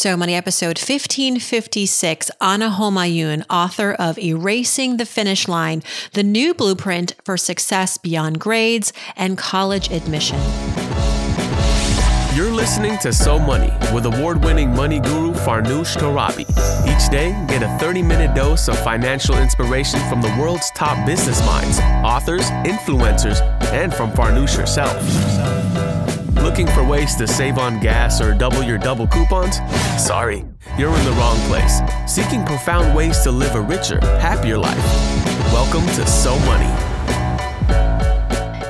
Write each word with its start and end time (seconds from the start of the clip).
So 0.00 0.16
Money, 0.16 0.34
episode 0.34 0.78
1556. 0.78 2.30
Ana 2.40 2.70
Homayoun, 2.70 3.44
author 3.50 3.92
of 3.92 4.16
Erasing 4.16 4.96
the 4.96 5.04
Finish 5.04 5.46
Line, 5.46 5.82
the 6.14 6.22
new 6.22 6.54
blueprint 6.54 7.14
for 7.22 7.36
success 7.36 7.98
beyond 7.98 8.40
grades 8.40 8.94
and 9.14 9.36
college 9.36 9.90
admission. 9.90 10.40
You're 12.34 12.50
listening 12.50 12.96
to 13.00 13.12
So 13.12 13.38
Money 13.38 13.70
with 13.92 14.06
award 14.06 14.42
winning 14.42 14.74
money 14.74 15.00
guru 15.00 15.34
Farnoosh 15.34 15.98
Torabi. 15.98 16.48
Each 16.88 17.10
day, 17.10 17.32
get 17.46 17.62
a 17.62 17.68
30 17.78 18.00
minute 18.00 18.34
dose 18.34 18.68
of 18.68 18.78
financial 18.82 19.36
inspiration 19.36 20.00
from 20.08 20.22
the 20.22 20.34
world's 20.40 20.70
top 20.70 21.04
business 21.04 21.44
minds, 21.44 21.78
authors, 22.02 22.50
influencers, 22.64 23.42
and 23.64 23.92
from 23.92 24.10
Farnoosh 24.12 24.56
herself. 24.56 25.89
Looking 26.42 26.66
for 26.68 26.82
ways 26.82 27.16
to 27.16 27.26
save 27.26 27.58
on 27.58 27.80
gas 27.80 28.18
or 28.22 28.32
double 28.32 28.62
your 28.62 28.78
double 28.78 29.06
coupons? 29.06 29.56
Sorry, 30.02 30.42
you're 30.78 30.96
in 30.96 31.04
the 31.04 31.12
wrong 31.12 31.36
place. 31.48 31.80
Seeking 32.06 32.46
profound 32.46 32.96
ways 32.96 33.20
to 33.20 33.30
live 33.30 33.54
a 33.54 33.60
richer, 33.60 34.00
happier 34.18 34.56
life. 34.56 34.76
Welcome 35.52 35.86
to 35.96 36.06
So 36.06 36.38
Money. 36.40 36.74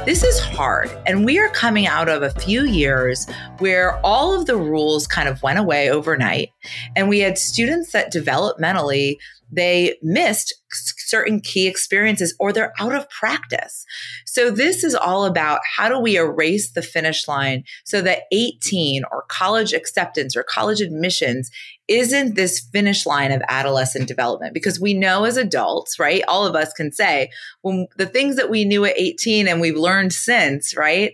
This 0.05 0.25
is 0.25 0.41
hard. 0.41 0.91
And 1.06 1.25
we 1.25 1.38
are 1.38 1.48
coming 1.51 1.87
out 1.87 2.09
of 2.09 2.23
a 2.25 2.30
few 2.41 2.64
years 2.64 3.28
where 3.59 4.05
all 4.05 4.34
of 4.34 4.47
the 4.47 4.56
rules 4.56 5.06
kind 5.06 5.28
of 5.28 5.41
went 5.41 5.61
away 5.61 5.91
overnight. 5.91 6.50
And 6.97 7.09
we 7.09 7.20
had 7.20 7.39
students 7.39 7.92
that 7.92 8.12
developmentally 8.12 9.19
they 9.52 9.96
missed 10.02 10.54
certain 10.70 11.40
key 11.40 11.66
experiences 11.66 12.34
or 12.38 12.52
they're 12.52 12.72
out 12.78 12.95
of 12.95 13.08
practice. 13.10 13.84
So 14.24 14.50
this 14.50 14.84
is 14.84 14.95
all 14.95 15.24
about 15.24 15.60
how 15.77 15.88
do 15.88 15.98
we 15.98 16.16
erase 16.16 16.70
the 16.72 16.82
finish 16.82 17.27
line 17.27 17.64
so 17.84 18.00
that 18.02 18.22
18 18.32 19.02
or 19.10 19.24
college 19.28 19.72
acceptance 19.72 20.36
or 20.36 20.44
college 20.44 20.80
admissions 20.80 21.50
isn't 21.88 22.36
this 22.36 22.60
finish 22.72 23.05
line 23.05 23.32
of 23.32 23.42
adolescent 23.48 24.06
development 24.06 24.55
because 24.55 24.78
we 24.78 24.94
know 24.94 25.25
as 25.25 25.36
adults, 25.36 25.98
right? 25.98 26.22
All 26.28 26.47
of 26.47 26.55
us 26.55 26.72
can 26.72 26.92
say 26.92 27.30
when 27.62 27.88
the 27.97 28.06
things 28.06 28.36
that 28.36 28.50
we 28.50 28.64
knew 28.64 28.84
at 28.84 28.97
18 28.97 29.48
and 29.48 29.60
we've 29.60 29.77
learned 29.77 30.12
since, 30.12 30.77
right? 30.77 31.12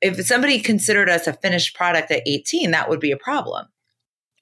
If 0.00 0.24
somebody 0.24 0.60
considered 0.60 1.08
us 1.08 1.26
a 1.26 1.32
finished 1.32 1.74
product 1.74 2.12
at 2.12 2.22
18, 2.26 2.70
that 2.70 2.88
would 2.88 3.00
be 3.00 3.10
a 3.10 3.16
problem. 3.16 3.66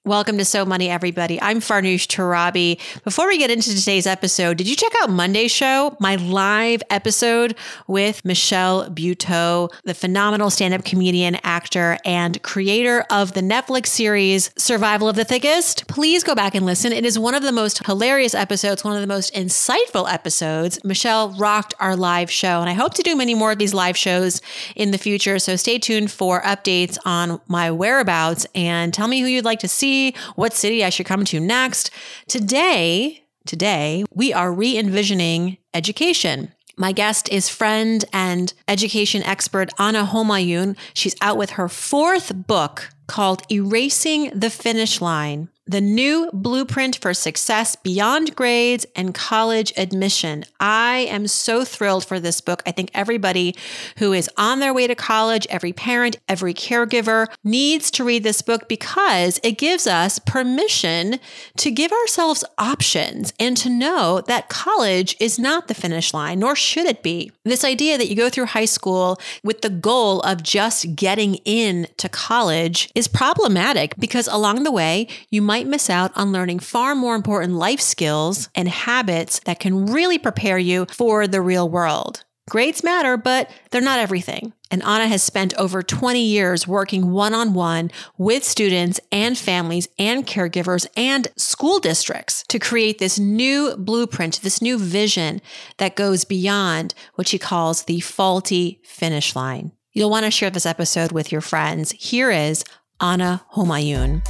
Welcome 0.05 0.37
to 0.39 0.43
So 0.43 0.65
Money, 0.65 0.89
everybody. 0.89 1.41
I'm 1.41 1.61
Farnoosh 1.61 2.07
Torabi. 2.07 2.77
Before 3.05 3.25
we 3.25 3.37
get 3.37 3.49
into 3.49 3.73
today's 3.73 4.05
episode, 4.05 4.57
did 4.57 4.67
you 4.67 4.75
check 4.75 4.91
out 5.01 5.09
Monday's 5.09 5.49
show, 5.49 5.95
my 6.01 6.17
live 6.17 6.83
episode 6.89 7.55
with 7.87 8.25
Michelle 8.25 8.89
Buteau, 8.89 9.71
the 9.85 9.93
phenomenal 9.93 10.49
stand 10.49 10.73
up 10.73 10.83
comedian, 10.83 11.37
actor, 11.43 11.97
and 12.03 12.43
creator 12.43 13.05
of 13.09 13.33
the 13.33 13.39
Netflix 13.39 13.87
series 13.87 14.51
Survival 14.57 15.07
of 15.07 15.15
the 15.15 15.23
Thickest? 15.23 15.87
Please 15.87 16.21
go 16.21 16.35
back 16.35 16.53
and 16.53 16.65
listen. 16.65 16.91
It 16.91 17.05
is 17.05 17.17
one 17.17 17.33
of 17.33 17.41
the 17.41 17.53
most 17.53 17.85
hilarious 17.85 18.35
episodes, 18.35 18.83
one 18.83 18.95
of 18.95 18.99
the 18.99 19.07
most 19.07 19.33
insightful 19.33 20.11
episodes. 20.11 20.83
Michelle 20.83 21.29
rocked 21.37 21.75
our 21.79 21.95
live 21.95 22.29
show, 22.29 22.59
and 22.59 22.69
I 22.69 22.73
hope 22.73 22.93
to 22.95 23.03
do 23.03 23.15
many 23.15 23.35
more 23.35 23.53
of 23.53 23.57
these 23.57 23.73
live 23.73 23.95
shows 23.95 24.41
in 24.75 24.91
the 24.91 24.97
future. 24.97 25.39
So 25.39 25.55
stay 25.55 25.79
tuned 25.79 26.11
for 26.11 26.41
updates 26.41 26.97
on 27.05 27.39
my 27.47 27.71
whereabouts 27.71 28.45
and 28.53 28.93
tell 28.93 29.07
me 29.07 29.21
who 29.21 29.27
you'd 29.27 29.45
like 29.45 29.59
to 29.59 29.69
see 29.69 29.92
what 30.35 30.53
city 30.53 30.83
I 30.83 30.89
should 30.89 31.05
come 31.05 31.25
to 31.25 31.39
next. 31.39 31.91
Today, 32.27 33.23
today, 33.45 34.03
we 34.13 34.33
are 34.33 34.51
re 34.51 34.77
envisioning 34.77 35.57
education. 35.73 36.51
My 36.75 36.91
guest 36.91 37.29
is 37.29 37.49
friend 37.49 38.03
and 38.11 38.51
education 38.67 39.21
expert 39.23 39.69
Ana 39.77 40.05
Homayoun. 40.05 40.75
She's 40.93 41.15
out 41.21 41.37
with 41.37 41.51
her 41.51 41.69
fourth 41.69 42.47
book 42.47 42.89
called 43.07 43.43
Erasing 43.51 44.31
the 44.33 44.49
Finish 44.49 44.99
Line 44.99 45.49
the 45.65 45.81
new 45.81 46.29
blueprint 46.33 46.97
for 46.97 47.13
success 47.13 47.75
beyond 47.75 48.35
grades 48.35 48.85
and 48.95 49.13
college 49.13 49.71
admission. 49.77 50.43
I 50.59 51.07
am 51.09 51.27
so 51.27 51.63
thrilled 51.63 52.05
for 52.05 52.19
this 52.19 52.41
book. 52.41 52.61
I 52.65 52.71
think 52.71 52.91
everybody 52.93 53.55
who 53.97 54.11
is 54.11 54.29
on 54.37 54.59
their 54.59 54.73
way 54.73 54.87
to 54.87 54.95
college, 54.95 55.47
every 55.49 55.71
parent, 55.71 56.17
every 56.27 56.53
caregiver 56.53 57.27
needs 57.43 57.89
to 57.91 58.03
read 58.03 58.23
this 58.23 58.41
book 58.41 58.67
because 58.67 59.39
it 59.43 59.57
gives 59.57 59.87
us 59.87 60.19
permission 60.19 61.19
to 61.57 61.71
give 61.71 61.91
ourselves 61.91 62.43
options 62.57 63.33
and 63.39 63.55
to 63.57 63.69
know 63.69 64.21
that 64.27 64.49
college 64.49 65.15
is 65.19 65.39
not 65.39 65.67
the 65.67 65.73
finish 65.73 66.13
line, 66.13 66.39
nor 66.39 66.55
should 66.55 66.85
it 66.85 67.03
be. 67.03 67.31
This 67.45 67.63
idea 67.63 67.97
that 67.97 68.09
you 68.09 68.15
go 68.15 68.29
through 68.29 68.47
high 68.47 68.65
school 68.65 69.17
with 69.43 69.61
the 69.61 69.69
goal 69.69 70.19
of 70.21 70.43
just 70.43 70.95
getting 70.95 71.35
in 71.45 71.87
to 71.97 72.09
college 72.09 72.89
is 72.95 73.07
problematic 73.07 73.95
because 73.97 74.27
along 74.27 74.63
the 74.63 74.71
way, 74.71 75.07
you 75.29 75.41
might 75.41 75.52
might 75.53 75.67
miss 75.67 75.87
out 75.87 76.11
on 76.15 76.31
learning 76.31 76.57
far 76.57 76.95
more 76.95 77.13
important 77.13 77.53
life 77.53 77.79
skills 77.79 78.49
and 78.55 78.67
habits 78.67 79.39
that 79.41 79.59
can 79.59 79.85
really 79.85 80.17
prepare 80.17 80.57
you 80.57 80.87
for 80.89 81.27
the 81.27 81.39
real 81.39 81.69
world. 81.69 82.23
Grades 82.49 82.83
matter, 82.83 83.17
but 83.17 83.51
they're 83.69 83.79
not 83.79 83.99
everything. 83.99 84.53
And 84.71 84.81
Ana 84.81 85.07
has 85.07 85.21
spent 85.21 85.53
over 85.53 85.83
20 85.83 86.19
years 86.19 86.67
working 86.67 87.11
one 87.11 87.35
on 87.35 87.53
one 87.53 87.91
with 88.17 88.43
students 88.43 88.99
and 89.11 89.37
families 89.37 89.87
and 89.99 90.25
caregivers 90.25 90.87
and 90.97 91.27
school 91.37 91.77
districts 91.77 92.43
to 92.47 92.57
create 92.57 92.97
this 92.97 93.19
new 93.19 93.75
blueprint, 93.77 94.41
this 94.41 94.59
new 94.59 94.79
vision 94.79 95.39
that 95.77 95.95
goes 95.95 96.25
beyond 96.25 96.95
what 97.13 97.27
she 97.27 97.37
calls 97.37 97.83
the 97.83 97.99
faulty 97.99 98.81
finish 98.83 99.35
line. 99.35 99.71
You'll 99.91 100.09
want 100.09 100.25
to 100.25 100.31
share 100.31 100.49
this 100.49 100.65
episode 100.65 101.11
with 101.11 101.31
your 101.31 101.41
friends. 101.41 101.91
Here 101.91 102.31
is 102.31 102.65
Ana 102.99 103.45
Homayoun. 103.53 104.23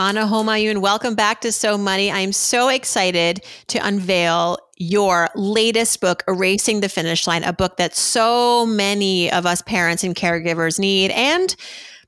Ana 0.00 0.22
Homayoun, 0.22 0.78
welcome 0.78 1.14
back 1.14 1.42
to 1.42 1.52
So 1.52 1.76
Money. 1.76 2.10
I'm 2.10 2.32
so 2.32 2.70
excited 2.70 3.44
to 3.66 3.86
unveil 3.86 4.56
your 4.78 5.28
latest 5.34 6.00
book, 6.00 6.22
Erasing 6.26 6.80
the 6.80 6.88
Finish 6.88 7.26
Line, 7.26 7.44
a 7.44 7.52
book 7.52 7.76
that 7.76 7.94
so 7.94 8.64
many 8.64 9.30
of 9.30 9.44
us 9.44 9.60
parents 9.60 10.02
and 10.02 10.16
caregivers 10.16 10.78
need 10.78 11.10
and 11.10 11.54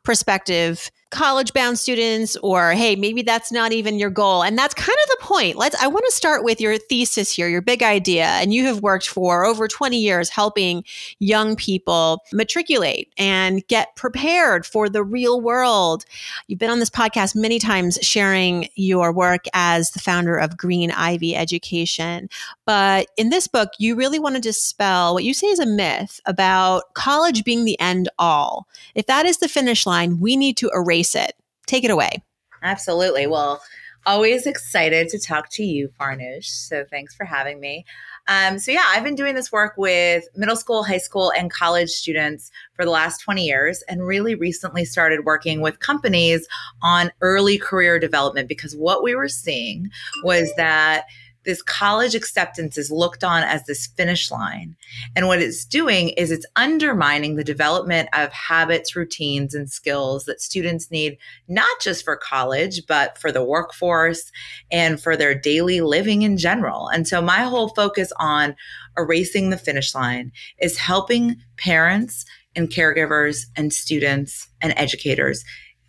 prospective 0.05 0.91
college 1.13 1.53
bound 1.53 1.79
students 1.79 2.37
or 2.37 2.73
hey 2.73 2.97
maybe 2.97 3.21
that's 3.23 3.53
not 3.53 3.71
even 3.71 3.99
your 3.99 4.11
goal. 4.11 4.43
And 4.43 4.57
that's 4.57 4.73
kind 4.73 4.89
of 5.05 5.11
the 5.11 5.19
point. 5.21 5.57
Let's 5.57 5.81
i 5.81 5.87
want 5.87 6.05
to 6.07 6.13
start 6.13 6.43
with 6.43 6.61
your 6.61 6.79
thesis 6.79 7.31
here 7.31 7.49
your 7.49 7.61
big 7.61 7.83
idea. 7.83 8.25
And 8.25 8.53
you 8.53 8.65
have 8.65 8.81
worked 8.81 9.07
for 9.07 9.45
over 9.45 9.69
20 9.69 9.99
years 9.99 10.31
helping 10.31 10.85
young 11.19 11.55
people 11.55 12.25
matriculate 12.33 13.13
and 13.19 13.67
get 13.69 13.95
prepared 13.95 14.65
for 14.65 14.89
the 14.89 15.05
real 15.05 15.41
world. 15.41 16.05
You've 16.49 16.59
been 16.59 16.71
on 16.71 16.81
this 16.81 16.91
podcast 16.91 17.37
many 17.37 17.59
times 17.59 17.99
sharing 18.01 18.69
your 18.75 19.13
work 19.13 19.45
as 19.53 19.91
the 19.91 20.01
founder 20.01 20.37
of 20.37 20.57
green 20.57 20.91
ivy 20.91 21.37
education. 21.37 22.31
But 22.65 23.09
in 23.19 23.29
this 23.29 23.47
book 23.47 23.69
you 23.79 23.95
really 23.95 24.19
want 24.19 24.37
to 24.37 24.41
dispel 24.41 25.13
what 25.13 25.25
you 25.25 25.35
say 25.35 25.49
is 25.49 25.59
a 25.59 25.67
myth 25.67 26.21
about 26.25 26.95
college 26.95 27.45
being 27.45 27.67
the 27.67 27.79
end 27.79 28.09
all. 28.19 28.67
If 28.95 29.07
that 29.07 29.27
is 29.27 29.39
the 29.39 29.49
finish 29.49 29.85
line 29.85 30.19
we 30.19 30.37
need 30.37 30.57
to 30.57 30.71
erase 30.73 31.02
it. 31.15 31.33
Take 31.67 31.85
it 31.85 31.91
away. 31.91 32.23
Absolutely. 32.63 33.27
Well, 33.27 33.61
always 34.07 34.47
excited 34.47 35.09
to 35.09 35.19
talk 35.19 35.49
to 35.51 35.65
you, 35.65 35.89
Farnoosh. 36.01 36.47
So 36.47 36.85
thanks 36.91 37.15
for 37.15 37.25
having 37.25 37.61
me. 37.61 37.85
Um, 38.29 38.59
so 38.59 38.71
yeah, 38.71 38.85
I've 38.87 39.03
been 39.03 39.17
doing 39.17 39.35
this 39.35 39.51
work 39.51 39.75
with 39.77 40.25
middle 40.37 40.57
school, 40.57 40.85
high 40.85 40.99
school, 40.99 41.33
and 41.37 41.51
college 41.51 41.91
students 41.91 42.51
for 42.75 42.85
the 42.85 42.91
last 42.91 43.19
20 43.19 43.45
years, 43.45 43.83
and 43.89 44.07
really 44.07 44.35
recently 44.35 44.85
started 44.85 45.25
working 45.25 45.61
with 45.61 45.81
companies 45.81 46.47
on 46.83 47.11
early 47.21 47.59
career 47.59 47.99
development 47.99 48.49
because 48.49 48.77
what 48.77 49.03
we 49.03 49.15
were 49.15 49.29
seeing 49.29 49.91
was 50.23 50.53
that 50.57 51.05
this 51.45 51.63
college 51.63 52.15
acceptance 52.15 52.79
is 52.79 52.91
looked 52.91 53.25
on 53.25 53.43
as 53.43 53.65
this 53.67 53.87
finish 53.87 54.31
line. 54.31 54.77
And 55.17 55.27
what 55.27 55.41
it's 55.41 55.65
doing 55.65 56.11
is 56.11 56.31
it's 56.31 56.47
undermining 56.57 57.37
the 57.37 57.45
development 57.45 58.09
of 58.13 58.33
habits, 58.33 58.95
routines, 58.95 59.55
and 59.55 59.71
skills 59.71 60.25
that 60.27 60.41
students 60.41 60.91
need, 60.91 61.19
not 61.49 61.81
just 61.81 62.05
for 62.05 62.17
college, 62.17 62.87
but 62.87 63.19
for 63.19 63.33
the 63.33 63.45
workforce 63.45 64.31
and 64.71 65.01
for 65.01 65.17
their 65.17 65.35
daily 65.35 65.81
living 65.81 66.23
in 66.23 66.37
general. 66.37 66.89
And 66.89 67.09
so 67.09 67.21
my 67.21 67.41
whole 67.41 67.69
focus 67.69 68.13
on 68.19 68.55
erasing 68.97 69.51
the 69.51 69.59
finish 69.59 69.95
line 69.95 70.33
is 70.59 70.79
helping 70.79 71.37
parents 71.57 72.25
and 72.55 72.69
caregivers 72.69 73.47
and 73.57 73.73
students 73.73 74.49
and 74.61 74.75
educators 74.77 75.45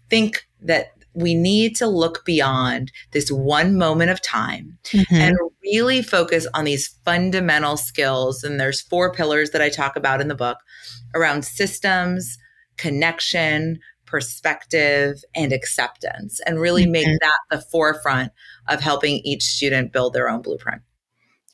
think 0.10 0.48
that 0.62 0.94
we 1.14 1.36
need 1.36 1.76
to 1.78 1.88
look 1.88 2.26
beyond 2.26 2.92
this 3.12 3.32
one 3.32 3.78
moment 3.78 4.12
of 4.12 4.22
time 4.22 4.78
mm-hmm. 4.86 5.16
and 5.16 5.38
really 5.64 6.02
focus 6.02 6.48
on 6.54 6.66
these 6.66 6.96
fundamental 7.06 7.78
skills. 7.78 8.44
And 8.44 8.60
there's 8.60 8.82
four 8.82 9.12
pillars 9.12 9.52
that 9.52 9.62
I 9.62 9.70
talk 9.70 9.96
about 9.96 10.22
in 10.22 10.28
the 10.28 10.36
book 10.36 10.58
around 11.14 11.46
systems, 11.46 12.38
connection, 12.78 13.80
perspective, 14.06 15.24
and 15.36 15.52
acceptance, 15.54 16.40
and 16.46 16.60
really 16.60 16.84
mm-hmm. 16.84 16.92
make 16.92 17.08
that 17.08 17.40
the 17.50 17.62
forefront 17.62 18.32
of 18.68 18.82
helping 18.82 19.18
each 19.24 19.44
student 19.44 19.94
build 19.94 20.14
their 20.14 20.30
own 20.30 20.42
blueprint. 20.42 20.82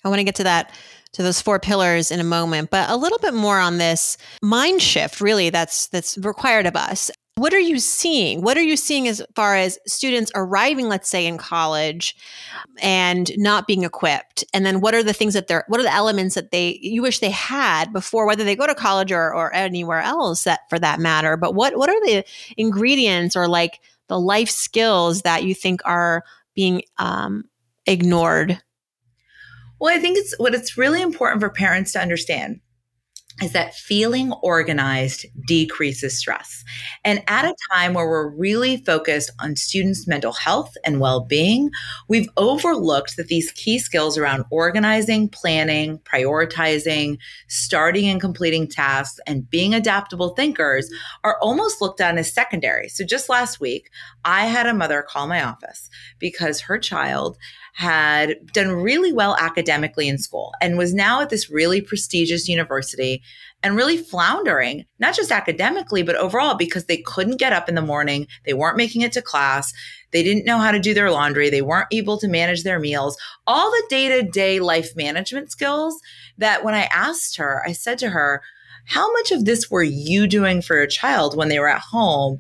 I 0.04 0.10
want 0.10 0.20
to 0.20 0.24
get 0.24 0.36
to 0.36 0.44
that 0.44 0.72
to 1.14 1.24
those 1.24 1.42
four 1.42 1.60
pillars 1.60 2.12
in 2.12 2.20
a 2.20 2.24
moment, 2.24 2.70
but 2.70 2.90
a 2.90 2.96
little 2.96 3.18
bit 3.18 3.34
more 3.34 3.60
on 3.60 3.78
this 3.78 4.18
mind 4.42 4.82
shift 4.82 5.22
really 5.22 5.50
that's 5.50 5.88
that's 5.88 6.18
required 6.20 6.66
of 6.66 6.76
us 6.76 7.10
What 7.40 7.54
are 7.54 7.60
you 7.60 7.80
seeing? 7.80 8.42
What 8.42 8.58
are 8.58 8.62
you 8.62 8.76
seeing 8.76 9.08
as 9.08 9.24
far 9.34 9.56
as 9.56 9.80
students 9.88 10.30
arriving, 10.36 10.90
let's 10.90 11.08
say, 11.08 11.26
in 11.26 11.38
college 11.38 12.14
and 12.82 13.32
not 13.38 13.66
being 13.66 13.84
equipped? 13.84 14.44
And 14.54 14.66
then 14.66 14.82
what 14.82 14.94
are 14.94 15.04
the 15.04 15.14
things 15.14 15.36
that 15.36 15.48
they're, 15.48 15.64
what 15.70 15.80
are 15.80 15.84
the 15.84 15.94
elements 15.94 16.36
that 16.36 16.52
they, 16.52 16.80
you 16.82 17.02
wish 17.02 17.20
they 17.20 17.30
had 17.30 17.94
before, 17.94 18.28
whether 18.28 18.44
they 18.44 18.58
go 18.58 18.68
to 18.68 18.76
college 18.76 19.14
or, 19.14 19.34
or 19.34 19.54
anywhere 19.56 20.02
else 20.02 20.44
that 20.44 20.70
for 20.70 20.78
that 20.80 21.00
matter? 21.00 21.38
But 21.38 21.56
what, 21.56 21.78
what 21.78 21.90
are 21.90 22.06
the 22.06 22.26
ingredients 22.58 23.38
or 23.38 23.48
like 23.48 23.80
the 24.10 24.20
life 24.20 24.50
skills 24.50 25.22
that 25.22 25.46
you 25.46 25.56
think 25.56 25.80
are 25.86 26.26
being 26.56 26.82
um, 26.98 27.46
ignored? 27.86 28.62
Well, 29.80 29.96
I 29.96 30.00
think 30.02 30.18
it's 30.18 30.38
what 30.40 30.54
it's 30.54 30.78
really 30.78 31.02
important 31.02 31.40
for 31.40 31.50
parents 31.50 31.94
to 31.94 32.02
understand 32.02 32.60
is 33.42 33.54
that 33.54 33.76
feeling 33.76 34.32
organized 34.44 35.26
decreases 35.48 36.18
stress. 36.18 36.64
And 37.04 37.24
at 37.28 37.46
a 37.46 37.56
time 37.72 37.94
where 37.94 38.08
we're 38.08 38.30
really 38.30 38.78
focused 38.78 39.32
on 39.40 39.56
students' 39.56 40.08
mental 40.08 40.34
health 40.34 40.74
and 40.86 41.00
well 41.00 41.22
being, 41.22 41.72
we've 42.08 42.30
overlooked 42.38 43.18
that 43.18 43.28
these 43.28 43.52
key 43.52 43.80
skills 43.80 44.18
around 44.18 44.46
organizing, 44.52 45.30
planning, 45.30 46.00
prioritizing, 46.00 47.18
starting 47.48 48.08
and 48.10 48.22
completing 48.22 48.68
tasks, 48.68 49.20
and 49.26 49.50
being 49.50 49.74
adaptable 49.74 50.30
thinkers 50.30 50.90
are 51.24 51.38
almost 51.42 51.82
looked 51.82 52.02
at 52.02 52.18
as 52.18 52.34
secondary. 52.34 52.90
So 52.90 53.04
just 53.04 53.30
last 53.30 53.60
week, 53.60 53.90
I 54.26 54.46
had 54.46 54.68
a 54.68 54.74
mother 54.74 55.02
call 55.08 55.28
my 55.28 55.44
office 55.44 55.90
because 56.20 56.60
her 56.62 56.78
child 56.78 57.38
had 57.74 58.36
done 58.52 58.72
really 58.72 59.14
well 59.14 59.38
academically 59.40 60.08
in 60.08 60.18
school 60.18 60.54
and 60.62 60.78
was 60.78 60.94
now 60.94 61.22
at 61.22 61.30
this 61.30 61.50
really 61.50 61.80
prestigious 61.82 62.50
university 62.50 63.22
and 63.62 63.76
really 63.76 63.98
floundering, 63.98 64.86
not 65.00 65.16
just 65.16 65.32
academically, 65.32 66.02
but 66.02 66.16
overall 66.16 66.56
because 66.56 66.86
they 66.86 66.98
couldn't 66.98 67.38
get 67.38 67.54
up 67.54 67.68
in 67.68 67.76
the 67.76 67.82
morning. 67.82 68.28
They 68.46 68.54
weren't 68.54 68.78
making 68.78 69.02
it 69.02 69.12
to 69.14 69.22
class. 69.22 69.74
They 70.12 70.24
didn't 70.24 70.46
know 70.46 70.60
how 70.60 70.72
to 70.72 70.80
do 70.80 70.94
their 70.94 71.12
laundry. 71.12 71.50
They 71.50 71.62
weren't 71.62 71.88
able 71.92 72.18
to 72.20 72.28
manage 72.28 72.64
their 72.64 72.80
meals. 72.80 73.18
All 73.46 73.70
the 73.70 73.84
day 73.90 74.08
to 74.08 74.30
day 74.30 74.60
life 74.60 74.96
management 74.96 75.52
skills 75.52 76.00
that 76.38 76.64
when 76.64 76.74
I 76.74 76.84
asked 76.92 77.38
her, 77.38 77.62
I 77.66 77.74
said 77.74 77.98
to 78.00 78.10
her, 78.10 78.42
How 78.86 79.12
much 79.14 79.32
of 79.32 79.46
this 79.46 79.70
were 79.70 79.84
you 79.84 80.26
doing 80.26 80.62
for 80.62 80.76
your 80.76 80.88
child 80.88 81.36
when 81.36 81.50
they 81.50 81.60
were 81.60 81.70
at 81.70 81.82
home? 81.82 82.38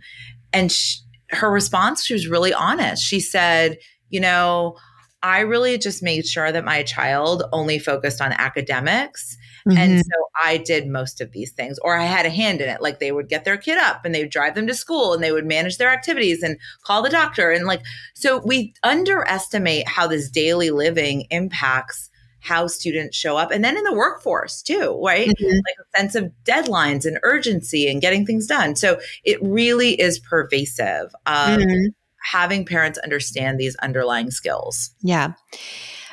And 0.53 0.71
she, 0.71 0.99
her 1.31 1.51
response, 1.51 2.05
she 2.05 2.13
was 2.13 2.27
really 2.27 2.53
honest. 2.53 3.03
She 3.03 3.19
said, 3.19 3.77
You 4.09 4.21
know, 4.21 4.77
I 5.21 5.41
really 5.41 5.77
just 5.77 6.01
made 6.01 6.25
sure 6.25 6.51
that 6.51 6.63
my 6.63 6.83
child 6.83 7.43
only 7.51 7.77
focused 7.77 8.21
on 8.21 8.31
academics. 8.31 9.37
Mm-hmm. 9.67 9.77
And 9.77 9.99
so 9.99 10.29
I 10.43 10.57
did 10.57 10.87
most 10.87 11.21
of 11.21 11.31
these 11.31 11.51
things, 11.51 11.79
or 11.79 11.97
I 11.97 12.05
had 12.05 12.25
a 12.25 12.29
hand 12.29 12.61
in 12.61 12.69
it. 12.69 12.81
Like 12.81 12.99
they 12.99 13.11
would 13.11 13.29
get 13.29 13.45
their 13.45 13.57
kid 13.57 13.77
up 13.77 14.05
and 14.05 14.13
they 14.13 14.21
would 14.21 14.31
drive 14.31 14.55
them 14.55 14.67
to 14.67 14.73
school 14.73 15.13
and 15.13 15.23
they 15.23 15.31
would 15.31 15.45
manage 15.45 15.77
their 15.77 15.89
activities 15.89 16.43
and 16.43 16.57
call 16.83 17.01
the 17.01 17.09
doctor. 17.09 17.51
And 17.51 17.65
like, 17.65 17.81
so 18.13 18.41
we 18.45 18.73
underestimate 18.83 19.87
how 19.87 20.07
this 20.07 20.29
daily 20.29 20.71
living 20.71 21.25
impacts 21.29 22.09
how 22.41 22.67
students 22.67 23.17
show 23.17 23.35
up 23.35 23.51
and 23.51 23.65
then 23.65 23.75
in 23.75 23.83
the 23.83 23.93
workforce 23.93 24.61
too 24.61 24.97
right 25.03 25.27
mm-hmm. 25.27 25.45
like 25.45 25.75
a 25.77 25.97
sense 25.97 26.15
of 26.15 26.31
deadlines 26.45 27.05
and 27.05 27.19
urgency 27.21 27.89
and 27.89 27.99
getting 27.99 28.25
things 28.25 28.47
done 28.47 28.77
so 28.77 28.97
it 29.25 29.37
really 29.41 29.99
is 29.99 30.19
pervasive 30.19 31.13
um, 31.25 31.59
mm-hmm 31.59 31.87
having 32.21 32.65
parents 32.65 32.99
understand 32.99 33.59
these 33.59 33.75
underlying 33.77 34.31
skills. 34.31 34.91
Yeah. 35.01 35.33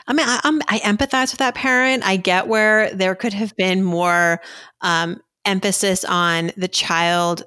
I 0.06 0.12
mean, 0.12 0.26
I, 0.28 0.40
I'm, 0.44 0.60
I 0.68 0.78
empathize 0.80 1.32
with 1.32 1.38
that 1.38 1.54
parent. 1.54 2.06
I 2.06 2.16
get 2.16 2.48
where 2.48 2.94
there 2.94 3.14
could 3.14 3.32
have 3.32 3.56
been 3.56 3.82
more 3.82 4.40
um, 4.80 5.20
emphasis 5.44 6.04
on 6.04 6.52
the 6.56 6.68
child 6.68 7.44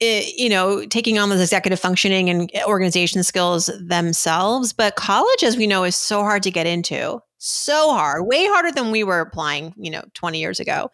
eh, 0.00 0.30
you 0.36 0.48
know, 0.48 0.84
taking 0.86 1.18
on 1.18 1.28
those 1.28 1.40
executive 1.40 1.80
functioning 1.80 2.30
and 2.30 2.50
organization 2.66 3.22
skills 3.22 3.70
themselves. 3.80 4.72
But 4.72 4.96
college, 4.96 5.42
as 5.42 5.56
we 5.56 5.66
know, 5.66 5.84
is 5.84 5.96
so 5.96 6.22
hard 6.22 6.42
to 6.44 6.50
get 6.50 6.66
into. 6.66 7.20
So 7.42 7.92
hard, 7.92 8.26
way 8.26 8.46
harder 8.46 8.70
than 8.70 8.90
we 8.90 9.02
were 9.02 9.20
applying, 9.20 9.74
you 9.78 9.90
know, 9.90 10.02
20 10.12 10.38
years 10.38 10.60
ago. 10.60 10.90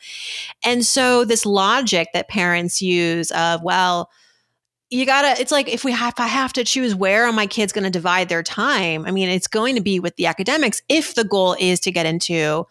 And 0.65 0.85
so, 0.85 1.25
this 1.25 1.45
logic 1.45 2.09
that 2.15 2.29
parents 2.29 2.81
use 2.81 3.33
of, 3.33 3.65
well, 3.65 4.11
you 4.91 5.05
gotta 5.05 5.41
it's 5.41 5.53
like 5.53 5.69
if 5.69 5.85
we 5.85 5.93
have 5.93 6.15
if 6.15 6.21
i 6.21 6.27
have 6.27 6.53
to 6.53 6.65
choose 6.65 6.95
where 6.95 7.25
are 7.27 7.33
my 7.33 7.47
kids 7.47 7.73
going 7.73 7.85
to 7.85 7.91
divide 7.91 8.29
their 8.29 8.43
time 8.43 9.05
i 9.07 9.11
mean 9.11 9.29
it's 9.29 9.49
going 9.49 9.75
to 9.75 9.81
be 9.81 9.99
with 9.99 10.15
the 10.17 10.27
academics 10.27 10.83
if 10.89 11.15
the 11.15 11.25
goal 11.25 11.57
is 11.59 11.81
to 11.81 11.91
get 11.91 12.07
into 12.07 12.67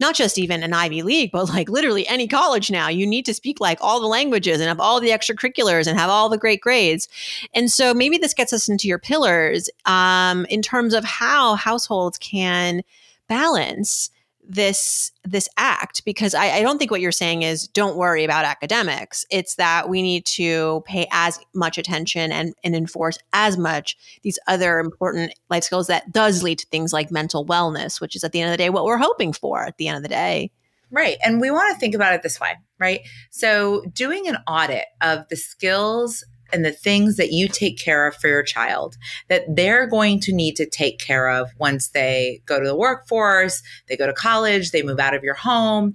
not 0.00 0.14
just 0.14 0.38
even 0.38 0.62
an 0.62 0.72
ivy 0.72 1.02
league 1.02 1.30
but 1.32 1.48
like 1.48 1.68
literally 1.68 2.06
any 2.06 2.28
college 2.28 2.70
now. 2.70 2.88
You 2.88 3.06
need 3.06 3.24
to 3.26 3.34
speak 3.34 3.60
like 3.60 3.78
all 3.80 4.00
the 4.00 4.06
languages 4.06 4.60
and 4.60 4.68
have 4.68 4.80
all 4.80 5.00
the 5.00 5.10
extracurriculars 5.10 5.86
and 5.86 5.98
have 5.98 6.10
all 6.10 6.28
the 6.28 6.38
great 6.38 6.60
grades. 6.60 7.08
And 7.54 7.70
so 7.70 7.94
maybe 7.94 8.18
this 8.18 8.34
gets 8.34 8.52
us 8.52 8.68
into 8.68 8.88
your 8.88 8.98
pillars 8.98 9.68
um, 9.86 10.46
in 10.46 10.62
terms 10.62 10.94
of 10.94 11.04
how 11.04 11.56
households 11.56 12.18
can 12.18 12.82
balance 13.28 14.10
this 14.48 15.12
this 15.24 15.48
act 15.58 16.04
because 16.06 16.34
I, 16.34 16.50
I, 16.52 16.62
don't 16.62 16.78
think 16.78 16.90
what 16.90 17.02
you're 17.02 17.12
saying 17.12 17.42
is 17.42 17.68
don't 17.68 17.98
worry 17.98 18.24
about 18.24 18.46
academics. 18.46 19.26
It's 19.30 19.56
that 19.56 19.90
we 19.90 20.00
need 20.00 20.24
to 20.26 20.82
pay 20.86 21.06
as 21.12 21.38
much 21.54 21.76
attention 21.76 22.32
and, 22.32 22.54
and 22.64 22.74
enforce 22.74 23.18
as 23.34 23.58
much 23.58 23.96
these 24.22 24.38
other 24.48 24.78
important 24.78 25.34
life 25.50 25.64
skills 25.64 25.88
that 25.88 26.12
does 26.12 26.42
lead 26.42 26.58
to 26.60 26.66
things 26.68 26.94
like 26.94 27.10
mental 27.10 27.44
wellness 27.44 28.00
which 28.00 28.16
is 28.16 28.24
at 28.24 28.32
the 28.32 28.40
end 28.40 28.48
of 28.48 28.54
the 28.54 28.62
day 28.62 28.70
what 28.70 28.84
we're 28.84 28.96
hoping 28.96 29.34
for 29.34 29.64
at 29.64 29.76
the 29.76 29.86
end 29.86 29.98
of 29.98 30.02
the 30.02 30.08
day. 30.08 30.50
Right. 30.90 31.18
And 31.22 31.40
we 31.40 31.50
want 31.50 31.74
to 31.74 31.78
think 31.78 31.94
about 31.94 32.14
it 32.14 32.22
this 32.22 32.40
way 32.40 32.54
right? 32.78 33.00
So 33.30 33.84
doing 33.92 34.28
an 34.28 34.38
audit 34.46 34.84
of 35.00 35.28
the 35.28 35.36
skills 35.36 36.24
and 36.52 36.64
the 36.64 36.72
things 36.72 37.16
that 37.16 37.32
you 37.32 37.48
take 37.48 37.78
care 37.78 38.06
of 38.06 38.16
for 38.16 38.28
your 38.28 38.42
child 38.42 38.96
that 39.28 39.44
they're 39.48 39.86
going 39.86 40.20
to 40.20 40.32
need 40.32 40.56
to 40.56 40.68
take 40.68 40.98
care 40.98 41.28
of 41.28 41.50
once 41.58 41.88
they 41.88 42.40
go 42.46 42.58
to 42.60 42.66
the 42.66 42.76
workforce, 42.76 43.62
they 43.88 43.96
go 43.96 44.06
to 44.06 44.12
college, 44.12 44.70
they 44.70 44.82
move 44.82 45.00
out 45.00 45.14
of 45.14 45.22
your 45.22 45.34
home 45.34 45.94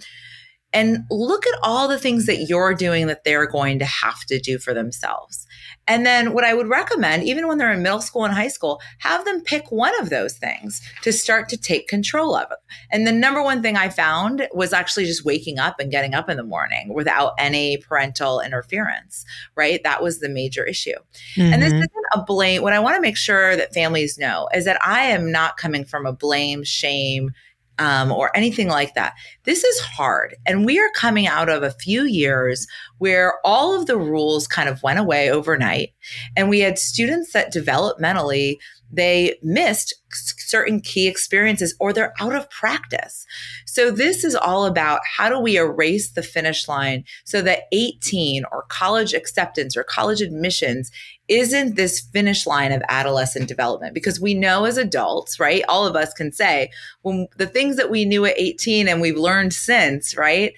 and 0.73 1.05
look 1.11 1.45
at 1.45 1.59
all 1.61 1.87
the 1.87 1.99
things 1.99 2.25
that 2.25 2.47
you're 2.47 2.73
doing 2.73 3.07
that 3.07 3.23
they're 3.23 3.47
going 3.47 3.79
to 3.79 3.85
have 3.85 4.25
to 4.25 4.39
do 4.39 4.57
for 4.57 4.73
themselves. 4.73 5.42
And 5.87 6.05
then 6.05 6.33
what 6.33 6.43
I 6.43 6.53
would 6.53 6.69
recommend, 6.69 7.23
even 7.23 7.47
when 7.47 7.57
they're 7.57 7.73
in 7.73 7.83
middle 7.83 8.01
school 8.01 8.23
and 8.23 8.33
high 8.33 8.47
school, 8.47 8.81
have 8.99 9.25
them 9.25 9.41
pick 9.41 9.71
one 9.71 9.97
of 9.99 10.09
those 10.09 10.37
things 10.37 10.81
to 11.01 11.11
start 11.11 11.49
to 11.49 11.57
take 11.57 11.87
control 11.87 12.35
of. 12.35 12.47
And 12.91 13.05
the 13.05 13.11
number 13.11 13.43
one 13.43 13.61
thing 13.61 13.75
I 13.75 13.89
found 13.89 14.47
was 14.53 14.71
actually 14.71 15.05
just 15.05 15.25
waking 15.25 15.59
up 15.59 15.79
and 15.79 15.91
getting 15.91 16.13
up 16.13 16.29
in 16.29 16.37
the 16.37 16.43
morning 16.43 16.93
without 16.93 17.33
any 17.37 17.77
parental 17.77 18.39
interference, 18.39 19.25
right? 19.55 19.81
That 19.83 20.01
was 20.01 20.19
the 20.19 20.29
major 20.29 20.63
issue. 20.63 20.91
Mm-hmm. 21.35 21.53
And 21.53 21.61
this 21.61 21.73
mm-hmm. 21.73 21.79
isn't 21.79 22.05
a 22.13 22.23
blame. 22.23 22.61
What 22.61 22.73
I 22.73 22.79
want 22.79 22.95
to 22.95 23.01
make 23.01 23.17
sure 23.17 23.55
that 23.57 23.73
families 23.73 24.17
know 24.17 24.47
is 24.53 24.65
that 24.65 24.83
I 24.85 25.05
am 25.05 25.31
not 25.31 25.57
coming 25.57 25.83
from 25.83 26.05
a 26.05 26.13
blame, 26.13 26.63
shame, 26.63 27.31
um, 27.79 28.11
or 28.11 28.35
anything 28.35 28.67
like 28.67 28.93
that. 28.93 29.13
This 29.43 29.63
is 29.63 29.79
hard. 29.79 30.35
And 30.45 30.65
we 30.65 30.79
are 30.79 30.89
coming 30.95 31.27
out 31.27 31.49
of 31.49 31.63
a 31.63 31.71
few 31.71 32.03
years 32.03 32.67
where 32.97 33.35
all 33.43 33.77
of 33.77 33.87
the 33.87 33.97
rules 33.97 34.47
kind 34.47 34.69
of 34.69 34.83
went 34.83 34.99
away 34.99 35.29
overnight. 35.29 35.93
And 36.35 36.49
we 36.49 36.59
had 36.59 36.77
students 36.77 37.33
that 37.33 37.53
developmentally 37.53 38.57
they 38.93 39.39
missed 39.41 39.95
certain 40.11 40.79
key 40.79 41.07
experiences 41.07 41.75
or 41.79 41.91
they're 41.91 42.13
out 42.19 42.35
of 42.35 42.49
practice. 42.51 43.25
So 43.65 43.89
this 43.89 44.23
is 44.23 44.35
all 44.35 44.65
about 44.65 45.01
how 45.17 45.29
do 45.29 45.39
we 45.39 45.57
erase 45.57 46.11
the 46.11 46.21
finish 46.21 46.67
line 46.67 47.03
so 47.23 47.41
that 47.41 47.63
18 47.71 48.43
or 48.51 48.65
college 48.69 49.15
acceptance 49.15 49.75
or 49.75 49.83
college 49.83 50.21
admissions 50.21 50.91
isn't 51.27 51.75
this 51.75 52.01
finish 52.01 52.45
line 52.45 52.71
of 52.71 52.83
adolescent 52.89 53.47
development 53.47 53.93
because 53.93 54.19
we 54.19 54.33
know 54.33 54.65
as 54.65 54.77
adults, 54.77 55.39
right? 55.39 55.63
All 55.69 55.87
of 55.87 55.95
us 55.95 56.13
can 56.13 56.31
say 56.31 56.69
when 57.01 57.27
the 57.37 57.47
things 57.47 57.77
that 57.77 57.89
we 57.89 58.05
knew 58.05 58.25
at 58.25 58.37
18 58.37 58.87
and 58.87 59.01
we've 59.01 59.17
learned 59.17 59.53
since, 59.53 60.17
right? 60.17 60.53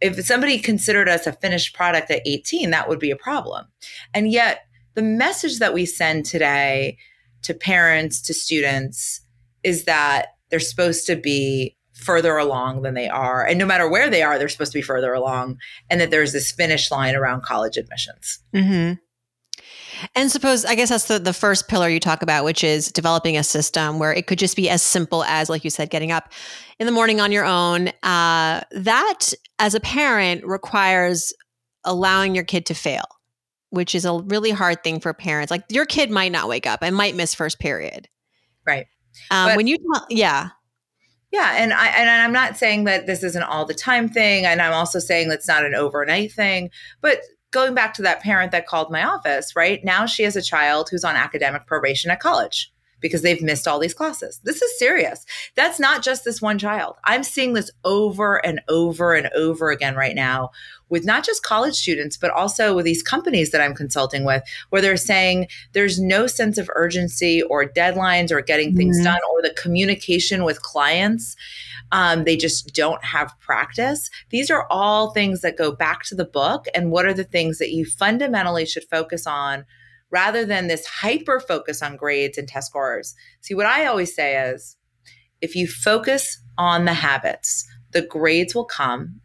If 0.00 0.24
somebody 0.24 0.58
considered 0.58 1.08
us 1.08 1.26
a 1.26 1.32
finished 1.32 1.74
product 1.74 2.10
at 2.10 2.22
18, 2.26 2.70
that 2.70 2.88
would 2.88 2.98
be 2.98 3.10
a 3.10 3.16
problem. 3.16 3.66
And 4.14 4.30
yet 4.30 4.60
the 4.94 5.02
message 5.02 5.58
that 5.58 5.74
we 5.74 5.86
send 5.86 6.24
today 6.24 6.98
to 7.42 7.54
parents, 7.54 8.20
to 8.22 8.34
students, 8.34 9.20
is 9.62 9.84
that 9.84 10.34
they're 10.50 10.60
supposed 10.60 11.06
to 11.06 11.16
be 11.16 11.76
further 11.94 12.36
along 12.36 12.82
than 12.82 12.94
they 12.94 13.08
are. 13.08 13.44
And 13.44 13.58
no 13.58 13.66
matter 13.66 13.88
where 13.88 14.10
they 14.10 14.22
are, 14.22 14.38
they're 14.38 14.48
supposed 14.48 14.72
to 14.72 14.78
be 14.78 14.82
further 14.82 15.14
along. 15.14 15.58
And 15.90 16.00
that 16.00 16.10
there's 16.10 16.32
this 16.32 16.52
finish 16.52 16.90
line 16.90 17.16
around 17.16 17.42
college 17.42 17.76
admissions. 17.76 18.38
Mm-hmm. 18.54 18.94
And 20.14 20.30
suppose, 20.30 20.64
I 20.64 20.74
guess 20.74 20.88
that's 20.88 21.06
the, 21.06 21.18
the 21.18 21.32
first 21.32 21.68
pillar 21.68 21.88
you 21.88 22.00
talk 22.00 22.22
about, 22.22 22.44
which 22.44 22.62
is 22.64 22.90
developing 22.92 23.36
a 23.36 23.42
system 23.42 23.98
where 23.98 24.12
it 24.12 24.26
could 24.26 24.38
just 24.38 24.56
be 24.56 24.68
as 24.68 24.82
simple 24.82 25.24
as, 25.24 25.48
like 25.48 25.64
you 25.64 25.70
said, 25.70 25.90
getting 25.90 26.12
up 26.12 26.32
in 26.78 26.86
the 26.86 26.92
morning 26.92 27.20
on 27.20 27.32
your 27.32 27.44
own. 27.44 27.88
Uh, 28.02 28.60
that, 28.70 29.32
as 29.58 29.74
a 29.74 29.80
parent, 29.80 30.44
requires 30.44 31.32
allowing 31.84 32.34
your 32.34 32.44
kid 32.44 32.66
to 32.66 32.74
fail 32.74 33.04
which 33.70 33.94
is 33.94 34.04
a 34.04 34.22
really 34.26 34.50
hard 34.50 34.82
thing 34.82 35.00
for 35.00 35.12
parents. 35.12 35.50
Like 35.50 35.64
your 35.68 35.86
kid 35.86 36.10
might 36.10 36.32
not 36.32 36.48
wake 36.48 36.66
up 36.66 36.82
and 36.82 36.96
might 36.96 37.14
miss 37.14 37.34
first 37.34 37.58
period. 37.58 38.08
Right. 38.66 38.86
Um, 39.30 39.50
but, 39.50 39.56
when 39.56 39.66
you, 39.66 39.76
yeah. 40.08 40.50
Yeah, 41.32 41.54
and 41.56 41.72
I 41.72 41.88
and 41.88 42.08
I'm 42.08 42.32
not 42.32 42.56
saying 42.56 42.84
that 42.84 43.06
this 43.06 43.22
isn't 43.22 43.42
all 43.42 43.66
the 43.66 43.74
time 43.74 44.08
thing, 44.08 44.46
and 44.46 44.62
I'm 44.62 44.72
also 44.72 45.00
saying 45.00 45.28
that's 45.28 45.48
not 45.48 45.64
an 45.64 45.74
overnight 45.74 46.32
thing. 46.32 46.70
But 47.00 47.18
going 47.50 47.74
back 47.74 47.94
to 47.94 48.02
that 48.02 48.20
parent 48.20 48.52
that 48.52 48.66
called 48.66 48.90
my 48.90 49.04
office, 49.04 49.54
right? 49.56 49.84
Now 49.84 50.06
she 50.06 50.22
has 50.24 50.36
a 50.36 50.42
child 50.42 50.88
who's 50.90 51.04
on 51.04 51.16
academic 51.16 51.66
probation 51.66 52.10
at 52.10 52.20
college 52.20 52.72
because 53.06 53.22
they've 53.22 53.42
missed 53.42 53.66
all 53.66 53.78
these 53.78 53.94
classes. 53.94 54.40
This 54.44 54.60
is 54.62 54.78
serious. 54.78 55.24
That's 55.54 55.80
not 55.80 56.02
just 56.02 56.24
this 56.24 56.42
one 56.42 56.58
child. 56.58 56.96
I'm 57.04 57.22
seeing 57.22 57.54
this 57.54 57.70
over 57.84 58.44
and 58.44 58.60
over 58.68 59.14
and 59.14 59.28
over 59.34 59.70
again 59.70 59.94
right 59.94 60.14
now 60.14 60.50
with 60.88 61.04
not 61.04 61.24
just 61.24 61.42
college 61.42 61.74
students, 61.74 62.16
but 62.16 62.30
also 62.30 62.74
with 62.74 62.84
these 62.84 63.02
companies 63.02 63.50
that 63.50 63.60
I'm 63.60 63.74
consulting 63.74 64.24
with, 64.24 64.42
where 64.70 64.82
they're 64.82 64.96
saying 64.96 65.48
there's 65.72 66.00
no 66.00 66.26
sense 66.26 66.58
of 66.58 66.70
urgency 66.74 67.42
or 67.42 67.64
deadlines 67.64 68.30
or 68.30 68.40
getting 68.40 68.76
things 68.76 68.96
mm-hmm. 68.96 69.04
done 69.04 69.20
or 69.32 69.42
the 69.42 69.54
communication 69.54 70.44
with 70.44 70.62
clients. 70.62 71.36
Um, 71.92 72.24
they 72.24 72.36
just 72.36 72.74
don't 72.74 73.04
have 73.04 73.38
practice. 73.40 74.10
These 74.30 74.50
are 74.50 74.66
all 74.70 75.10
things 75.10 75.40
that 75.42 75.56
go 75.56 75.72
back 75.72 76.02
to 76.04 76.14
the 76.14 76.24
book. 76.24 76.66
And 76.74 76.90
what 76.90 77.06
are 77.06 77.14
the 77.14 77.24
things 77.24 77.58
that 77.58 77.70
you 77.70 77.84
fundamentally 77.84 78.66
should 78.66 78.84
focus 78.84 79.26
on 79.26 79.64
rather 80.10 80.44
than 80.44 80.68
this 80.68 80.86
hyper 80.86 81.40
focus 81.40 81.82
on 81.82 81.96
grades 81.96 82.38
and 82.38 82.48
test 82.48 82.68
scores. 82.68 83.14
See, 83.40 83.54
what 83.54 83.66
I 83.66 83.86
always 83.86 84.14
say 84.14 84.50
is 84.50 84.76
if 85.40 85.54
you 85.54 85.66
focus 85.66 86.40
on 86.58 86.84
the 86.84 86.94
habits, 86.94 87.66
the 87.92 88.02
grades 88.02 88.54
will 88.54 88.64
come 88.64 89.20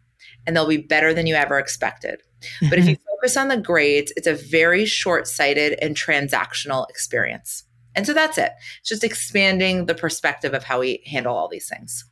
and 0.46 0.56
they'll 0.56 0.68
be 0.68 0.76
better 0.76 1.14
than 1.14 1.26
you 1.26 1.34
ever 1.34 1.58
expected. 1.58 2.20
Mm-hmm. 2.40 2.70
But 2.70 2.78
if 2.78 2.86
you 2.86 2.96
mm-hmm. 2.96 3.16
focus 3.16 3.36
on 3.36 3.48
the 3.48 3.56
grades, 3.56 4.12
it's 4.16 4.26
a 4.26 4.34
very 4.34 4.84
short 4.84 5.26
sighted 5.26 5.78
and 5.80 5.96
transactional 5.96 6.88
experience. 6.90 7.64
And 7.94 8.06
so 8.06 8.12
that's 8.12 8.38
it. 8.38 8.52
It's 8.80 8.88
just 8.88 9.04
expanding 9.04 9.86
the 9.86 9.94
perspective 9.94 10.54
of 10.54 10.64
how 10.64 10.80
we 10.80 11.02
handle 11.06 11.36
all 11.36 11.48
these 11.48 11.68
things. 11.68 12.04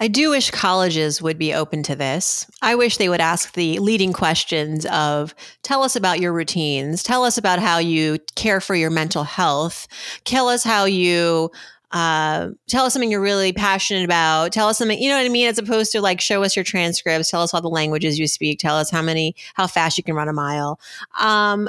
I 0.00 0.08
do 0.08 0.30
wish 0.30 0.50
colleges 0.50 1.20
would 1.20 1.38
be 1.38 1.52
open 1.52 1.82
to 1.84 1.96
this. 1.96 2.48
I 2.62 2.76
wish 2.76 2.96
they 2.96 3.08
would 3.08 3.20
ask 3.20 3.54
the 3.54 3.78
leading 3.80 4.12
questions 4.12 4.86
of 4.86 5.34
tell 5.62 5.82
us 5.82 5.96
about 5.96 6.20
your 6.20 6.32
routines, 6.32 7.02
tell 7.02 7.24
us 7.24 7.36
about 7.36 7.58
how 7.58 7.78
you 7.78 8.18
care 8.36 8.60
for 8.60 8.74
your 8.74 8.90
mental 8.90 9.24
health, 9.24 9.88
tell 10.24 10.48
us 10.48 10.62
how 10.62 10.84
you 10.84 11.50
uh, 11.90 12.50
tell 12.68 12.84
us 12.84 12.92
something 12.92 13.10
you're 13.10 13.20
really 13.20 13.52
passionate 13.52 14.04
about. 14.04 14.52
Tell 14.52 14.68
us 14.68 14.76
something, 14.76 15.00
you 15.00 15.08
know 15.08 15.16
what 15.16 15.24
I 15.24 15.30
mean? 15.30 15.48
As 15.48 15.58
opposed 15.58 15.90
to 15.92 16.02
like, 16.02 16.20
show 16.20 16.42
us 16.42 16.54
your 16.54 16.64
transcripts, 16.64 17.30
tell 17.30 17.40
us 17.40 17.54
all 17.54 17.62
the 17.62 17.70
languages 17.70 18.18
you 18.18 18.26
speak, 18.26 18.58
tell 18.58 18.76
us 18.76 18.90
how 18.90 19.00
many, 19.00 19.34
how 19.54 19.66
fast 19.66 19.96
you 19.96 20.04
can 20.04 20.14
run 20.14 20.28
a 20.28 20.32
mile. 20.34 20.78
Um, 21.18 21.68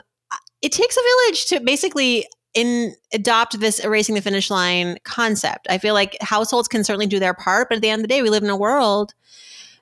it 0.62 0.74
takes 0.74 0.98
a 0.98 1.02
village 1.02 1.46
to 1.48 1.60
basically 1.62 2.28
in 2.54 2.94
adopt 3.14 3.60
this 3.60 3.80
erasing 3.80 4.16
the 4.16 4.22
finish 4.22 4.50
line 4.50 4.98
concept. 5.04 5.68
I 5.70 5.78
feel 5.78 5.94
like 5.94 6.18
households 6.22 6.68
can 6.68 6.84
certainly 6.84 7.08
do 7.08 7.20
their 7.20 7.34
part, 7.34 7.70
but 7.70 7.76
at 7.76 7.82
the 7.82 7.90
end 7.90 8.00
of 8.00 8.04
the 8.04 8.14
day, 8.14 8.22
we 8.22 8.30
live 8.30 8.44
in 8.44 8.50
a 8.50 8.58
world 8.58 9.14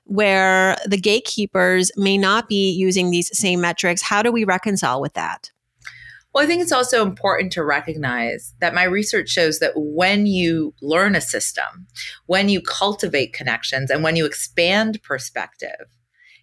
where 0.04 0.76
the 0.86 0.96
gatekeepers 0.96 1.90
may 1.96 2.16
not 2.16 2.48
be 2.48 2.70
using 2.70 3.10
these 3.10 3.36
same 3.36 3.60
metrics. 3.60 4.02
How 4.02 4.22
do 4.22 4.32
we 4.32 4.44
reconcile 4.44 5.00
with 5.00 5.14
that? 5.14 5.50
Well, 6.34 6.44
I 6.44 6.46
think 6.46 6.62
it's 6.62 6.72
also 6.72 7.02
important 7.02 7.52
to 7.52 7.64
recognize 7.64 8.54
that 8.60 8.74
my 8.74 8.84
research 8.84 9.28
shows 9.28 9.58
that 9.58 9.72
when 9.74 10.26
you 10.26 10.74
learn 10.80 11.14
a 11.14 11.20
system, 11.20 11.86
when 12.26 12.48
you 12.48 12.60
cultivate 12.60 13.32
connections, 13.32 13.90
and 13.90 14.02
when 14.02 14.16
you 14.16 14.26
expand 14.26 15.02
perspective, 15.02 15.86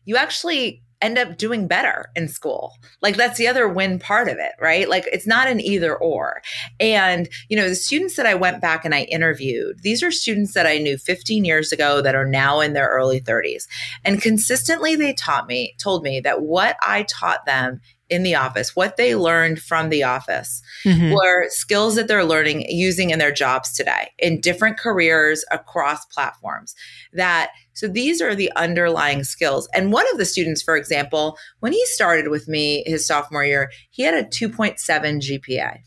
you 0.03 0.15
actually 0.15 0.83
end 1.01 1.17
up 1.17 1.37
doing 1.37 1.67
better 1.67 2.09
in 2.15 2.27
school. 2.27 2.73
Like 3.01 3.15
that's 3.15 3.37
the 3.37 3.47
other 3.47 3.67
win 3.67 3.99
part 3.99 4.27
of 4.27 4.37
it, 4.37 4.53
right? 4.59 4.89
Like 4.89 5.07
it's 5.11 5.27
not 5.27 5.47
an 5.47 5.59
either 5.59 5.95
or. 5.95 6.41
And, 6.79 7.29
you 7.49 7.57
know, 7.57 7.69
the 7.69 7.75
students 7.75 8.15
that 8.15 8.25
I 8.25 8.35
went 8.35 8.61
back 8.61 8.85
and 8.85 8.95
I 8.95 9.03
interviewed, 9.03 9.81
these 9.81 10.01
are 10.03 10.11
students 10.11 10.53
that 10.53 10.65
I 10.65 10.77
knew 10.77 10.97
15 10.97 11.45
years 11.45 11.71
ago 11.71 12.01
that 12.01 12.15
are 12.15 12.25
now 12.25 12.59
in 12.59 12.73
their 12.73 12.87
early 12.87 13.21
30s. 13.21 13.67
And 14.03 14.21
consistently 14.21 14.95
they 14.95 15.13
taught 15.13 15.47
me, 15.47 15.75
told 15.79 16.03
me 16.03 16.19
that 16.21 16.41
what 16.41 16.77
I 16.81 17.03
taught 17.03 17.45
them 17.45 17.81
in 18.09 18.23
the 18.23 18.35
office, 18.35 18.75
what 18.75 18.97
they 18.97 19.15
learned 19.15 19.59
from 19.59 19.89
the 19.89 20.03
office 20.03 20.61
mm-hmm. 20.83 21.11
were 21.11 21.49
skills 21.49 21.95
that 21.95 22.07
they're 22.07 22.23
learning 22.23 22.65
using 22.69 23.09
in 23.09 23.19
their 23.19 23.31
jobs 23.31 23.73
today 23.73 24.11
in 24.19 24.41
different 24.41 24.77
careers 24.77 25.43
across 25.51 26.05
platforms. 26.05 26.75
That 27.13 27.49
so 27.73 27.87
these 27.87 28.21
are 28.21 28.35
the 28.35 28.51
underlying 28.55 29.23
skills. 29.23 29.67
And 29.73 29.91
one 29.91 30.05
of 30.11 30.17
the 30.17 30.25
students, 30.25 30.61
for 30.61 30.77
example, 30.77 31.37
when 31.59 31.73
he 31.73 31.85
started 31.87 32.29
with 32.29 32.47
me 32.47 32.83
his 32.85 33.05
sophomore 33.05 33.43
year, 33.43 33.71
he 33.89 34.03
had 34.03 34.13
a 34.13 34.23
2.7 34.23 34.77
GPA. 34.79 35.79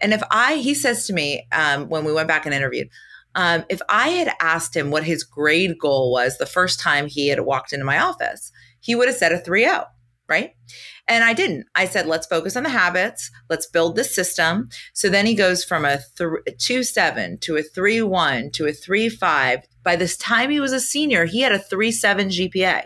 And 0.00 0.14
if 0.14 0.22
I, 0.30 0.56
he 0.56 0.74
says 0.74 1.06
to 1.06 1.12
me 1.12 1.46
um, 1.52 1.88
when 1.88 2.04
we 2.04 2.12
went 2.12 2.28
back 2.28 2.46
and 2.46 2.54
interviewed, 2.54 2.88
um, 3.34 3.64
if 3.68 3.80
I 3.88 4.08
had 4.08 4.32
asked 4.40 4.76
him 4.76 4.90
what 4.90 5.04
his 5.04 5.24
grade 5.24 5.78
goal 5.78 6.10
was 6.10 6.38
the 6.38 6.46
first 6.46 6.80
time 6.80 7.06
he 7.06 7.28
had 7.28 7.40
walked 7.40 7.72
into 7.72 7.84
my 7.84 7.98
office, 7.98 8.50
he 8.80 8.94
would 8.94 9.08
have 9.08 9.16
said 9.16 9.32
a 9.32 9.38
3 9.38 9.64
0, 9.64 9.84
right? 10.28 10.54
And 11.08 11.24
I 11.24 11.32
didn't. 11.32 11.66
I 11.74 11.86
said, 11.86 12.06
let's 12.06 12.26
focus 12.26 12.54
on 12.56 12.64
the 12.64 12.68
habits. 12.68 13.30
Let's 13.48 13.66
build 13.66 13.96
the 13.96 14.04
system. 14.04 14.68
So 14.92 15.08
then 15.08 15.24
he 15.24 15.34
goes 15.34 15.64
from 15.64 15.84
a 15.84 16.00
th- 16.16 16.58
2 16.58 16.82
7 16.82 17.38
to 17.38 17.56
a 17.56 17.62
3 17.62 18.02
1 18.02 18.50
to 18.52 18.66
a 18.66 18.72
3 18.72 19.08
5. 19.08 19.60
By 19.82 19.96
this 19.96 20.18
time 20.18 20.50
he 20.50 20.60
was 20.60 20.72
a 20.72 20.80
senior, 20.80 21.24
he 21.24 21.40
had 21.40 21.52
a 21.52 21.58
3 21.58 21.90
7 21.90 22.28
GPA. 22.28 22.84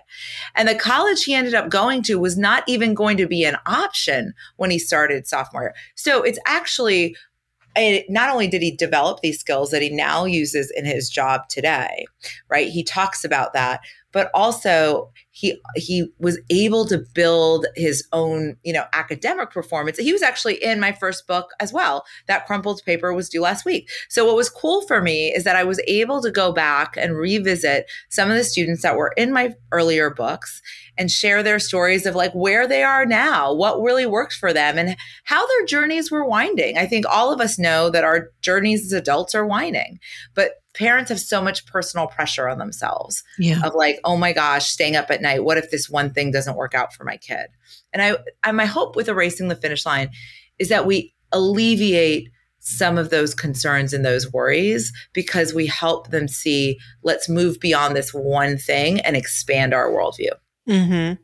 And 0.54 0.68
the 0.68 0.74
college 0.76 1.24
he 1.24 1.34
ended 1.34 1.54
up 1.54 1.68
going 1.68 2.02
to 2.04 2.18
was 2.18 2.38
not 2.38 2.62
even 2.68 2.94
going 2.94 3.16
to 3.16 3.26
be 3.26 3.44
an 3.44 3.56
option 3.66 4.34
when 4.56 4.70
he 4.70 4.78
started 4.78 5.26
sophomore. 5.26 5.74
So 5.96 6.22
it's 6.22 6.38
actually 6.46 7.16
not 8.08 8.30
only 8.30 8.48
did 8.48 8.62
he 8.62 8.76
develop 8.76 9.20
these 9.20 9.40
skills 9.40 9.70
that 9.70 9.82
he 9.82 9.90
now 9.90 10.24
uses 10.24 10.70
in 10.70 10.84
his 10.84 11.08
job 11.08 11.48
today, 11.48 12.04
right? 12.48 12.68
He 12.68 12.84
talks 12.84 13.24
about 13.24 13.54
that, 13.54 13.80
but 14.12 14.30
also 14.34 15.10
he 15.30 15.58
he 15.76 16.12
was 16.18 16.38
able 16.50 16.86
to 16.86 17.04
build 17.14 17.66
his 17.74 18.06
own 18.12 18.56
you 18.62 18.72
know 18.72 18.84
academic 18.92 19.50
performance. 19.50 19.98
He 19.98 20.12
was 20.12 20.22
actually 20.22 20.62
in 20.62 20.78
my 20.78 20.92
first 20.92 21.26
book 21.26 21.50
as 21.58 21.72
well. 21.72 22.04
That 22.28 22.46
crumpled 22.46 22.82
paper 22.84 23.12
was 23.12 23.28
due 23.28 23.40
last 23.40 23.64
week. 23.64 23.90
So 24.08 24.24
what 24.24 24.36
was 24.36 24.50
cool 24.50 24.82
for 24.82 25.00
me 25.00 25.32
is 25.32 25.44
that 25.44 25.56
i 25.56 25.64
was 25.64 25.80
able 25.86 26.20
to 26.22 26.30
go 26.30 26.52
back 26.52 26.96
and 26.96 27.16
revisit 27.16 27.86
some 28.10 28.30
of 28.30 28.36
the 28.36 28.44
students 28.44 28.82
that 28.82 28.96
were 28.96 29.12
in 29.16 29.32
my 29.32 29.54
earlier 29.70 30.10
books 30.10 30.60
and 30.98 31.10
share 31.10 31.42
their 31.42 31.58
stories 31.58 32.04
of 32.06 32.14
like 32.14 32.32
where 32.32 32.66
they 32.68 32.82
are 32.82 33.06
now 33.06 33.52
what 33.52 33.80
really 33.80 34.06
worked 34.06 34.34
for 34.34 34.52
them 34.52 34.78
and 34.78 34.96
how 35.24 35.46
their 35.46 35.66
journeys 35.66 36.10
were 36.10 36.24
winding. 36.24 36.76
I 36.76 36.86
think 36.86 37.06
all 37.08 37.32
of 37.32 37.40
us 37.40 37.58
know 37.58 37.90
that 37.90 38.04
our 38.04 38.30
journeys 38.42 38.84
as 38.86 38.92
adults 38.92 39.34
are 39.34 39.46
winding 39.46 39.98
but 40.34 40.61
parents 40.74 41.10
have 41.10 41.20
so 41.20 41.42
much 41.42 41.66
personal 41.66 42.06
pressure 42.06 42.48
on 42.48 42.58
themselves 42.58 43.22
yeah. 43.38 43.60
of 43.64 43.74
like, 43.74 43.98
oh 44.04 44.16
my 44.16 44.32
gosh, 44.32 44.70
staying 44.70 44.96
up 44.96 45.10
at 45.10 45.22
night. 45.22 45.44
What 45.44 45.58
if 45.58 45.70
this 45.70 45.88
one 45.88 46.12
thing 46.12 46.30
doesn't 46.30 46.56
work 46.56 46.74
out 46.74 46.92
for 46.92 47.04
my 47.04 47.16
kid? 47.16 47.48
And 47.92 48.02
I, 48.02 48.16
I 48.42 48.52
my 48.52 48.66
hope 48.66 48.96
with 48.96 49.08
erasing 49.08 49.48
the 49.48 49.56
finish 49.56 49.84
line 49.84 50.10
is 50.58 50.68
that 50.68 50.86
we 50.86 51.14
alleviate 51.32 52.30
some 52.64 52.96
of 52.96 53.10
those 53.10 53.34
concerns 53.34 53.92
and 53.92 54.04
those 54.04 54.32
worries 54.32 54.92
because 55.12 55.52
we 55.52 55.66
help 55.66 56.10
them 56.10 56.28
see 56.28 56.78
let's 57.02 57.28
move 57.28 57.58
beyond 57.58 57.96
this 57.96 58.14
one 58.14 58.56
thing 58.56 59.00
and 59.00 59.16
expand 59.16 59.74
our 59.74 59.90
worldview. 59.90 60.30
Mm-hmm. 60.68 61.20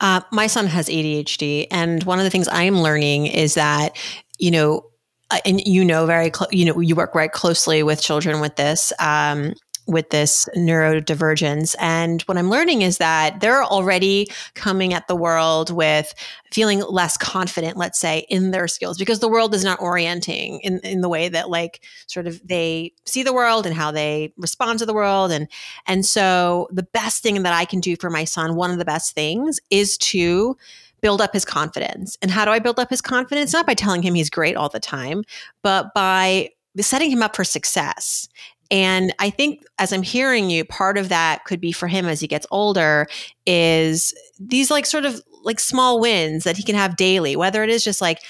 Uh, 0.00 0.22
my 0.32 0.46
son 0.46 0.66
has 0.66 0.88
ADHD, 0.88 1.66
and 1.70 2.02
one 2.04 2.18
of 2.18 2.24
the 2.24 2.30
things 2.30 2.48
I 2.48 2.62
am 2.62 2.80
learning 2.80 3.26
is 3.26 3.54
that 3.54 3.96
you 4.38 4.50
know 4.50 4.86
and 5.44 5.60
you 5.66 5.84
know 5.84 6.06
very 6.06 6.30
cl- 6.34 6.48
you 6.52 6.64
know 6.64 6.80
you 6.80 6.94
work 6.94 7.12
very 7.12 7.28
closely 7.28 7.82
with 7.82 8.02
children 8.02 8.40
with 8.40 8.56
this 8.56 8.92
um, 8.98 9.54
with 9.86 10.10
this 10.10 10.48
neurodivergence. 10.56 11.74
And 11.78 12.22
what 12.22 12.38
i'm 12.38 12.50
learning 12.50 12.82
is 12.82 12.98
that 12.98 13.40
they're 13.40 13.64
already 13.64 14.30
coming 14.54 14.94
at 14.94 15.08
the 15.08 15.16
world 15.16 15.70
with 15.70 16.14
feeling 16.52 16.80
less 16.80 17.16
confident 17.16 17.76
let's 17.76 17.98
say 17.98 18.26
in 18.28 18.50
their 18.50 18.68
skills 18.68 18.98
because 18.98 19.20
the 19.20 19.28
world 19.28 19.54
is 19.54 19.64
not 19.64 19.80
orienting 19.80 20.60
in, 20.60 20.78
in 20.80 21.00
the 21.00 21.08
way 21.08 21.28
that 21.28 21.50
like 21.50 21.84
sort 22.06 22.26
of 22.26 22.40
they 22.46 22.92
see 23.06 23.22
the 23.22 23.32
world 23.32 23.66
and 23.66 23.74
how 23.74 23.90
they 23.90 24.32
respond 24.36 24.78
to 24.78 24.86
the 24.86 24.94
world. 24.94 25.32
And 25.32 25.48
and 25.86 26.04
so 26.06 26.68
the 26.70 26.82
best 26.82 27.22
thing 27.22 27.42
that 27.42 27.52
i 27.52 27.64
can 27.64 27.80
do 27.80 27.96
for 27.96 28.10
my 28.10 28.24
son 28.24 28.54
one 28.54 28.70
of 28.70 28.78
the 28.78 28.84
best 28.84 29.14
things 29.14 29.60
is 29.70 29.96
to 29.98 30.56
build 31.02 31.20
up 31.20 31.32
his 31.32 31.44
confidence. 31.44 32.16
And 32.22 32.30
how 32.30 32.44
do 32.44 32.50
I 32.50 32.58
build 32.58 32.78
up 32.78 32.90
his 32.90 33.02
confidence? 33.02 33.52
Not 33.52 33.66
by 33.66 33.74
telling 33.74 34.02
him 34.02 34.14
he's 34.14 34.30
great 34.30 34.56
all 34.56 34.68
the 34.68 34.80
time, 34.80 35.24
but 35.62 35.92
by 35.94 36.50
setting 36.80 37.10
him 37.10 37.22
up 37.22 37.36
for 37.36 37.44
success. 37.44 38.28
And 38.70 39.12
I 39.18 39.28
think 39.28 39.64
as 39.78 39.92
I'm 39.92 40.02
hearing 40.02 40.48
you, 40.48 40.64
part 40.64 40.96
of 40.96 41.10
that 41.10 41.44
could 41.44 41.60
be 41.60 41.72
for 41.72 41.88
him 41.88 42.06
as 42.06 42.20
he 42.20 42.26
gets 42.26 42.46
older 42.50 43.06
is 43.44 44.14
these 44.40 44.70
like 44.70 44.86
sort 44.86 45.04
of 45.04 45.20
like 45.42 45.60
small 45.60 46.00
wins 46.00 46.44
that 46.44 46.56
he 46.56 46.62
can 46.62 46.74
have 46.76 46.96
daily, 46.96 47.36
whether 47.36 47.62
it 47.62 47.68
is 47.68 47.84
just 47.84 48.00
like 48.00 48.20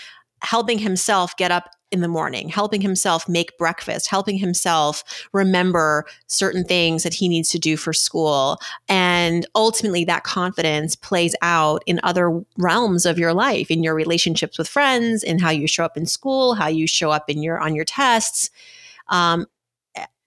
helping 0.43 0.79
himself 0.79 1.37
get 1.37 1.53
up 1.53 1.71
in 1.93 2.01
the 2.01 2.09
morning, 2.09 2.49
helping 2.49 2.81
himself 2.81 3.29
make 3.29 3.57
breakfast, 3.59 4.09
helping 4.09 4.39
himself 4.39 5.05
remember 5.33 6.07
certain 6.27 6.65
things 6.65 7.03
that 7.03 7.15
he 7.15 7.29
needs 7.29 7.51
to 7.51 7.59
do 7.59 7.77
for 7.77 7.93
school. 7.93 8.59
And 8.89 9.12
ultimately, 9.55 10.05
that 10.05 10.25
confidence 10.25 10.97
plays 10.97 11.35
out 11.43 11.83
in 11.87 12.01
other 12.03 12.43
realms 12.59 13.07
of 13.07 13.19
your 13.19 13.35
life, 13.35 13.71
in 13.71 13.83
your 13.83 13.95
relationships 13.95 14.59
with 14.59 14.69
friends, 14.69 15.23
in 15.23 15.39
how 15.39 15.51
you 15.51 15.67
show 15.67 15.85
up 15.85 15.97
in 15.97 16.07
school, 16.07 16.55
how 16.55 16.69
you 16.69 16.87
show 16.87 17.11
up 17.11 17.29
in 17.29 17.43
your 17.43 17.59
on 17.59 17.75
your 17.75 17.85
tests. 17.85 18.51
Um, 19.09 19.47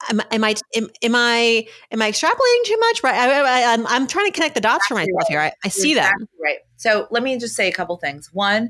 am, 0.09 0.21
am 0.31 0.43
I 0.43 0.55
am, 0.75 0.89
am, 1.01 1.15
I 1.15 1.67
am 1.91 2.01
I 2.01 2.11
extrapolating 2.11 2.65
too 2.65 2.77
much? 2.79 3.03
Right, 3.03 3.15
I, 3.15 3.59
am 3.61 3.81
I'm, 3.81 3.87
I'm 3.87 4.07
trying 4.07 4.27
to 4.27 4.31
connect 4.31 4.55
the 4.55 4.61
dots 4.61 4.85
exactly 4.89 5.05
for 5.05 5.13
myself 5.13 5.29
right. 5.29 5.29
here. 5.29 5.39
I, 5.41 5.51
I 5.63 5.69
see 5.69 5.91
exactly 5.93 6.25
that. 6.25 6.43
Right. 6.43 6.57
So 6.77 7.07
let 7.11 7.23
me 7.23 7.37
just 7.39 7.55
say 7.55 7.67
a 7.67 7.71
couple 7.71 7.97
things. 7.97 8.29
One, 8.33 8.69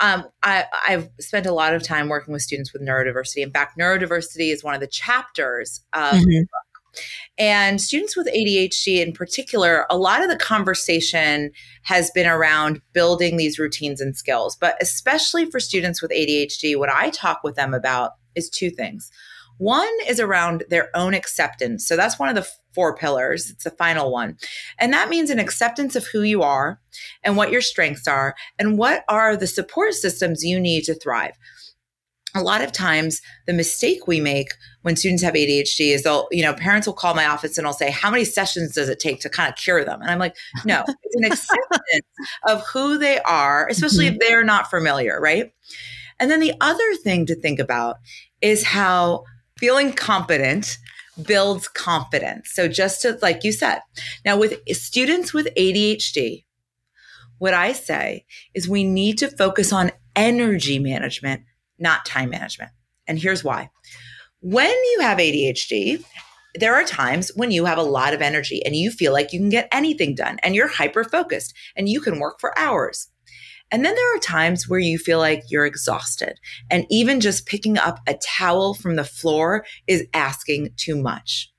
um, 0.00 0.26
I, 0.42 0.64
I've 0.86 1.10
spent 1.18 1.46
a 1.46 1.52
lot 1.52 1.74
of 1.74 1.82
time 1.82 2.08
working 2.08 2.32
with 2.32 2.42
students 2.42 2.72
with 2.72 2.82
neurodiversity. 2.82 3.42
In 3.42 3.50
fact, 3.50 3.78
neurodiversity 3.78 4.52
is 4.52 4.62
one 4.62 4.74
of 4.74 4.80
the 4.80 4.86
chapters 4.86 5.80
of 5.92 6.14
mm-hmm. 6.14 6.44
And 7.38 7.80
students 7.80 8.16
with 8.16 8.26
ADHD 8.26 9.00
in 9.00 9.12
particular, 9.12 9.86
a 9.90 9.96
lot 9.96 10.22
of 10.22 10.28
the 10.28 10.36
conversation 10.36 11.50
has 11.82 12.10
been 12.10 12.26
around 12.26 12.80
building 12.92 13.36
these 13.36 13.58
routines 13.58 14.00
and 14.00 14.16
skills. 14.16 14.56
But 14.56 14.76
especially 14.80 15.50
for 15.50 15.60
students 15.60 16.02
with 16.02 16.10
ADHD, 16.10 16.76
what 16.78 16.90
I 16.90 17.10
talk 17.10 17.40
with 17.44 17.54
them 17.54 17.74
about 17.74 18.12
is 18.34 18.50
two 18.50 18.70
things. 18.70 19.10
One 19.58 19.90
is 20.06 20.20
around 20.20 20.64
their 20.70 20.88
own 20.94 21.14
acceptance. 21.14 21.86
So 21.86 21.96
that's 21.96 22.18
one 22.18 22.28
of 22.28 22.36
the 22.36 22.48
four 22.74 22.96
pillars. 22.96 23.50
It's 23.50 23.64
the 23.64 23.70
final 23.70 24.12
one. 24.12 24.36
And 24.78 24.92
that 24.92 25.08
means 25.08 25.30
an 25.30 25.40
acceptance 25.40 25.96
of 25.96 26.06
who 26.06 26.22
you 26.22 26.42
are 26.42 26.80
and 27.24 27.36
what 27.36 27.50
your 27.50 27.60
strengths 27.60 28.06
are 28.06 28.36
and 28.58 28.78
what 28.78 29.04
are 29.08 29.36
the 29.36 29.48
support 29.48 29.94
systems 29.94 30.44
you 30.44 30.60
need 30.60 30.84
to 30.84 30.94
thrive. 30.94 31.36
A 32.38 32.42
lot 32.42 32.62
of 32.62 32.72
times, 32.72 33.20
the 33.46 33.52
mistake 33.52 34.06
we 34.06 34.20
make 34.20 34.54
when 34.82 34.96
students 34.96 35.22
have 35.22 35.34
ADHD 35.34 35.92
is 35.92 36.04
they'll, 36.04 36.28
you 36.30 36.42
know, 36.42 36.54
parents 36.54 36.86
will 36.86 36.94
call 36.94 37.14
my 37.14 37.26
office 37.26 37.58
and 37.58 37.66
they'll 37.66 37.72
say, 37.72 37.90
How 37.90 38.10
many 38.10 38.24
sessions 38.24 38.74
does 38.74 38.88
it 38.88 39.00
take 39.00 39.20
to 39.20 39.28
kind 39.28 39.48
of 39.48 39.56
cure 39.56 39.84
them? 39.84 40.00
And 40.00 40.10
I'm 40.10 40.18
like, 40.18 40.36
No, 40.64 40.84
it's 41.02 41.16
an 41.16 41.24
acceptance 41.24 42.06
of 42.46 42.64
who 42.66 42.96
they 42.98 43.20
are, 43.20 43.66
especially 43.68 44.06
mm-hmm. 44.06 44.14
if 44.14 44.28
they're 44.28 44.44
not 44.44 44.70
familiar, 44.70 45.20
right? 45.20 45.52
And 46.20 46.30
then 46.30 46.40
the 46.40 46.54
other 46.60 46.94
thing 47.02 47.26
to 47.26 47.34
think 47.34 47.58
about 47.58 47.96
is 48.40 48.64
how 48.64 49.24
feeling 49.58 49.92
competent 49.92 50.78
builds 51.26 51.66
confidence. 51.68 52.50
So 52.52 52.68
just 52.68 53.02
to, 53.02 53.18
like 53.20 53.42
you 53.42 53.52
said, 53.52 53.80
now 54.24 54.38
with 54.38 54.60
students 54.70 55.34
with 55.34 55.48
ADHD, 55.56 56.44
what 57.38 57.54
I 57.54 57.72
say 57.72 58.24
is 58.54 58.68
we 58.68 58.84
need 58.84 59.18
to 59.18 59.28
focus 59.28 59.72
on 59.72 59.92
energy 60.16 60.78
management, 60.78 61.42
not 61.78 62.04
time 62.04 62.30
management. 62.30 62.70
And 63.06 63.18
here's 63.18 63.44
why. 63.44 63.70
When 64.40 64.70
you 64.70 64.98
have 65.00 65.18
ADHD, 65.18 66.04
there 66.54 66.74
are 66.74 66.84
times 66.84 67.30
when 67.34 67.50
you 67.50 67.64
have 67.64 67.78
a 67.78 67.82
lot 67.82 68.14
of 68.14 68.22
energy 68.22 68.64
and 68.64 68.74
you 68.74 68.90
feel 68.90 69.12
like 69.12 69.32
you 69.32 69.38
can 69.38 69.48
get 69.48 69.68
anything 69.72 70.14
done 70.14 70.38
and 70.42 70.54
you're 70.54 70.68
hyper 70.68 71.04
focused 71.04 71.54
and 71.76 71.88
you 71.88 72.00
can 72.00 72.18
work 72.18 72.40
for 72.40 72.58
hours. 72.58 73.08
And 73.70 73.84
then 73.84 73.94
there 73.94 74.16
are 74.16 74.20
times 74.20 74.68
where 74.68 74.78
you 74.78 74.98
feel 74.98 75.18
like 75.18 75.44
you're 75.50 75.66
exhausted. 75.66 76.38
And 76.70 76.86
even 76.90 77.20
just 77.20 77.46
picking 77.46 77.76
up 77.76 78.00
a 78.06 78.14
towel 78.14 78.74
from 78.74 78.96
the 78.96 79.04
floor 79.04 79.66
is 79.86 80.06
asking 80.14 80.70
too 80.76 80.96
much. 80.96 81.52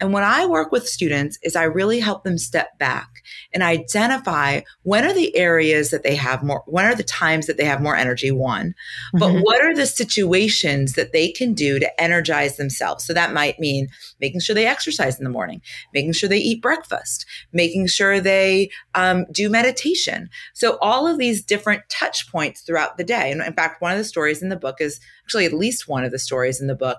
And 0.00 0.12
when 0.12 0.24
I 0.24 0.46
work 0.46 0.72
with 0.72 0.88
students 0.88 1.38
is 1.42 1.54
I 1.54 1.62
really 1.62 2.00
help 2.00 2.24
them 2.24 2.38
step 2.38 2.76
back 2.78 3.22
and 3.52 3.62
identify 3.62 4.62
when 4.82 5.04
are 5.04 5.12
the 5.12 5.36
areas 5.36 5.90
that 5.90 6.02
they 6.02 6.16
have 6.16 6.42
more, 6.42 6.64
when 6.66 6.84
are 6.84 6.94
the 6.94 7.04
times 7.04 7.46
that 7.46 7.56
they 7.56 7.64
have 7.64 7.80
more 7.80 7.94
energy, 7.94 8.30
one, 8.30 8.74
but 9.12 9.28
mm-hmm. 9.28 9.42
what 9.42 9.64
are 9.64 9.74
the 9.74 9.86
situations 9.86 10.94
that 10.94 11.12
they 11.12 11.30
can 11.30 11.54
do 11.54 11.78
to 11.78 12.00
energize 12.02 12.56
themselves? 12.56 13.04
So 13.04 13.12
that 13.12 13.32
might 13.32 13.60
mean 13.60 13.88
making 14.20 14.40
sure 14.40 14.54
they 14.54 14.66
exercise 14.66 15.18
in 15.18 15.24
the 15.24 15.30
morning, 15.30 15.62
making 15.94 16.14
sure 16.14 16.28
they 16.28 16.38
eat 16.38 16.62
breakfast, 16.62 17.24
making 17.52 17.86
sure 17.86 18.20
they 18.20 18.70
um, 18.94 19.24
do 19.30 19.48
meditation. 19.48 20.30
So 20.52 20.78
all 20.80 21.06
of 21.06 21.18
these 21.18 21.44
different 21.44 21.82
touch 21.88 22.30
points 22.30 22.62
throughout 22.62 22.96
the 22.96 23.04
day. 23.04 23.30
And 23.30 23.40
in 23.40 23.52
fact, 23.52 23.80
one 23.80 23.92
of 23.92 23.98
the 23.98 24.04
stories 24.04 24.42
in 24.42 24.48
the 24.48 24.56
book 24.56 24.80
is 24.80 24.98
actually 25.24 25.46
at 25.46 25.52
least 25.52 25.86
one 25.86 26.04
of 26.04 26.10
the 26.10 26.18
stories 26.18 26.60
in 26.60 26.66
the 26.66 26.74
book 26.74 26.98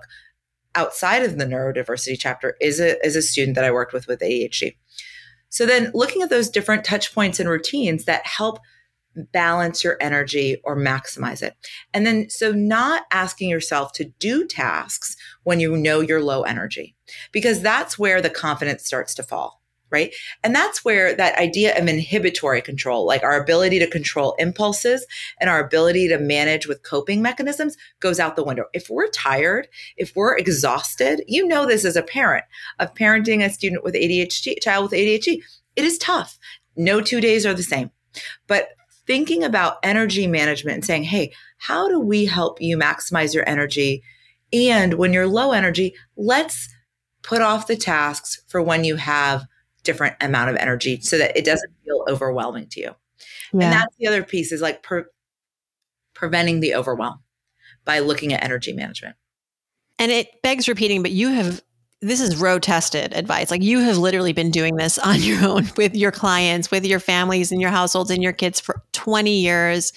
outside 0.74 1.22
of 1.22 1.38
the 1.38 1.44
neurodiversity 1.44 2.16
chapter 2.18 2.56
is 2.60 2.80
a, 2.80 3.04
is 3.04 3.16
a 3.16 3.22
student 3.22 3.54
that 3.56 3.64
I 3.64 3.70
worked 3.70 3.92
with 3.92 4.06
with 4.06 4.20
ADHD. 4.20 4.76
So 5.48 5.66
then 5.66 5.90
looking 5.94 6.22
at 6.22 6.30
those 6.30 6.50
different 6.50 6.84
touch 6.84 7.14
points 7.14 7.38
and 7.38 7.48
routines 7.48 8.04
that 8.04 8.26
help 8.26 8.58
balance 9.32 9.84
your 9.84 9.96
energy 10.00 10.60
or 10.64 10.76
maximize 10.76 11.42
it. 11.42 11.54
And 11.92 12.06
then 12.06 12.28
so 12.28 12.52
not 12.52 13.04
asking 13.12 13.48
yourself 13.48 13.92
to 13.92 14.06
do 14.18 14.46
tasks 14.46 15.16
when 15.44 15.60
you 15.60 15.76
know 15.76 16.00
you're 16.00 16.22
low 16.22 16.42
energy 16.42 16.96
because 17.30 17.60
that's 17.60 17.98
where 17.98 18.20
the 18.20 18.30
confidence 18.30 18.84
starts 18.84 19.14
to 19.14 19.22
fall 19.22 19.60
right? 19.94 20.12
And 20.42 20.52
that's 20.52 20.84
where 20.84 21.14
that 21.14 21.38
idea 21.38 21.78
of 21.78 21.86
inhibitory 21.86 22.60
control, 22.60 23.06
like 23.06 23.22
our 23.22 23.40
ability 23.40 23.78
to 23.78 23.86
control 23.86 24.34
impulses 24.40 25.06
and 25.40 25.48
our 25.48 25.64
ability 25.64 26.08
to 26.08 26.18
manage 26.18 26.66
with 26.66 26.82
coping 26.82 27.22
mechanisms, 27.22 27.76
goes 28.00 28.18
out 28.18 28.34
the 28.34 28.42
window. 28.42 28.64
If 28.72 28.90
we're 28.90 29.08
tired, 29.08 29.68
if 29.96 30.16
we're 30.16 30.36
exhausted, 30.36 31.22
you 31.28 31.46
know 31.46 31.64
this 31.64 31.84
as 31.84 31.94
a 31.94 32.02
parent 32.02 32.44
of 32.80 32.92
parenting 32.94 33.44
a 33.44 33.50
student 33.50 33.84
with 33.84 33.94
ADHD, 33.94 34.56
a 34.56 34.60
child 34.60 34.90
with 34.90 34.98
ADHD, 34.98 35.40
it 35.76 35.84
is 35.84 35.96
tough. 35.98 36.40
No 36.76 37.00
two 37.00 37.20
days 37.20 37.46
are 37.46 37.54
the 37.54 37.62
same. 37.62 37.92
But 38.48 38.70
thinking 39.06 39.44
about 39.44 39.78
energy 39.84 40.26
management 40.26 40.74
and 40.74 40.84
saying, 40.84 41.04
hey, 41.04 41.32
how 41.58 41.88
do 41.88 42.00
we 42.00 42.24
help 42.24 42.60
you 42.60 42.76
maximize 42.76 43.32
your 43.32 43.48
energy? 43.48 44.02
And 44.52 44.94
when 44.94 45.12
you're 45.12 45.28
low 45.28 45.52
energy, 45.52 45.94
let's 46.16 46.68
put 47.22 47.40
off 47.40 47.66
the 47.66 47.76
tasks 47.76 48.42
for 48.46 48.62
when 48.62 48.84
you 48.84 48.96
have 48.96 49.46
different 49.84 50.16
amount 50.20 50.50
of 50.50 50.56
energy 50.56 51.00
so 51.00 51.18
that 51.18 51.36
it 51.36 51.44
doesn't 51.44 51.72
feel 51.84 52.04
overwhelming 52.08 52.66
to 52.68 52.80
you. 52.80 52.94
Yeah. 53.52 53.64
And 53.64 53.72
that's 53.72 53.94
the 53.98 54.08
other 54.08 54.24
piece 54.24 54.50
is 54.50 54.60
like 54.60 54.82
pre- 54.82 55.04
preventing 56.14 56.60
the 56.60 56.74
overwhelm 56.74 57.20
by 57.84 58.00
looking 58.00 58.32
at 58.32 58.42
energy 58.42 58.72
management. 58.72 59.16
And 59.98 60.10
it 60.10 60.42
begs 60.42 60.66
repeating, 60.66 61.02
but 61.02 61.12
you 61.12 61.28
have 61.28 61.62
this 62.00 62.20
is 62.20 62.36
road 62.36 62.62
tested 62.62 63.14
advice. 63.14 63.50
Like 63.50 63.62
you 63.62 63.78
have 63.78 63.96
literally 63.96 64.34
been 64.34 64.50
doing 64.50 64.76
this 64.76 64.98
on 65.04 65.22
your 65.22 65.44
own 65.44 65.70
with 65.76 65.94
your 65.94 66.10
clients, 66.10 66.70
with 66.70 66.84
your 66.84 67.00
families 67.00 67.52
and 67.52 67.60
your 67.60 67.70
households 67.70 68.10
and 68.10 68.22
your 68.22 68.32
kids 68.32 68.60
for 68.60 68.82
20 68.92 69.38
years. 69.38 69.92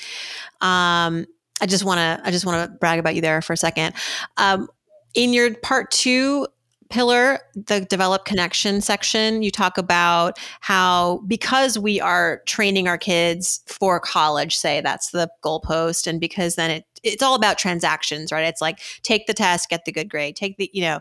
Um, 0.62 1.26
I 1.60 1.66
just 1.66 1.84
want 1.84 1.98
to 1.98 2.22
I 2.24 2.32
just 2.32 2.46
want 2.46 2.70
to 2.70 2.78
brag 2.78 3.00
about 3.00 3.16
you 3.16 3.22
there 3.22 3.42
for 3.42 3.54
a 3.54 3.58
second. 3.58 3.96
Um, 4.38 4.70
in 5.16 5.34
your 5.34 5.56
part 5.56 5.92
two 5.92 6.48
pillar, 6.90 7.40
the 7.56 7.82
develop 7.82 8.26
connection 8.26 8.82
section, 8.82 9.42
you 9.44 9.52
talk 9.52 9.78
about 9.78 10.40
how 10.62 11.20
because 11.28 11.78
we 11.78 12.00
are 12.00 12.42
training 12.46 12.88
our 12.88 12.98
kids 12.98 13.62
for 13.68 14.00
college, 14.00 14.58
say 14.58 14.82
that's 14.82 15.12
the 15.12 15.30
goalpost, 15.44 16.08
and 16.08 16.20
because 16.20 16.56
then 16.56 16.72
it 16.72 16.86
it's 17.04 17.24
all 17.24 17.36
about 17.36 17.58
transactions, 17.58 18.32
right? 18.32 18.46
It's 18.46 18.62
like 18.62 18.80
take 19.04 19.28
the 19.28 19.34
test, 19.34 19.70
get 19.70 19.86
the 19.86 19.92
good 19.92 20.10
grade, 20.10 20.36
take 20.36 20.58
the, 20.58 20.70
you 20.74 20.82
know, 20.82 21.00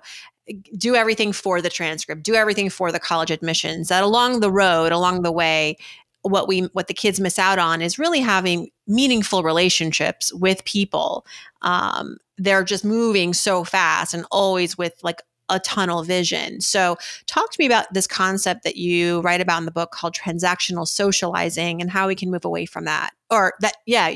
do 0.77 0.95
everything 0.95 1.33
for 1.33 1.61
the 1.61 1.71
transcript, 1.71 2.23
do 2.23 2.35
everything 2.35 2.71
for 2.71 2.93
the 2.93 3.01
college 3.01 3.31
admissions. 3.31 3.89
That 3.89 4.05
along 4.05 4.41
the 4.41 4.53
road, 4.53 4.93
along 4.93 5.23
the 5.23 5.33
way, 5.33 5.77
what 6.23 6.49
we 6.49 6.63
what 6.73 6.89
the 6.89 6.95
kids 6.95 7.21
miss 7.21 7.39
out 7.39 7.59
on 7.59 7.81
is 7.83 7.99
really 7.99 8.21
having 8.21 8.71
meaningful 8.87 9.43
relationships 9.43 10.33
with 10.35 10.65
people 10.65 11.25
um, 11.63 12.19
they're 12.39 12.65
just 12.65 12.85
moving 12.85 13.33
so 13.33 13.65
fast 13.65 14.15
and 14.15 14.27
always 14.31 14.77
with 14.77 14.95
like 15.03 15.23
a 15.49 15.61
tunnel 15.61 16.03
vision. 16.03 16.61
So, 16.61 16.97
talk 17.27 17.51
to 17.53 17.57
me 17.59 17.67
about 17.67 17.93
this 17.93 18.07
concept 18.07 18.65
that 18.65 18.77
you 18.77 19.21
write 19.21 19.41
about 19.41 19.59
in 19.59 19.65
the 19.65 19.71
book 19.71 19.93
called 19.93 20.15
transactional 20.15 20.87
socializing 20.87 21.81
and 21.81 21.91
how 21.91 22.09
we 22.09 22.15
can 22.15 22.31
move 22.31 22.45
away 22.45 22.67
from 22.67 22.85
that. 22.85 23.11
Or 23.31 23.55
that, 23.61 23.77
yeah, 23.87 24.09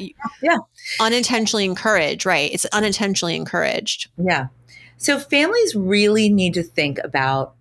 yeah, 0.42 0.58
unintentionally 1.00 1.64
encouraged, 1.64 2.26
right? 2.26 2.50
It's 2.52 2.66
unintentionally 2.66 3.36
encouraged. 3.36 4.08
Yeah. 4.16 4.48
So, 4.96 5.18
families 5.18 5.74
really 5.74 6.28
need 6.28 6.54
to 6.54 6.62
think 6.62 6.98
about 7.02 7.54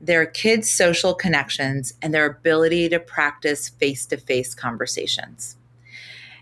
their 0.00 0.26
kids' 0.26 0.70
social 0.70 1.14
connections 1.14 1.94
and 2.02 2.12
their 2.12 2.26
ability 2.26 2.88
to 2.90 3.00
practice 3.00 3.68
face 3.68 4.06
to 4.06 4.16
face 4.16 4.54
conversations. 4.54 5.55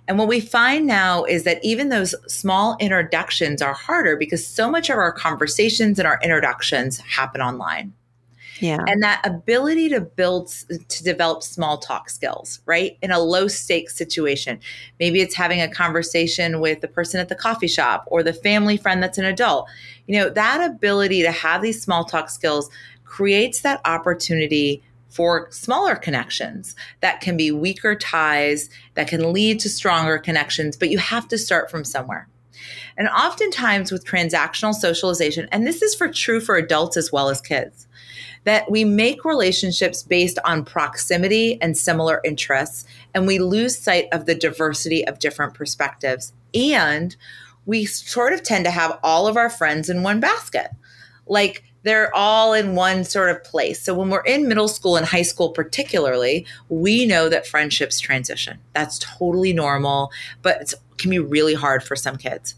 And 0.07 0.19
what 0.19 0.29
we 0.29 0.41
find 0.41 0.87
now 0.87 1.25
is 1.25 1.45
that 1.45 1.65
even 1.65 1.89
those 1.89 2.15
small 2.33 2.77
introductions 2.79 3.63
are 3.63 3.73
harder 3.73 4.17
because 4.17 4.47
so 4.47 4.71
much 4.71 4.91
of 4.91 4.99
our 4.99 5.13
conversations 5.13 5.99
and 5.99 6.07
our 6.07 6.19
introductions 6.23 6.99
happen 6.99 7.41
online. 7.41 7.93
Yeah. 8.61 8.85
And 8.87 9.03
that 9.03 9.21
ability 9.25 9.89
to 9.91 10.01
build, 10.01 10.49
to 10.89 11.05
develop 11.05 11.43
small 11.43 11.79
talk 11.79 12.09
skills, 12.09 12.61
right? 12.67 12.97
In 13.03 13.11
a 13.11 13.19
low 13.19 13.49
stakes 13.49 13.97
situation. 13.97 14.61
Maybe 15.01 15.21
it's 15.21 15.35
having 15.35 15.61
a 15.61 15.69
conversation 15.69 16.61
with 16.61 16.81
the 16.81 16.89
person 16.89 17.19
at 17.19 17.29
the 17.29 17.35
coffee 17.35 17.67
shop 17.67 18.05
or 18.07 18.23
the 18.23 18.33
family 18.33 18.77
friend 18.77 19.03
that's 19.03 19.19
an 19.19 19.25
adult. 19.25 19.69
You 20.07 20.19
know, 20.19 20.31
that 20.31 20.71
ability 20.71 21.23
to 21.23 21.33
have 21.33 21.63
these 21.63 21.83
small 21.83 22.05
talk 22.05 22.31
skills 22.31 22.71
creates 23.05 23.61
that 23.63 23.81
opportunity 23.85 24.83
for 25.15 25.47
smaller 25.53 25.95
connections 25.95 26.75
that 27.01 27.21
can 27.21 27.37
be 27.37 27.53
weaker 27.53 27.95
ties 27.95 28.69
that 28.95 29.07
can 29.07 29.33
lead 29.33 29.61
to 29.61 29.69
stronger 29.69 30.19
connections, 30.19 30.77
but 30.77 30.91
you 30.91 30.99
have 30.99 31.29
to 31.29 31.39
start 31.39 31.71
from 31.71 31.85
somewhere. 31.85 32.29
And 32.97 33.09
oftentimes 33.09 33.93
with 33.93 34.05
transactional 34.05 34.75
socialization, 34.75 35.49
and 35.53 35.65
this 35.65 35.83
is 35.83 35.95
for 35.95 36.09
true 36.09 36.41
for 36.41 36.57
adults 36.57 36.97
as 36.97 37.13
well 37.13 37.29
as 37.29 37.41
kids, 37.41 37.87
that 38.43 38.69
we 38.69 38.85
make 38.85 39.25
relationships 39.25 40.03
based 40.03 40.41
on 40.45 40.65
proximity 40.65 41.63
and 41.63 41.79
similar 41.79 42.21
interests, 42.25 42.85
and 43.15 43.25
we 43.25 43.39
lose 43.39 43.79
sight 43.79 44.07
of 44.11 44.27
the 44.27 44.35
diversity 44.35 45.07
of 45.07 45.21
different 45.21 45.55
perspectives. 45.55 46.33
And 46.53 47.15
we 47.67 47.85
sort 47.85 48.33
of 48.33 48.43
tend 48.43 48.65
to 48.65 48.73
have 48.73 48.99
all 49.05 49.29
of 49.29 49.37
our 49.37 49.49
friends 49.49 49.89
in 49.89 50.03
one 50.03 50.19
basket. 50.19 50.71
Like 51.27 51.63
they're 51.85 52.15
all 52.15 52.53
in 52.53 52.75
one 52.75 53.05
sort 53.05 53.31
of 53.31 53.45
place. 53.45 53.81
So 53.81 53.95
when 53.95 54.11
we're 54.11 54.23
in 54.23 54.49
middle 54.49 54.69
school 54.69 54.97
and 54.97 55.07
high 55.07 55.23
school, 55.23 55.51
particularly, 55.51 56.47
we 56.69 57.07
know 57.07 57.29
that 57.29 57.47
friendships 57.47 58.01
transition. 58.01 58.59
That's 58.73 58.99
totally 58.99 59.53
normal, 59.53 60.11
but 60.43 60.61
it 60.63 60.75
can 60.99 61.11
be 61.11 61.19
really 61.19 61.55
hard 61.55 61.83
for 61.83 61.95
some 61.95 62.17
kids. 62.17 62.55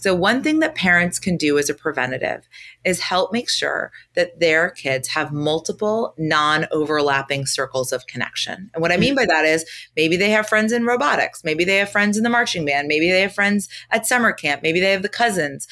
So, 0.00 0.14
one 0.14 0.42
thing 0.42 0.60
that 0.60 0.74
parents 0.74 1.18
can 1.18 1.36
do 1.36 1.58
as 1.58 1.68
a 1.68 1.74
preventative 1.74 2.48
is 2.84 3.00
help 3.00 3.32
make 3.34 3.50
sure 3.50 3.92
that 4.14 4.40
their 4.40 4.70
kids 4.70 5.08
have 5.08 5.30
multiple 5.30 6.14
non 6.16 6.66
overlapping 6.72 7.44
circles 7.44 7.92
of 7.92 8.06
connection. 8.06 8.70
And 8.72 8.80
what 8.80 8.92
I 8.92 8.96
mean 8.96 9.14
by 9.14 9.26
that 9.26 9.44
is 9.44 9.66
maybe 9.96 10.16
they 10.16 10.30
have 10.30 10.48
friends 10.48 10.72
in 10.72 10.86
robotics, 10.86 11.44
maybe 11.44 11.64
they 11.64 11.76
have 11.76 11.92
friends 11.92 12.16
in 12.16 12.22
the 12.22 12.30
marching 12.30 12.64
band, 12.64 12.88
maybe 12.88 13.10
they 13.10 13.20
have 13.20 13.34
friends 13.34 13.68
at 13.90 14.06
summer 14.06 14.32
camp, 14.32 14.62
maybe 14.62 14.80
they 14.80 14.92
have 14.92 15.02
the 15.02 15.08
cousins, 15.10 15.68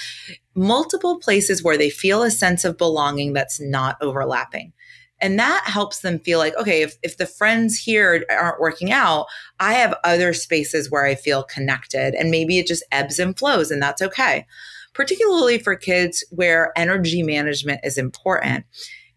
multiple 0.55 1.19
places 1.19 1.65
where 1.65 1.79
they 1.79 1.89
feel 1.89 2.23
a 2.23 2.31
sense 2.31 2.67
of 2.67 2.77
belonging 2.77 3.33
that's 3.33 3.59
not 3.59 3.97
overlapping. 4.03 4.75
And 5.21 5.39
that 5.39 5.65
helps 5.67 6.01
them 6.01 6.21
feel 6.21 6.39
like, 6.39 6.57
okay, 6.57 6.83
if, 6.83 6.97
if 7.03 7.17
the 7.17 7.27
friends 7.27 7.79
here 7.79 8.25
aren't 8.31 8.61
working 8.61 8.93
out, 8.93 9.27
I 9.59 9.75
have 9.75 9.99
other 10.05 10.33
spaces 10.33 10.91
where 10.91 11.05
I 11.05 11.15
feel 11.15 11.43
connected. 11.43 12.15
And 12.15 12.31
maybe 12.31 12.59
it 12.59 12.67
just 12.67 12.85
ebbs 12.93 13.19
and 13.19 13.37
flows, 13.37 13.71
and 13.71 13.83
that's 13.83 14.03
okay. 14.03 14.47
Particularly 14.95 15.59
for 15.59 15.77
kids 15.77 16.25
where 16.31 16.73
energy 16.77 17.23
management 17.23 17.81
is 17.85 17.99
important. 17.99 18.65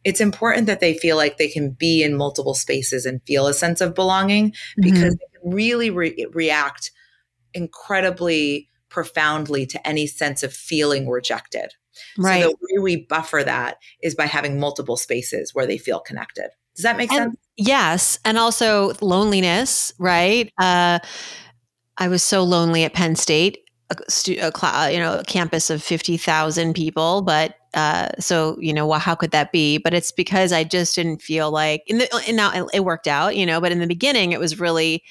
It's 0.03 0.21
important 0.21 0.65
that 0.65 0.79
they 0.79 0.95
feel 0.95 1.15
like 1.15 1.37
they 1.37 1.47
can 1.47 1.71
be 1.71 2.03
in 2.03 2.17
multiple 2.17 2.55
spaces 2.55 3.05
and 3.05 3.21
feel 3.27 3.47
a 3.47 3.53
sense 3.53 3.81
of 3.81 3.93
belonging 3.93 4.53
because 4.77 4.99
mm-hmm. 4.99 5.09
they 5.09 5.39
can 5.39 5.51
really 5.51 5.89
re- 5.91 6.27
react 6.31 6.91
incredibly 7.53 8.69
profoundly 8.89 9.65
to 9.67 9.87
any 9.87 10.07
sense 10.07 10.41
of 10.41 10.53
feeling 10.53 11.07
rejected. 11.07 11.73
Right. 12.17 12.43
So 12.43 12.49
the 12.49 12.55
way 12.71 12.81
we 12.81 13.05
buffer 13.05 13.43
that 13.43 13.77
is 14.01 14.15
by 14.15 14.25
having 14.25 14.59
multiple 14.59 14.97
spaces 14.97 15.53
where 15.53 15.65
they 15.65 15.77
feel 15.77 15.99
connected. 15.99 16.49
Does 16.75 16.83
that 16.83 16.97
make 16.97 17.11
and, 17.11 17.31
sense? 17.31 17.35
Yes. 17.57 18.19
And 18.25 18.37
also 18.37 18.93
loneliness, 19.01 19.93
right? 19.99 20.51
Uh, 20.57 20.99
I 21.97 22.07
was 22.07 22.23
so 22.23 22.43
lonely 22.43 22.83
at 22.83 22.93
Penn 22.93 23.15
State, 23.15 23.59
a, 23.89 23.95
a 24.07 24.51
cl- 24.57 24.91
you 24.91 24.99
know, 24.99 25.19
a 25.19 25.23
campus 25.23 25.69
of 25.69 25.83
50,000 25.83 26.73
people, 26.73 27.21
but 27.21 27.55
uh, 27.73 28.09
so 28.19 28.57
you 28.59 28.73
know, 28.73 28.85
well, 28.87 28.99
how 28.99 29.15
could 29.15 29.31
that 29.31 29.51
be? 29.51 29.77
But 29.77 29.93
it's 29.93 30.11
because 30.11 30.51
I 30.51 30.63
just 30.63 30.95
didn't 30.95 31.21
feel 31.21 31.51
like, 31.51 31.83
in 31.87 31.99
the, 31.99 32.23
and 32.27 32.35
now 32.35 32.67
it 32.73 32.83
worked 32.83 33.07
out, 33.07 33.35
you 33.35 33.45
know, 33.45 33.61
but 33.61 33.71
in 33.71 33.79
the 33.79 33.87
beginning 33.87 34.31
it 34.31 34.39
was 34.39 34.59
really, 34.59 35.03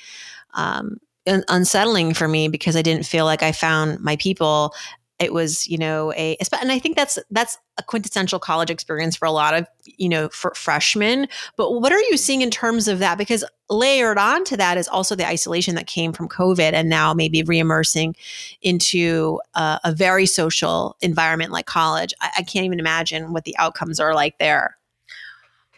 um, 0.55 0.99
unsettling 1.27 2.14
for 2.14 2.27
me 2.27 2.49
because 2.49 2.77
I 2.77 2.83
didn't 2.83 3.07
feel 3.07 3.25
like 3.25 3.43
I 3.43 3.53
found 3.53 4.01
my 4.01 4.16
people 4.16 4.75
it 5.20 5.33
was 5.33 5.68
you 5.68 5.78
know 5.78 6.12
a 6.14 6.37
and 6.61 6.72
i 6.72 6.78
think 6.78 6.96
that's 6.96 7.18
that's 7.30 7.59
a 7.80 7.83
quintessential 7.83 8.38
college 8.38 8.70
experience 8.70 9.16
for 9.16 9.26
a 9.26 9.30
lot 9.30 9.54
of 9.54 9.66
you 9.85 10.09
know 10.09 10.28
for 10.28 10.52
freshmen. 10.54 11.26
But 11.56 11.80
what 11.80 11.92
are 11.92 12.00
you 12.00 12.16
seeing 12.16 12.42
in 12.42 12.50
terms 12.50 12.87
of 12.87 12.98
that? 13.00 13.18
Because 13.18 13.44
layered 13.68 14.18
onto 14.18 14.56
that 14.56 14.76
is 14.76 14.87
also 14.87 15.14
the 15.14 15.26
isolation 15.26 15.74
that 15.76 15.87
came 15.87 16.12
from 16.12 16.28
covid 16.28 16.72
and 16.72 16.88
now 16.88 17.14
maybe 17.14 17.42
reimmersing 17.42 18.14
into 18.62 19.40
uh, 19.54 19.78
a 19.85 19.92
very 19.92 20.26
social 20.26 20.96
environment 21.00 21.52
like 21.52 21.66
college. 21.66 22.12
I, 22.20 22.30
I 22.38 22.42
can't 22.42 22.66
even 22.66 22.80
imagine 22.80 23.33
what 23.33 23.44
the 23.44 23.56
outcomes 23.59 23.98
are 23.98 24.14
like 24.14 24.38
there 24.38 24.76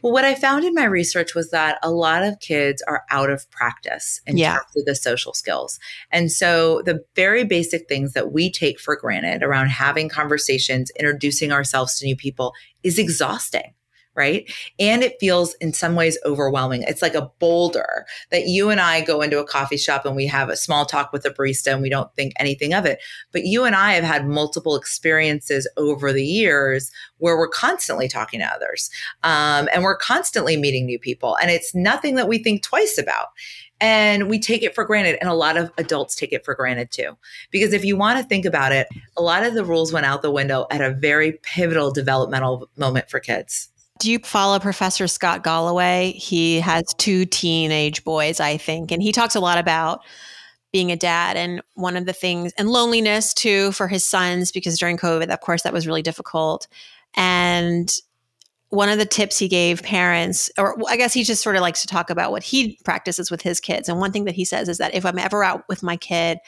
well, 0.03 0.13
what 0.13 0.25
I 0.25 0.35
found 0.35 0.65
in 0.65 0.75
my 0.75 0.85
research 0.85 1.35
was 1.35 1.51
that 1.51 1.79
a 1.83 1.91
lot 1.91 2.25
of 2.25 2.41
kids 2.41 2.83
are 2.89 3.05
out 3.11 3.31
of 3.31 3.49
practice 3.51 4.21
in 4.27 4.37
yeah. 4.37 4.57
terms 4.57 4.77
of 4.77 4.85
the 4.85 4.95
social 4.95 5.33
skills. 5.33 5.79
And 6.11 6.31
so 6.31 6.83
the 6.83 7.05
very 7.15 7.45
basic 7.45 7.89
things 7.89 8.13
that 8.15 8.33
we 8.33 8.51
take 8.51 8.81
for 8.81 8.97
granted 8.97 9.43
around 9.43 9.69
having 9.69 10.09
conversations, 10.09 10.91
introducing 10.99 11.53
ourselves 11.53 11.99
to 11.99 12.07
new 12.07 12.17
people 12.17 12.53
is 12.83 12.99
exhausting 12.99 13.75
right? 14.15 14.51
And 14.79 15.03
it 15.03 15.17
feels 15.21 15.55
in 15.55 15.73
some 15.73 15.95
ways 15.95 16.19
overwhelming. 16.25 16.83
It's 16.83 17.03
like 17.03 17.15
a 17.15 17.31
boulder 17.39 18.05
that 18.31 18.47
you 18.47 18.71
and 18.71 18.81
I 18.81 19.01
go 19.01 19.23
into 19.23 19.39
a 19.39 19.47
coffee 19.47 19.77
shop 19.77 20.05
and 20.05 20.15
we 20.15 20.27
have 20.27 20.49
a 20.49 20.57
small 20.57 20.85
talk 20.85 21.13
with 21.13 21.25
a 21.25 21.31
barista 21.31 21.73
and 21.73 21.83
we 21.83 21.89
don't 21.89 22.15
think 22.15 22.35
anything 22.39 22.75
of 22.75 22.85
it. 22.85 23.01
But 23.33 23.45
you 23.45 23.65
and 23.65 23.75
I 23.75 23.93
have 23.93 24.05
had 24.05 24.27
multiple 24.27 24.77
experiences 24.77 25.69
over 25.77 26.13
the 26.13 26.25
years 26.25 26.91
where 27.19 27.39
we're 27.39 27.49
constantly 27.49 28.09
talking 28.09 28.41
to 28.41 28.47
others 28.47 28.91
um, 29.23 29.69
and 29.73 29.83
we're 29.83 29.97
constantly 29.97 30.57
meeting 30.57 30.87
new 30.87 30.99
people. 30.99 31.37
And 31.41 31.51
it's 31.51 31.75
nothing 31.75 32.17
that 32.17 32.29
we 32.29 32.39
think 32.39 32.63
twice 32.63 32.99
about. 32.99 33.29
And 33.81 34.29
we 34.29 34.39
take 34.39 34.63
it 34.63 34.77
for 34.77 34.85
granted. 34.85 35.19
And 35.21 35.29
a 35.29 35.35
lot 35.35 35.57
of 35.57 35.73
adults 35.77 36.15
take 36.15 36.33
it 36.33 36.45
for 36.45 36.55
granted 36.55 36.93
too. 36.93 37.17
Because 37.51 37.73
if 37.73 37.85
you 37.85 37.97
want 37.97 38.19
to 38.19 38.25
think 38.25 38.45
about 38.45 38.71
it, 38.71 38.87
a 39.17 39.23
lot 39.23 39.43
of 39.43 39.55
the 39.55 39.65
rules 39.65 39.93
went 39.93 40.07
out 40.07 40.23
the 40.23 40.31
window 40.31 40.69
at 40.71 40.81
a 40.81 40.93
very 40.93 41.33
pivotal 41.43 41.91
developmental 41.91 42.71
moment 42.77 43.11
for 43.11 43.19
kids. 43.19 43.72
Do 44.03 44.11
you 44.11 44.19
follow 44.19 44.59
Professor 44.59 45.07
Scott 45.07 45.45
Galloway? 45.45 46.15
He 46.17 46.59
has 46.59 46.93
two 46.99 47.25
teenage 47.25 48.03
boys, 48.03 48.41
I 48.41 48.57
think, 48.57 48.91
and 48.91 49.01
he 49.01 49.13
talks 49.13 49.37
a 49.37 49.41
lot 49.41 49.59
about 49.59 50.01
being 50.73 50.91
a 50.91 50.97
dad 50.97 51.37
and 51.37 51.63
one 51.75 51.97
of 51.97 52.05
the 52.05 52.13
things 52.13 52.53
and 52.59 52.69
loneliness 52.69 53.33
too 53.33 53.71
for 53.71 53.87
his 53.87 54.05
sons 54.05 54.51
because 54.51 54.77
during 54.77 54.97
COVID, 54.97 55.29
of 55.29 55.39
course, 55.39 55.63
that 55.63 55.73
was 55.73 55.87
really 55.87 56.03
difficult. 56.03 56.67
And 57.15 57.95
one 58.71 58.89
of 58.89 58.99
the 58.99 59.07
tips 59.07 59.39
he 59.39 59.47
gave 59.47 59.85
parents, 59.85 60.51
or 60.59 60.77
I 60.89 60.97
guess 60.97 61.15
he 61.15 61.23
just 61.23 61.45
sort 61.45 61.55
of 61.55 61.63
likes 61.63 61.83
to 61.83 61.87
talk 61.87 62.11
about 62.11 62.33
what 62.33 62.43
he 62.43 62.81
practices 62.85 63.31
with 63.31 63.43
his 63.43 63.61
kids. 63.61 63.89
And 63.89 64.01
one 64.01 64.11
thing 64.11 64.25
that 64.25 64.35
he 64.35 64.45
says 64.45 64.69
is 64.69 64.79
that 64.79 64.97
if 64.97 65.07
I'm 65.07 65.19
ever 65.21 65.45
out 65.45 65.63
with 65.69 65.85
my 65.85 65.97
kid, 65.97 66.39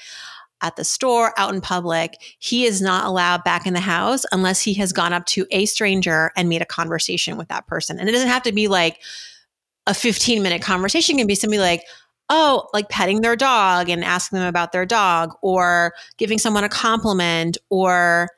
at 0.62 0.77
the 0.77 0.85
store, 0.85 1.33
out 1.37 1.55
in 1.55 1.61
public, 1.61 2.17
he 2.38 2.64
is 2.64 2.81
not 2.81 3.07
allowed 3.07 3.45
back 3.45 3.67
in 3.67 3.75
the 3.75 3.81
house 3.81 4.25
unless 4.33 4.62
he 4.62 4.75
has 4.75 4.93
gone 4.93 5.12
up 5.12 5.27
to 5.27 5.47
a 5.51 5.67
stranger 5.67 6.33
and 6.37 6.49
made 6.49 6.62
a 6.62 6.67
conversation 6.67 7.37
with 7.37 7.49
that 7.49 7.67
person. 7.67 7.99
And 7.99 8.09
it 8.09 8.12
doesn't 8.12 8.29
have 8.29 8.45
to 8.45 8.53
be 8.53 8.69
like 8.69 9.01
a 9.87 9.95
15 9.95 10.43
minute 10.43 10.62
conversation, 10.62 11.17
it 11.17 11.19
can 11.19 11.27
be 11.27 11.35
somebody 11.35 11.61
like, 11.61 11.85
oh, 12.31 12.69
like 12.73 12.88
petting 12.88 13.21
their 13.21 13.37
dog 13.37 13.88
and 13.88 14.03
asking 14.03 14.38
them 14.38 14.49
about 14.49 14.73
their 14.73 14.87
dog 14.87 15.35
or 15.43 15.93
giving 16.17 16.38
someone 16.38 16.64
a 16.64 16.69
compliment 16.69 17.59
or 17.69 18.31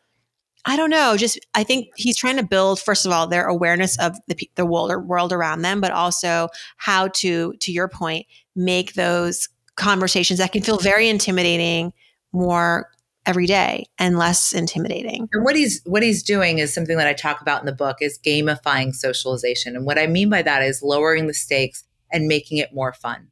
I 0.68 0.76
don't 0.76 0.90
know. 0.90 1.16
Just 1.16 1.38
I 1.54 1.62
think 1.62 1.90
he's 1.94 2.16
trying 2.16 2.38
to 2.38 2.42
build 2.42 2.80
first 2.80 3.06
of 3.06 3.12
all 3.12 3.28
their 3.28 3.46
awareness 3.46 3.96
of 4.00 4.16
the 4.26 4.50
the 4.56 4.66
world 4.66 5.06
world 5.06 5.32
around 5.32 5.62
them, 5.62 5.80
but 5.80 5.92
also 5.92 6.48
how 6.76 7.06
to, 7.08 7.54
to 7.60 7.70
your 7.70 7.86
point, 7.86 8.26
make 8.56 8.94
those 8.94 9.48
conversations 9.76 10.40
that 10.40 10.50
can 10.50 10.62
feel 10.62 10.78
very 10.78 11.08
intimidating 11.08 11.92
more 12.32 12.90
every 13.26 13.46
day 13.46 13.86
and 13.98 14.18
less 14.18 14.52
intimidating. 14.52 15.28
And 15.32 15.44
what 15.44 15.56
he's 15.56 15.82
what 15.84 16.02
he's 16.02 16.22
doing 16.22 16.58
is 16.58 16.72
something 16.72 16.96
that 16.96 17.08
I 17.08 17.12
talk 17.12 17.40
about 17.40 17.60
in 17.60 17.66
the 17.66 17.72
book 17.72 17.96
is 18.00 18.18
gamifying 18.24 18.94
socialization. 18.94 19.74
And 19.74 19.84
what 19.84 19.98
I 19.98 20.06
mean 20.06 20.30
by 20.30 20.42
that 20.42 20.62
is 20.62 20.82
lowering 20.82 21.26
the 21.26 21.34
stakes 21.34 21.84
and 22.12 22.28
making 22.28 22.58
it 22.58 22.72
more 22.72 22.92
fun. 22.92 23.28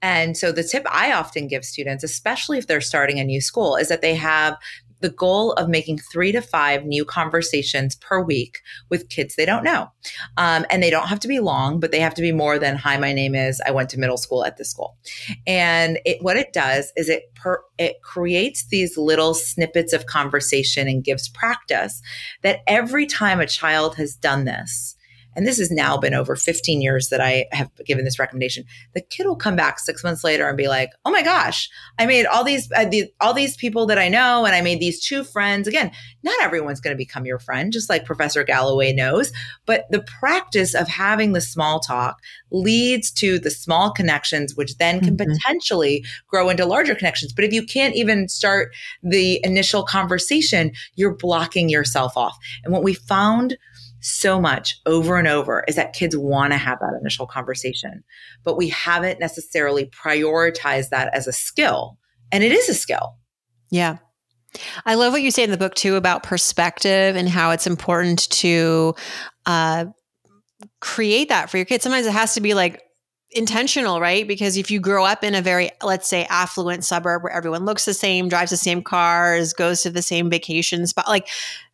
And 0.00 0.36
so 0.36 0.52
the 0.52 0.64
tip 0.64 0.86
I 0.90 1.12
often 1.12 1.48
give 1.48 1.64
students, 1.64 2.04
especially 2.04 2.58
if 2.58 2.66
they're 2.66 2.80
starting 2.80 3.18
a 3.18 3.24
new 3.24 3.40
school, 3.40 3.76
is 3.76 3.88
that 3.88 4.00
they 4.00 4.14
have 4.14 4.56
the 5.02 5.10
goal 5.10 5.52
of 5.54 5.68
making 5.68 5.98
three 5.98 6.32
to 6.32 6.40
five 6.40 6.84
new 6.84 7.04
conversations 7.04 7.96
per 7.96 8.22
week 8.22 8.60
with 8.88 9.08
kids 9.08 9.36
they 9.36 9.44
don't 9.44 9.64
know. 9.64 9.90
Um, 10.36 10.64
and 10.70 10.82
they 10.82 10.90
don't 10.90 11.08
have 11.08 11.20
to 11.20 11.28
be 11.28 11.40
long, 11.40 11.80
but 11.80 11.90
they 11.90 12.00
have 12.00 12.14
to 12.14 12.22
be 12.22 12.32
more 12.32 12.58
than, 12.58 12.76
hi, 12.76 12.96
my 12.96 13.12
name 13.12 13.34
is, 13.34 13.60
I 13.66 13.70
went 13.72 13.90
to 13.90 13.98
middle 13.98 14.16
school 14.16 14.44
at 14.44 14.56
this 14.56 14.70
school. 14.70 14.96
And 15.46 15.98
it, 16.04 16.22
what 16.22 16.36
it 16.36 16.52
does 16.52 16.92
is 16.96 17.08
it, 17.08 17.34
per, 17.34 17.60
it 17.78 18.00
creates 18.02 18.66
these 18.68 18.96
little 18.96 19.34
snippets 19.34 19.92
of 19.92 20.06
conversation 20.06 20.88
and 20.88 21.04
gives 21.04 21.28
practice 21.28 22.00
that 22.42 22.60
every 22.66 23.06
time 23.06 23.40
a 23.40 23.46
child 23.46 23.96
has 23.96 24.14
done 24.14 24.44
this, 24.44 24.96
and 25.34 25.46
this 25.46 25.58
has 25.58 25.70
now 25.70 25.96
been 25.96 26.14
over 26.14 26.36
15 26.36 26.82
years 26.82 27.08
that 27.08 27.20
I 27.20 27.46
have 27.52 27.70
given 27.84 28.04
this 28.04 28.18
recommendation. 28.18 28.64
The 28.94 29.00
kid 29.00 29.26
will 29.26 29.36
come 29.36 29.56
back 29.56 29.78
six 29.78 30.04
months 30.04 30.24
later 30.24 30.48
and 30.48 30.56
be 30.56 30.68
like, 30.68 30.90
"Oh 31.04 31.10
my 31.10 31.22
gosh, 31.22 31.68
I 31.98 32.06
made 32.06 32.26
all 32.26 32.44
these 32.44 32.70
uh, 32.72 32.90
all 33.20 33.34
these 33.34 33.56
people 33.56 33.86
that 33.86 33.98
I 33.98 34.08
know, 34.08 34.44
and 34.44 34.54
I 34.54 34.60
made 34.60 34.80
these 34.80 35.02
two 35.02 35.24
friends." 35.24 35.66
Again, 35.66 35.90
not 36.22 36.42
everyone's 36.42 36.80
going 36.80 36.94
to 36.94 36.98
become 36.98 37.26
your 37.26 37.38
friend, 37.38 37.72
just 37.72 37.88
like 37.88 38.04
Professor 38.04 38.44
Galloway 38.44 38.92
knows. 38.92 39.32
But 39.66 39.84
the 39.90 40.02
practice 40.20 40.74
of 40.74 40.88
having 40.88 41.32
the 41.32 41.40
small 41.40 41.80
talk 41.80 42.20
leads 42.50 43.10
to 43.12 43.38
the 43.38 43.50
small 43.50 43.90
connections, 43.90 44.54
which 44.54 44.76
then 44.76 45.00
can 45.00 45.16
mm-hmm. 45.16 45.32
potentially 45.32 46.04
grow 46.28 46.48
into 46.48 46.66
larger 46.66 46.94
connections. 46.94 47.32
But 47.32 47.44
if 47.44 47.52
you 47.52 47.64
can't 47.64 47.94
even 47.94 48.28
start 48.28 48.72
the 49.02 49.40
initial 49.44 49.82
conversation, 49.82 50.72
you're 50.94 51.14
blocking 51.14 51.68
yourself 51.68 52.16
off. 52.16 52.38
And 52.64 52.72
what 52.72 52.84
we 52.84 52.94
found 52.94 53.56
so 54.02 54.40
much 54.40 54.80
over 54.84 55.16
and 55.16 55.28
over 55.28 55.64
is 55.68 55.76
that 55.76 55.92
kids 55.92 56.16
want 56.16 56.52
to 56.52 56.58
have 56.58 56.78
that 56.80 56.98
initial 57.00 57.26
conversation, 57.26 58.02
but 58.44 58.56
we 58.56 58.68
haven't 58.68 59.20
necessarily 59.20 59.86
prioritized 59.86 60.90
that 60.90 61.14
as 61.14 61.26
a 61.26 61.32
skill. 61.32 61.96
And 62.30 62.42
it 62.42 62.52
is 62.52 62.68
a 62.68 62.74
skill. 62.74 63.16
Yeah. 63.70 63.98
I 64.84 64.94
love 64.94 65.12
what 65.12 65.22
you 65.22 65.30
say 65.30 65.44
in 65.44 65.50
the 65.50 65.56
book 65.56 65.74
too 65.74 65.96
about 65.96 66.22
perspective 66.22 67.16
and 67.16 67.28
how 67.28 67.52
it's 67.52 67.66
important 67.66 68.28
to 68.30 68.94
uh, 69.46 69.86
create 70.80 71.28
that 71.30 71.48
for 71.48 71.56
your 71.56 71.66
kids. 71.66 71.84
Sometimes 71.84 72.06
it 72.06 72.12
has 72.12 72.34
to 72.34 72.40
be 72.40 72.54
like 72.54 72.82
intentional, 73.30 74.00
right? 74.00 74.28
Because 74.28 74.56
if 74.56 74.70
you 74.70 74.78
grow 74.78 75.04
up 75.04 75.24
in 75.24 75.34
a 75.34 75.40
very, 75.40 75.70
let's 75.82 76.08
say, 76.08 76.26
affluent 76.28 76.84
suburb 76.84 77.22
where 77.22 77.32
everyone 77.32 77.64
looks 77.64 77.84
the 77.84 77.94
same, 77.94 78.28
drives 78.28 78.50
the 78.50 78.56
same 78.56 78.82
cars, 78.82 79.52
goes 79.52 79.82
to 79.82 79.90
the 79.90 80.02
same 80.02 80.28
vacation 80.28 80.86
spot, 80.86 81.08
like 81.08 81.28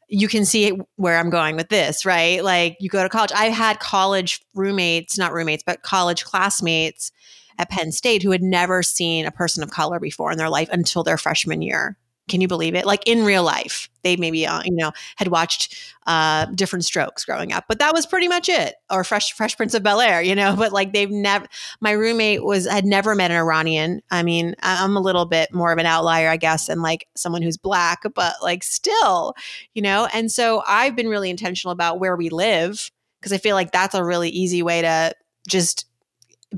you 0.08 0.26
can 0.26 0.44
see 0.44 0.78
where 0.96 1.18
I'm 1.18 1.30
going 1.30 1.54
with 1.54 1.68
this, 1.68 2.04
right? 2.04 2.42
Like 2.42 2.76
you 2.80 2.88
go 2.88 3.02
to 3.02 3.08
college. 3.08 3.32
I 3.34 3.46
had 3.46 3.78
college 3.78 4.40
roommates, 4.54 5.18
not 5.18 5.32
roommates, 5.32 5.62
but 5.64 5.82
college 5.82 6.24
classmates 6.24 7.12
at 7.58 7.70
Penn 7.70 7.92
State 7.92 8.22
who 8.22 8.30
had 8.30 8.42
never 8.42 8.82
seen 8.82 9.26
a 9.26 9.30
person 9.30 9.62
of 9.62 9.70
color 9.70 10.00
before 10.00 10.32
in 10.32 10.38
their 10.38 10.48
life 10.48 10.68
until 10.72 11.02
their 11.02 11.18
freshman 11.18 11.60
year. 11.60 11.98
Can 12.28 12.40
you 12.40 12.48
believe 12.48 12.74
it? 12.74 12.86
Like 12.86 13.06
in 13.06 13.24
real 13.24 13.42
life, 13.42 13.88
they 14.02 14.16
maybe 14.16 14.46
uh, 14.46 14.62
you 14.64 14.74
know 14.74 14.92
had 15.16 15.28
watched 15.28 15.74
uh, 16.06 16.46
different 16.46 16.84
strokes 16.84 17.24
growing 17.24 17.52
up, 17.52 17.64
but 17.68 17.78
that 17.80 17.92
was 17.92 18.06
pretty 18.06 18.28
much 18.28 18.48
it. 18.48 18.76
Or 18.90 19.04
Fresh 19.04 19.32
Fresh 19.32 19.56
Prince 19.56 19.74
of 19.74 19.82
Bel 19.82 20.00
Air, 20.00 20.22
you 20.22 20.34
know. 20.34 20.54
But 20.58 20.72
like 20.72 20.92
they've 20.92 21.10
never. 21.10 21.46
My 21.80 21.92
roommate 21.92 22.44
was 22.44 22.66
had 22.66 22.84
never 22.84 23.14
met 23.14 23.30
an 23.30 23.36
Iranian. 23.36 24.00
I 24.10 24.22
mean, 24.22 24.54
I'm 24.62 24.96
a 24.96 25.00
little 25.00 25.24
bit 25.24 25.52
more 25.52 25.72
of 25.72 25.78
an 25.78 25.86
outlier, 25.86 26.28
I 26.28 26.36
guess, 26.36 26.68
and 26.68 26.82
like 26.82 27.06
someone 27.16 27.42
who's 27.42 27.56
black, 27.56 28.02
but 28.14 28.34
like 28.42 28.62
still, 28.62 29.34
you 29.74 29.82
know. 29.82 30.08
And 30.12 30.30
so 30.30 30.62
I've 30.66 30.96
been 30.96 31.08
really 31.08 31.30
intentional 31.30 31.72
about 31.72 32.00
where 32.00 32.16
we 32.16 32.28
live 32.28 32.90
because 33.20 33.32
I 33.32 33.38
feel 33.38 33.54
like 33.56 33.72
that's 33.72 33.94
a 33.94 34.04
really 34.04 34.30
easy 34.30 34.62
way 34.62 34.82
to 34.82 35.14
just 35.48 35.86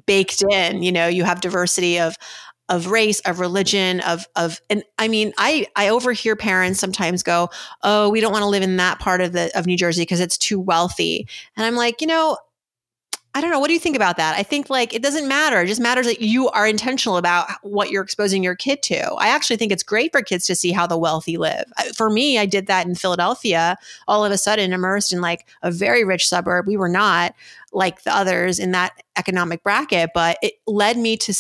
baked 0.07 0.43
in 0.51 0.83
you 0.83 0.93
know 0.93 1.09
you 1.09 1.25
have 1.25 1.41
diversity 1.41 1.99
of 1.99 2.15
of 2.71 2.87
race 2.87 3.21
of 3.21 3.41
religion 3.41 4.01
of 4.01 4.27
of 4.37 4.61
and 4.71 4.83
i 4.99 5.09
mean 5.09 5.35
i 5.37 5.67
i 5.77 5.89
overhear 5.89 6.37
parents 6.37 6.81
sometimes 6.81 7.23
go 7.23 7.51
oh 7.83 8.09
we 8.09 8.21
don't 8.21 8.33
want 8.33 8.43
to 8.43 8.49
live 8.49 8.63
in 8.63 8.77
that 8.77 8.99
part 8.99 9.21
of 9.21 9.33
the 9.33 9.51
of 9.59 9.67
new 9.67 9.77
jersey 9.77 10.03
because 10.03 10.21
it's 10.21 10.39
too 10.39 10.59
wealthy 10.59 11.27
and 11.57 11.67
i'm 11.67 11.75
like 11.75 12.01
you 12.01 12.07
know 12.07 12.39
I 13.33 13.41
don't 13.41 13.51
know. 13.51 13.61
What 13.61 13.69
do 13.69 13.75
you 13.75 13.79
think 13.79 13.95
about 13.95 14.17
that? 14.17 14.37
I 14.37 14.43
think 14.43 14.69
like 14.69 14.93
it 14.93 15.03
doesn't 15.03 15.29
matter. 15.29 15.61
It 15.61 15.69
just 15.69 15.81
matters 15.81 16.07
that 16.07 16.21
you 16.21 16.49
are 16.49 16.67
intentional 16.67 17.17
about 17.17 17.49
what 17.63 17.91
you're 17.91 18.03
exposing 18.03 18.43
your 18.43 18.57
kid 18.57 18.83
to. 18.85 19.13
I 19.15 19.29
actually 19.29 19.57
think 19.57 19.71
it's 19.71 19.85
great 19.85 20.11
for 20.11 20.21
kids 20.21 20.47
to 20.47 20.57
see 20.57 20.73
how 20.73 20.89
the 20.89 20.99
wealthy 20.99 21.37
live. 21.37 21.65
For 21.95 22.11
me, 22.11 22.39
I 22.39 22.47
did 22.47 22.67
that 22.67 22.89
in 22.89 22.97
Philadelphia, 22.97 23.79
all 24.09 24.25
of 24.25 24.33
a 24.33 24.39
sudden 24.39 24.73
immersed 24.73 25.13
in 25.13 25.21
like 25.21 25.47
a 25.63 25.71
very 25.71 26.03
rich 26.03 26.29
suburb. 26.29 26.67
We 26.67 26.77
were 26.77 26.89
not 26.89 27.37
like 27.73 28.03
the 28.03 28.15
others 28.15 28.59
in 28.59 28.73
that 28.73 29.01
economic 29.17 29.63
bracket, 29.63 30.11
but 30.13 30.37
it 30.43 30.55
led 30.67 30.97
me 30.97 31.17
to 31.19 31.33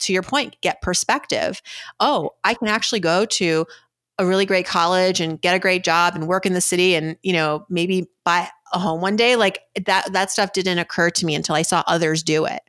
to 0.00 0.12
your 0.12 0.22
point, 0.22 0.56
get 0.60 0.82
perspective. 0.82 1.62
Oh, 2.00 2.30
I 2.44 2.54
can 2.54 2.68
actually 2.68 3.00
go 3.00 3.24
to 3.26 3.66
a 4.18 4.26
really 4.26 4.46
great 4.46 4.66
college 4.66 5.20
and 5.20 5.40
get 5.40 5.56
a 5.56 5.58
great 5.58 5.82
job 5.82 6.14
and 6.14 6.28
work 6.28 6.46
in 6.46 6.52
the 6.52 6.60
city 6.60 6.94
and, 6.94 7.16
you 7.22 7.32
know, 7.32 7.66
maybe 7.68 8.08
buy 8.24 8.48
a 8.72 8.78
home 8.78 9.00
one 9.00 9.16
day. 9.16 9.36
Like 9.36 9.60
that 9.86 10.12
that 10.12 10.30
stuff 10.30 10.52
didn't 10.52 10.78
occur 10.78 11.10
to 11.10 11.26
me 11.26 11.34
until 11.34 11.54
I 11.54 11.62
saw 11.62 11.82
others 11.86 12.22
do 12.22 12.44
it. 12.44 12.62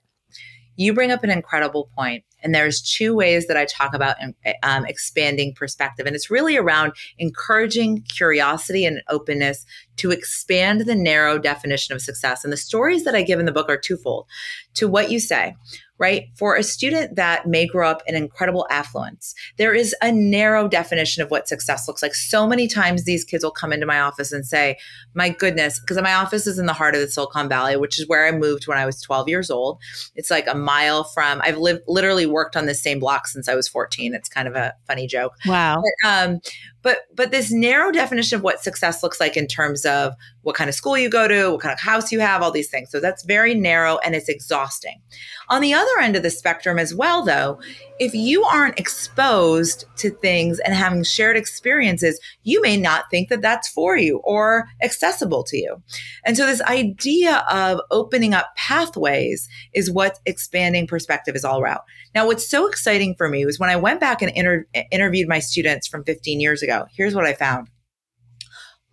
You 0.76 0.94
bring 0.94 1.12
up 1.12 1.24
an 1.24 1.30
incredible 1.30 1.90
point, 1.96 2.24
and 2.46 2.54
there's 2.54 2.80
two 2.80 3.16
ways 3.16 3.48
that 3.48 3.58
I 3.58 3.66
talk 3.66 3.96
about 3.96 4.18
um, 4.62 4.86
expanding 4.86 5.56
perspective, 5.56 6.06
and 6.06 6.16
it's 6.16 6.30
really 6.30 6.56
around 6.56 6.94
encouraging 7.18 8.04
curiosity 8.04 8.86
and 8.86 9.02
openness 9.10 9.66
to 9.98 10.12
expand 10.12 10.82
the 10.82 10.96
narrow 10.96 11.40
definition 11.40 11.96
of 11.96 12.02
success. 12.02 12.44
And 12.44 12.54
the 12.54 12.58
stories 12.58 13.04
that 13.04 13.16
I 13.16 13.24
give 13.24 13.40
in 13.40 13.48
the 13.48 13.52
book 13.52 13.68
are 13.68 13.78
twofold. 13.78 14.28
To 14.76 14.88
what 14.88 15.10
you 15.10 15.20
say, 15.22 15.56
right? 15.98 16.26
For 16.38 16.56
a 16.56 16.64
student 16.64 17.16
that 17.16 17.48
may 17.48 17.66
grow 17.66 17.90
up 17.90 18.02
in 18.08 18.16
incredible 18.16 18.68
affluence, 18.70 19.34
there 19.58 19.74
is 19.74 19.96
a 20.02 20.12
narrow 20.12 20.68
definition 20.68 21.24
of 21.24 21.32
what 21.32 21.48
success 21.48 21.88
looks 21.88 22.04
like. 22.04 22.14
So 22.14 22.46
many 22.46 22.68
times 22.68 23.06
these 23.06 23.24
kids 23.24 23.44
will 23.44 23.52
come 23.52 23.72
into 23.72 23.86
my 23.86 24.02
office 24.02 24.32
and 24.32 24.46
say, 24.46 24.78
My 25.14 25.30
goodness, 25.30 25.80
because 25.80 26.02
my 26.02 26.14
office 26.14 26.48
is 26.48 26.60
in 26.60 26.66
the 26.66 26.74
heart 26.74 26.96
of 26.96 27.02
the 27.02 27.08
Silicon 27.08 27.48
Valley, 27.48 27.78
which 27.78 28.00
is 28.00 28.08
where 28.08 28.28
I 28.28 28.32
moved 28.32 28.68
when 28.68 28.78
I 28.78 28.86
was 28.86 29.02
12 29.02 29.30
years 29.30 29.50
old. 29.50 29.80
It's 30.16 30.30
like 30.30 30.48
a 30.48 30.56
mile 30.56 31.06
from, 31.06 31.42
I've 31.42 31.58
lived 31.58 31.84
literally 31.88 32.26
worked 32.36 32.56
on 32.58 32.66
the 32.66 32.76
same 32.76 33.00
block 33.00 33.28
since 33.28 33.48
I 33.48 33.56
was 33.56 33.68
14. 33.68 34.14
It's 34.14 34.30
kind 34.30 34.48
of 34.48 34.56
a 34.56 34.76
funny 34.86 35.08
joke. 35.08 35.34
Wow. 35.48 35.82
But, 35.82 36.10
um, 36.10 36.42
but 36.86 37.00
but 37.16 37.32
this 37.32 37.52
narrow 37.52 37.92
definition 37.92 38.38
of 38.38 38.44
what 38.44 38.64
success 38.64 39.02
looks 39.02 39.20
like 39.20 39.36
in 39.36 39.48
terms 39.48 39.86
of 39.86 40.14
what 40.44 40.56
kind 40.56 40.70
of 40.70 40.76
school 40.76 40.96
you 40.96 41.10
go 41.10 41.28
to 41.28 41.52
what 41.52 41.60
kind 41.60 41.74
of 41.74 41.80
house 41.80 42.12
you 42.12 42.20
have 42.20 42.42
all 42.42 42.52
these 42.52 42.70
things 42.70 42.92
so 42.92 43.00
that's 43.02 43.26
very 43.26 43.56
narrow 43.56 43.98
and 44.06 44.16
it's 44.16 44.30
exhausting 44.30 45.02
on 45.50 45.62
the 45.62 45.74
other 45.74 46.00
end 46.00 46.16
of 46.16 46.24
the 46.24 46.30
spectrum 46.30 46.78
as 46.78 46.94
well 46.94 47.26
though 47.26 47.60
if 47.98 48.14
you 48.14 48.44
aren't 48.44 48.78
exposed 48.78 49.86
to 49.96 50.10
things 50.10 50.60
and 50.60 50.74
having 50.74 51.04
shared 51.04 51.38
experiences, 51.38 52.20
you 52.44 52.62
may 52.62 52.76
not 52.76 53.06
think 53.10 53.30
that 53.30 53.42
that's 53.42 53.70
for 53.70 53.96
you 53.96 54.18
or 54.24 54.68
accessible 54.84 55.44
to 55.46 55.58
you. 55.58 55.82
And 56.26 56.36
so, 56.36 56.46
this 56.46 56.62
idea 56.64 57.46
of 57.50 57.80
opening 57.92 58.34
up 58.34 58.54
pathways 58.58 59.48
is 59.74 59.90
what 59.90 60.20
expanding 60.26 60.88
perspective 60.88 61.36
is 61.36 61.46
all 61.46 61.60
about. 61.60 61.84
Now, 62.14 62.26
what's 62.26 62.48
so 62.48 62.68
exciting 62.68 63.16
for 63.16 63.30
me 63.30 63.46
was 63.46 63.60
when 63.60 63.70
I 63.70 63.76
went 63.78 64.00
back 64.02 64.22
and 64.22 64.32
inter- 64.36 64.68
interviewed 64.92 65.30
my 65.30 65.40
students 65.40 65.88
from 65.88 66.04
15 66.04 66.42
years 66.42 66.62
ago, 66.62 66.75
here's 66.96 67.16
what 67.16 67.26
I 67.26 67.34
found 67.34 67.70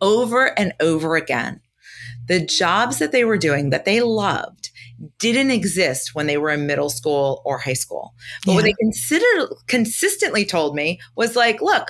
over 0.00 0.58
and 0.58 0.74
over 0.80 1.16
again. 1.16 1.60
The 2.26 2.44
jobs 2.44 2.98
that 2.98 3.12
they 3.12 3.24
were 3.24 3.38
doing 3.38 3.70
that 3.70 3.84
they 3.84 4.00
loved 4.00 4.70
didn't 5.18 5.50
exist 5.50 6.14
when 6.14 6.26
they 6.26 6.36
were 6.36 6.50
in 6.50 6.66
middle 6.66 6.90
school 6.90 7.42
or 7.44 7.58
high 7.58 7.72
school. 7.72 8.14
But 8.44 8.52
yeah. 8.52 8.56
what 8.56 8.64
they 8.64 8.74
considered 8.74 9.48
consistently 9.66 10.44
told 10.44 10.74
me 10.74 11.00
was 11.16 11.34
like, 11.34 11.60
look, 11.60 11.88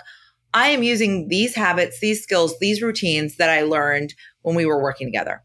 I 0.55 0.68
am 0.68 0.83
using 0.83 1.28
these 1.28 1.55
habits, 1.55 2.00
these 2.00 2.22
skills, 2.22 2.59
these 2.59 2.83
routines 2.83 3.37
that 3.37 3.50
I 3.50 3.62
learned 3.62 4.14
when 4.42 4.55
we 4.55 4.66
were 4.66 4.83
working 4.83 5.07
together. 5.07 5.42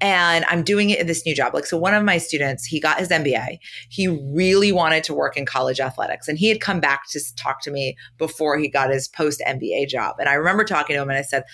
And 0.00 0.44
I'm 0.48 0.62
doing 0.62 0.90
it 0.90 1.00
in 1.00 1.06
this 1.06 1.26
new 1.26 1.34
job. 1.34 1.54
Like, 1.54 1.66
so 1.66 1.76
one 1.76 1.94
of 1.94 2.04
my 2.04 2.18
students, 2.18 2.64
he 2.64 2.78
got 2.78 2.98
his 2.98 3.08
MBA. 3.08 3.58
He 3.88 4.06
really 4.06 4.70
wanted 4.70 5.02
to 5.04 5.14
work 5.14 5.36
in 5.36 5.44
college 5.44 5.80
athletics. 5.80 6.28
And 6.28 6.38
he 6.38 6.48
had 6.48 6.60
come 6.60 6.80
back 6.80 7.08
to 7.10 7.20
talk 7.36 7.62
to 7.62 7.70
me 7.70 7.96
before 8.16 8.58
he 8.58 8.68
got 8.68 8.90
his 8.90 9.08
post 9.08 9.42
MBA 9.46 9.88
job. 9.88 10.16
And 10.20 10.28
I 10.28 10.34
remember 10.34 10.64
talking 10.64 10.94
to 10.94 11.02
him 11.02 11.10
and 11.10 11.18
I 11.18 11.22
said, 11.22 11.44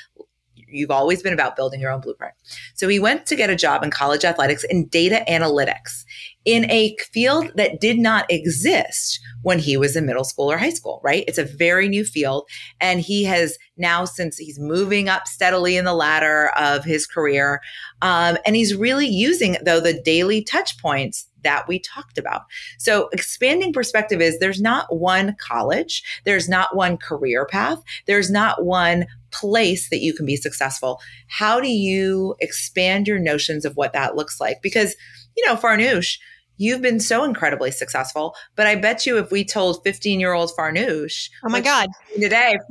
You've 0.67 0.91
always 0.91 1.23
been 1.23 1.33
about 1.33 1.55
building 1.55 1.81
your 1.81 1.93
own 1.93 2.01
blueprint. 2.01 2.35
So 2.75 2.89
he 2.89 2.99
went 2.99 3.27
to 3.27 3.37
get 3.37 3.49
a 3.49 3.55
job 3.55 3.85
in 3.85 3.93
college 3.93 4.25
athletics 4.25 4.65
in 4.65 4.87
data 4.89 5.25
analytics 5.29 6.05
in 6.45 6.71
a 6.71 6.97
field 7.13 7.51
that 7.57 7.81
did 7.81 7.99
not 7.99 8.31
exist 8.31 9.21
when 9.43 9.59
he 9.59 9.77
was 9.77 9.97
in 9.97 10.07
middle 10.07 10.25
school 10.25 10.51
or 10.51 10.59
high 10.59 10.71
school, 10.71 11.01
right? 11.03 11.25
It's 11.27 11.39
a 11.39 11.45
very 11.45 11.89
new 11.89 12.05
field. 12.05 12.49
And 12.81 13.01
he 13.01 13.25
has 13.25 13.59
now, 13.77 14.05
since 14.05 14.37
he's 14.37 14.59
moving 14.59 15.09
up 15.09 15.27
steadily 15.27 15.77
in 15.77 15.85
the 15.85 15.95
ladder 15.95 16.51
of 16.57 16.85
his 16.85 17.07
career, 17.07 17.61
um, 18.03 18.39
and 18.47 18.57
he's 18.57 18.75
really 18.75 19.07
using, 19.07 19.57
though, 19.65 19.81
the 19.81 20.01
daily 20.03 20.43
touch 20.43 20.79
points 20.79 21.29
that 21.43 21.69
we 21.69 21.79
talked 21.79 22.19
about. 22.19 22.43
So 22.79 23.09
expanding 23.13 23.73
perspective 23.73 24.21
is 24.21 24.39
there's 24.39 24.61
not 24.61 24.95
one 24.97 25.37
college, 25.39 26.03
there's 26.25 26.49
not 26.49 26.75
one 26.75 26.97
career 26.97 27.47
path, 27.47 27.83
there's 28.07 28.31
not 28.31 28.65
one 28.65 29.07
place 29.31 29.91
that 29.91 30.01
you 30.01 30.15
can 30.15 30.25
be 30.27 30.37
successful. 30.37 31.01
How 31.29 31.61
do 31.61 31.69
you 31.69 32.35
expand 32.41 33.07
your 33.07 33.19
notions 33.19 33.65
of 33.65 33.77
what 33.77 33.93
that 33.93 34.17
looks 34.17 34.41
like? 34.41 34.63
Because, 34.63 34.97
you 35.37 35.45
know, 35.47 35.57
Farnoosh, 35.57 36.17
you've 36.57 36.83
been 36.83 37.01
so 37.01 37.25
incredibly 37.25 37.71
successful, 37.71 38.35
but 38.57 38.67
I 38.67 38.77
bet 38.77 39.07
you 39.07 39.19
if 39.19 39.31
we 39.31 39.45
told 39.45 39.83
15 39.85 40.21
year 40.21 40.33
old 40.33 40.51
Farnoosh, 40.57 41.31
oh 41.45 41.49
my 41.49 41.61
God, 41.61 41.89
today, 42.15 42.59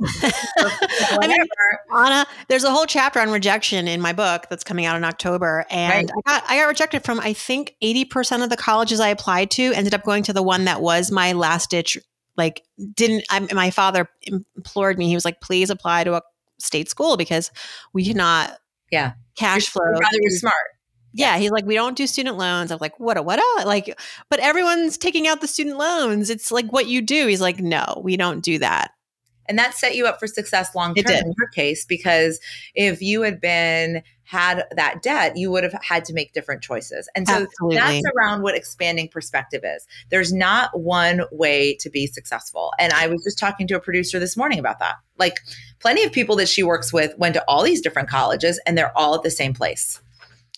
I 0.58 1.26
mean, 1.26 1.46
Ana, 1.92 2.26
there's 2.48 2.64
a 2.64 2.70
whole 2.70 2.86
chapter 2.86 3.20
on 3.20 3.30
rejection 3.30 3.88
in 3.88 4.00
my 4.00 4.12
book 4.12 4.46
that's 4.50 4.64
coming 4.64 4.86
out 4.86 4.96
in 4.96 5.04
October. 5.04 5.66
And 5.70 6.10
right. 6.10 6.22
I, 6.26 6.30
got, 6.30 6.50
I 6.50 6.56
got 6.58 6.68
rejected 6.68 7.04
from, 7.04 7.20
I 7.20 7.32
think 7.32 7.76
80% 7.82 8.42
of 8.42 8.50
the 8.50 8.56
colleges 8.56 9.00
I 9.00 9.08
applied 9.08 9.50
to 9.52 9.72
ended 9.74 9.94
up 9.94 10.04
going 10.04 10.22
to 10.24 10.32
the 10.32 10.42
one 10.42 10.64
that 10.64 10.80
was 10.80 11.10
my 11.10 11.32
last 11.32 11.70
ditch. 11.70 11.98
Like, 12.36 12.62
didn't 12.94 13.24
I, 13.30 13.46
my 13.52 13.70
father 13.70 14.08
implored 14.56 14.98
me, 14.98 15.08
he 15.08 15.14
was 15.14 15.24
like, 15.24 15.40
please 15.40 15.70
apply 15.70 16.04
to 16.04 16.14
a 16.14 16.22
state 16.58 16.88
school 16.88 17.16
because 17.16 17.50
we 17.92 18.04
cannot 18.04 18.56
yeah 18.90 19.12
cash 19.36 19.68
flow. 19.68 19.84
Rather 19.84 20.18
you're 20.20 20.30
smart. 20.30 20.54
Yeah, 21.16 21.38
he's 21.38 21.52
like, 21.52 21.64
we 21.64 21.74
don't 21.74 21.96
do 21.96 22.08
student 22.08 22.36
loans. 22.36 22.72
I'm 22.72 22.78
like, 22.80 22.98
what 22.98 23.16
a 23.16 23.22
what 23.22 23.38
a 23.38 23.66
like, 23.66 23.98
but 24.28 24.40
everyone's 24.40 24.98
taking 24.98 25.28
out 25.28 25.40
the 25.40 25.46
student 25.46 25.78
loans. 25.78 26.28
It's 26.28 26.50
like 26.50 26.72
what 26.72 26.88
you 26.88 27.00
do. 27.00 27.28
He's 27.28 27.40
like, 27.40 27.60
no, 27.60 28.00
we 28.02 28.16
don't 28.16 28.40
do 28.40 28.58
that. 28.58 28.90
And 29.46 29.58
that 29.58 29.74
set 29.74 29.94
you 29.94 30.06
up 30.06 30.18
for 30.18 30.26
success 30.26 30.74
long 30.74 30.94
term 30.94 31.14
in 31.14 31.34
your 31.38 31.48
case, 31.54 31.84
because 31.84 32.40
if 32.74 33.02
you 33.02 33.22
had 33.22 33.40
been 33.40 34.02
had 34.24 34.64
that 34.74 35.02
debt, 35.02 35.36
you 35.36 35.50
would 35.50 35.62
have 35.62 35.74
had 35.82 36.04
to 36.06 36.14
make 36.14 36.32
different 36.32 36.62
choices. 36.62 37.08
And 37.14 37.28
so 37.28 37.42
Absolutely. 37.42 37.76
that's 37.76 38.02
around 38.16 38.42
what 38.42 38.56
expanding 38.56 39.08
perspective 39.08 39.62
is. 39.64 39.86
There's 40.08 40.32
not 40.32 40.80
one 40.80 41.22
way 41.30 41.76
to 41.80 41.90
be 41.90 42.06
successful. 42.06 42.72
And 42.78 42.92
I 42.94 43.06
was 43.06 43.22
just 43.22 43.38
talking 43.38 43.66
to 43.68 43.74
a 43.74 43.80
producer 43.80 44.18
this 44.18 44.36
morning 44.36 44.58
about 44.58 44.78
that. 44.78 44.96
Like 45.18 45.40
plenty 45.78 46.04
of 46.04 46.10
people 46.10 46.36
that 46.36 46.48
she 46.48 46.62
works 46.62 46.92
with 46.92 47.16
went 47.18 47.34
to 47.34 47.44
all 47.46 47.62
these 47.62 47.82
different 47.82 48.08
colleges 48.08 48.58
and 48.66 48.78
they're 48.78 48.96
all 48.96 49.14
at 49.14 49.22
the 49.22 49.30
same 49.30 49.52
place. 49.52 50.00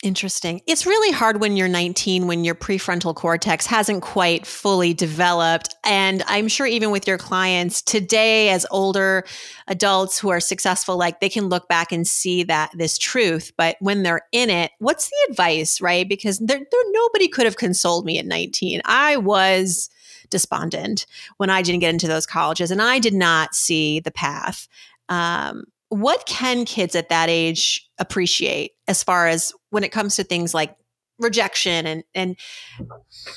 Interesting. 0.02 0.60
It's 0.66 0.84
really 0.84 1.10
hard 1.10 1.40
when 1.40 1.56
you're 1.56 1.68
19 1.68 2.26
when 2.26 2.44
your 2.44 2.54
prefrontal 2.54 3.14
cortex 3.14 3.64
hasn't 3.64 4.02
quite 4.02 4.46
fully 4.46 4.92
developed. 4.92 5.74
And 5.84 6.22
I'm 6.26 6.48
sure 6.48 6.66
even 6.66 6.90
with 6.90 7.08
your 7.08 7.16
clients 7.16 7.80
today, 7.80 8.50
as 8.50 8.66
older 8.70 9.24
adults 9.68 10.18
who 10.18 10.28
are 10.28 10.38
successful, 10.38 10.98
like 10.98 11.20
they 11.20 11.30
can 11.30 11.48
look 11.48 11.66
back 11.66 11.92
and 11.92 12.06
see 12.06 12.42
that 12.42 12.72
this 12.74 12.98
truth. 12.98 13.52
But 13.56 13.76
when 13.80 14.02
they're 14.02 14.20
in 14.32 14.50
it, 14.50 14.70
what's 14.80 15.08
the 15.08 15.30
advice, 15.30 15.80
right? 15.80 16.06
Because 16.06 16.40
there, 16.40 16.58
there 16.58 16.90
nobody 16.90 17.26
could 17.26 17.46
have 17.46 17.56
consoled 17.56 18.04
me 18.04 18.18
at 18.18 18.26
19. 18.26 18.82
I 18.84 19.16
was 19.16 19.88
despondent 20.28 21.06
when 21.38 21.48
I 21.48 21.62
didn't 21.62 21.80
get 21.80 21.94
into 21.94 22.08
those 22.08 22.26
colleges 22.26 22.70
and 22.70 22.82
I 22.82 22.98
did 22.98 23.14
not 23.14 23.54
see 23.54 24.00
the 24.00 24.10
path. 24.10 24.68
Um, 25.08 25.64
what 26.00 26.26
can 26.26 26.64
kids 26.64 26.94
at 26.94 27.08
that 27.08 27.28
age 27.28 27.88
appreciate 27.98 28.72
as 28.88 29.02
far 29.02 29.26
as 29.26 29.52
when 29.70 29.84
it 29.84 29.92
comes 29.92 30.16
to 30.16 30.24
things 30.24 30.54
like 30.54 30.76
rejection 31.18 31.86
and 31.86 32.04
and 32.14 32.36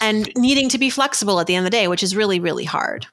and 0.01 0.29
needing 0.35 0.67
to 0.69 0.77
be 0.77 0.89
flexible 0.89 1.39
at 1.39 1.47
the 1.47 1.55
end 1.55 1.65
of 1.65 1.71
the 1.71 1.77
day, 1.77 1.87
which 1.87 2.03
is 2.03 2.15
really 2.15 2.39
really 2.39 2.65
hard. 2.65 3.07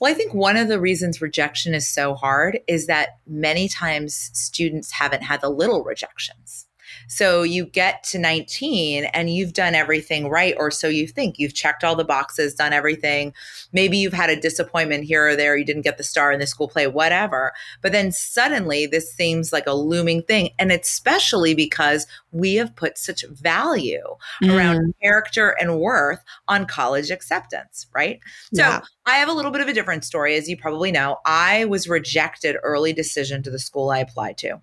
Well, 0.00 0.10
I 0.10 0.14
think 0.14 0.34
one 0.34 0.56
of 0.56 0.68
the 0.68 0.80
reasons 0.80 1.22
rejection 1.22 1.74
is 1.74 1.88
so 1.88 2.14
hard 2.14 2.58
is 2.68 2.86
that 2.86 3.18
many 3.26 3.68
times 3.68 4.30
students 4.34 4.92
haven't 4.92 5.22
had 5.22 5.40
the 5.40 5.48
little 5.48 5.84
rejections. 5.84 6.66
So 7.08 7.42
you 7.42 7.66
get 7.66 8.02
to 8.04 8.18
19 8.18 9.04
and 9.04 9.30
you've 9.30 9.52
done 9.52 9.74
everything 9.74 10.28
right, 10.28 10.54
or 10.58 10.70
so 10.70 10.88
you 10.88 11.06
think. 11.06 11.38
You've 11.38 11.54
checked 11.54 11.84
all 11.84 11.96
the 11.96 12.04
boxes, 12.04 12.54
done 12.54 12.72
everything. 12.72 13.32
Maybe 13.72 13.96
you've 13.98 14.12
had 14.12 14.30
a 14.30 14.40
disappointment 14.40 15.04
here 15.04 15.28
or 15.28 15.36
there. 15.36 15.56
You 15.56 15.64
didn't 15.64 15.82
get 15.82 15.98
the 15.98 16.04
star 16.04 16.32
in 16.32 16.40
the 16.40 16.46
school 16.46 16.68
play, 16.68 16.86
whatever. 16.86 17.52
But 17.82 17.92
then 17.92 18.12
suddenly 18.12 18.86
this 18.86 19.12
seems 19.12 19.52
like 19.52 19.66
a 19.66 19.74
looming 19.74 20.22
thing. 20.22 20.50
And 20.58 20.72
especially 20.72 21.54
because 21.54 22.06
we 22.32 22.54
have 22.54 22.74
put 22.76 22.98
such 22.98 23.24
value 23.28 24.16
mm. 24.42 24.54
around 24.54 24.94
character 25.02 25.56
and 25.60 25.80
worth 25.80 26.22
on 26.48 26.66
college 26.66 27.10
acceptance, 27.10 27.86
right? 27.94 28.20
So 28.54 28.62
yeah. 28.62 28.80
I 29.06 29.16
have 29.18 29.28
a 29.28 29.32
little 29.32 29.52
bit 29.52 29.60
of 29.60 29.68
a 29.68 29.72
different 29.72 30.04
story. 30.04 30.34
As 30.34 30.48
you 30.48 30.56
probably 30.56 30.90
know, 30.90 31.18
I 31.24 31.64
was 31.66 31.88
rejected 31.88 32.56
early 32.62 32.92
decision 32.92 33.42
to 33.44 33.50
the 33.50 33.58
school 33.58 33.90
I 33.90 33.98
applied 33.98 34.36
to. 34.38 34.60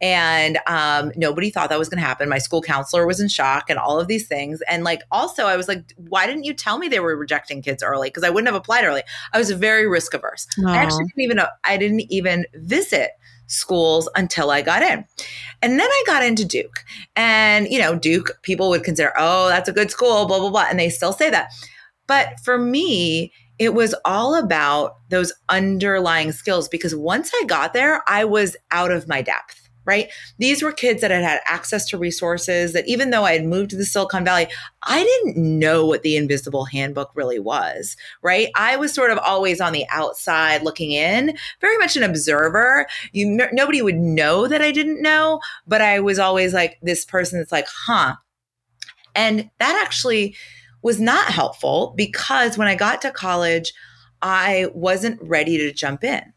And 0.00 0.58
um, 0.66 1.12
nobody 1.14 1.50
thought 1.50 1.68
that 1.70 1.78
was 1.78 1.88
going 1.88 2.00
to 2.00 2.06
happen. 2.06 2.28
My 2.28 2.38
school 2.38 2.60
counselor 2.60 3.06
was 3.06 3.20
in 3.20 3.28
shock 3.28 3.70
and 3.70 3.78
all 3.78 4.00
of 4.00 4.08
these 4.08 4.26
things. 4.26 4.60
And 4.68 4.82
like, 4.82 5.02
also, 5.12 5.46
I 5.46 5.56
was 5.56 5.68
like, 5.68 5.92
why 5.96 6.26
didn't 6.26 6.44
you 6.44 6.54
tell 6.54 6.78
me 6.78 6.88
they 6.88 6.98
were 6.98 7.16
rejecting 7.16 7.62
kids 7.62 7.82
early? 7.82 8.08
Because 8.08 8.24
I 8.24 8.30
wouldn't 8.30 8.48
have 8.48 8.60
applied 8.60 8.84
early. 8.84 9.02
I 9.32 9.38
was 9.38 9.50
very 9.52 9.86
risk 9.86 10.12
averse. 10.12 10.48
I 10.66 10.76
actually 10.76 11.04
didn't 11.04 11.22
even, 11.22 11.40
I 11.62 11.76
didn't 11.76 12.12
even 12.12 12.46
visit 12.54 13.12
schools 13.46 14.08
until 14.16 14.50
I 14.50 14.62
got 14.62 14.82
in. 14.82 15.04
And 15.62 15.78
then 15.78 15.88
I 15.88 16.02
got 16.06 16.24
into 16.24 16.44
Duke. 16.44 16.84
And, 17.14 17.68
you 17.68 17.78
know, 17.78 17.94
Duke, 17.94 18.40
people 18.42 18.70
would 18.70 18.82
consider, 18.82 19.12
oh, 19.16 19.48
that's 19.48 19.68
a 19.68 19.72
good 19.72 19.92
school, 19.92 20.26
blah, 20.26 20.40
blah, 20.40 20.50
blah. 20.50 20.66
And 20.68 20.80
they 20.80 20.90
still 20.90 21.12
say 21.12 21.30
that. 21.30 21.52
But 22.06 22.40
for 22.40 22.58
me, 22.58 23.32
it 23.58 23.74
was 23.74 23.94
all 24.04 24.34
about 24.34 24.96
those 25.10 25.32
underlying 25.48 26.32
skills 26.32 26.68
because 26.68 26.94
once 26.94 27.30
I 27.40 27.44
got 27.46 27.72
there, 27.72 28.02
I 28.08 28.24
was 28.24 28.56
out 28.70 28.90
of 28.90 29.08
my 29.08 29.22
depth 29.22 29.64
right? 29.86 30.10
These 30.38 30.62
were 30.62 30.72
kids 30.72 31.00
that 31.00 31.10
had 31.10 31.22
had 31.22 31.40
access 31.46 31.86
to 31.88 31.98
resources 31.98 32.72
that 32.72 32.86
even 32.88 33.10
though 33.10 33.24
I 33.24 33.32
had 33.32 33.44
moved 33.44 33.70
to 33.70 33.76
the 33.76 33.84
Silicon 33.84 34.24
Valley, 34.24 34.48
I 34.82 35.02
didn't 35.02 35.36
know 35.36 35.86
what 35.86 36.02
the 36.02 36.16
invisible 36.16 36.64
handbook 36.64 37.10
really 37.14 37.38
was, 37.38 37.96
right? 38.22 38.48
I 38.56 38.76
was 38.76 38.94
sort 38.94 39.10
of 39.10 39.18
always 39.18 39.60
on 39.60 39.72
the 39.72 39.86
outside 39.90 40.62
looking 40.62 40.92
in, 40.92 41.36
very 41.60 41.78
much 41.78 41.96
an 41.96 42.02
observer. 42.02 42.86
You 43.12 43.48
nobody 43.52 43.82
would 43.82 43.96
know 43.96 44.48
that 44.48 44.62
I 44.62 44.72
didn't 44.72 45.02
know, 45.02 45.40
but 45.66 45.80
I 45.80 46.00
was 46.00 46.18
always 46.18 46.54
like 46.54 46.78
this 46.82 47.04
person 47.04 47.38
that's 47.38 47.52
like, 47.52 47.66
"Huh." 47.68 48.16
And 49.14 49.50
that 49.58 49.82
actually 49.84 50.34
was 50.84 51.00
not 51.00 51.32
helpful 51.32 51.94
because 51.96 52.56
when 52.56 52.68
I 52.68 52.76
got 52.76 53.02
to 53.02 53.10
college, 53.10 53.72
I 54.22 54.68
wasn't 54.74 55.20
ready 55.22 55.56
to 55.56 55.72
jump 55.72 56.04
in. 56.04 56.32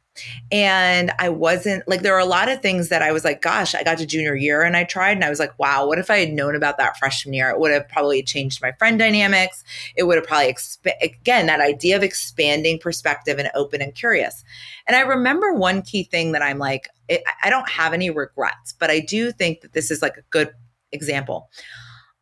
And 0.52 1.12
I 1.20 1.30
wasn't 1.30 1.88
like, 1.88 2.02
there 2.02 2.14
were 2.14 2.20
a 2.20 2.26
lot 2.26 2.50
of 2.50 2.62
things 2.62 2.90
that 2.90 3.04
I 3.04 3.12
was 3.12 3.24
like, 3.24 3.42
gosh, 3.42 3.76
I 3.76 3.84
got 3.84 4.00
to 4.00 4.06
junior 4.06 4.36
year 4.36 4.64
and 4.64 4.76
I 4.76 4.84
tried 4.84 5.12
and 5.12 5.24
I 5.24 5.30
was 5.30 5.38
like, 5.38 5.60
wow, 5.60 5.86
what 5.86 6.00
if 6.00 6.10
I 6.10 6.18
had 6.18 6.32
known 6.32 6.56
about 6.56 6.78
that 6.78 6.98
freshman 6.98 7.34
year? 7.34 7.50
It 7.50 7.60
would 7.60 7.72
have 7.72 7.88
probably 7.88 8.24
changed 8.24 8.62
my 8.62 8.72
friend 8.80 8.98
dynamics. 8.98 9.64
It 9.96 10.04
would 10.04 10.16
have 10.16 10.26
probably, 10.26 10.52
exp- 10.52 11.04
again, 11.04 11.46
that 11.48 11.62
idea 11.62 11.96
of 11.96 12.02
expanding 12.02 12.80
perspective 12.80 13.38
and 13.38 13.52
open 13.54 13.82
and 13.82 13.94
curious. 13.94 14.44
And 14.88 14.96
I 14.96 15.02
remember 15.02 15.54
one 15.54 15.84
key 15.84 16.04
thing 16.04 16.32
that 16.32 16.42
I'm 16.42 16.58
like, 16.58 16.88
it, 17.10 17.22
I 17.44 17.52
don't 17.52 17.70
have 17.70 17.94
any 17.94 18.10
regrets, 18.10 18.74
but 18.74 18.90
I 18.90 19.02
do 19.02 19.32
think 19.32 19.62
that 19.62 19.74
this 19.74 19.92
is 19.92 20.02
like 20.02 20.18
a 20.18 20.24
good 20.32 20.52
example. 20.92 21.50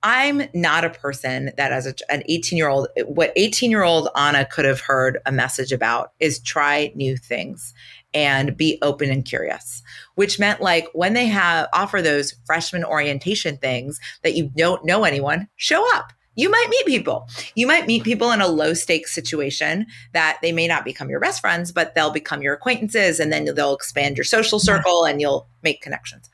I'm 0.06 0.44
not 0.54 0.86
a 0.86 0.92
person 0.92 1.52
that 1.58 1.72
as 1.72 1.88
a, 1.88 1.96
an 2.12 2.22
18 2.28 2.58
year 2.58 2.70
old, 2.70 2.90
what 3.06 3.34
18 3.36 3.72
year 3.72 3.82
old 3.82 4.08
Ana 4.14 4.46
could 4.46 4.64
have 4.64 4.80
heard 4.80 5.18
a 5.26 5.32
message 5.32 5.72
about 5.72 6.14
is 6.20 6.40
try 6.40 6.92
new 6.94 7.18
things 7.18 7.74
and 8.14 8.56
be 8.56 8.78
open 8.84 9.10
and 9.10 9.26
curious, 9.26 9.82
which 10.14 10.38
meant 10.38 10.62
like 10.62 10.88
when 10.94 11.14
they 11.14 11.26
have 11.26 11.68
offer 11.74 12.04
those 12.04 12.36
freshman 12.46 12.86
orientation 12.86 13.58
things 13.58 14.00
that 14.22 14.36
you 14.36 14.52
don't 14.56 14.86
know 14.86 15.06
anyone, 15.06 15.48
show 15.56 15.84
up. 15.96 16.14
You 16.36 16.52
might 16.52 16.68
meet 16.70 16.86
people. 16.86 17.28
You 17.56 17.66
might 17.66 17.88
meet 17.88 18.04
people 18.04 18.32
in 18.32 18.42
a 18.42 18.48
low 18.48 18.76
stakes 18.76 19.12
situation 19.12 19.88
that 20.14 20.38
they 20.44 20.52
may 20.52 20.68
not 20.68 20.86
become 20.86 21.10
your 21.10 21.20
best 21.20 21.42
friends, 21.42 21.72
but 21.72 21.96
they'll 21.96 22.12
become 22.12 22.44
your 22.44 22.54
acquaintances 22.54 23.20
and 23.20 23.34
then 23.34 23.46
they'll 23.56 23.74
expand 23.74 24.18
your 24.18 24.26
social 24.26 24.60
circle 24.60 25.06
and 25.06 25.20
you'll 25.20 25.48
make 25.64 25.82
connections. 25.82 26.30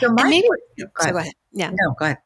So 0.00 0.10
my 0.12 0.30
maybe, 0.30 0.48
go, 0.78 0.86
so 1.00 1.08
oh, 1.08 1.12
go 1.12 1.18
ahead. 1.18 1.32
Yeah. 1.52 1.70
No, 1.70 1.94
go 1.98 2.06
ahead. 2.06 2.18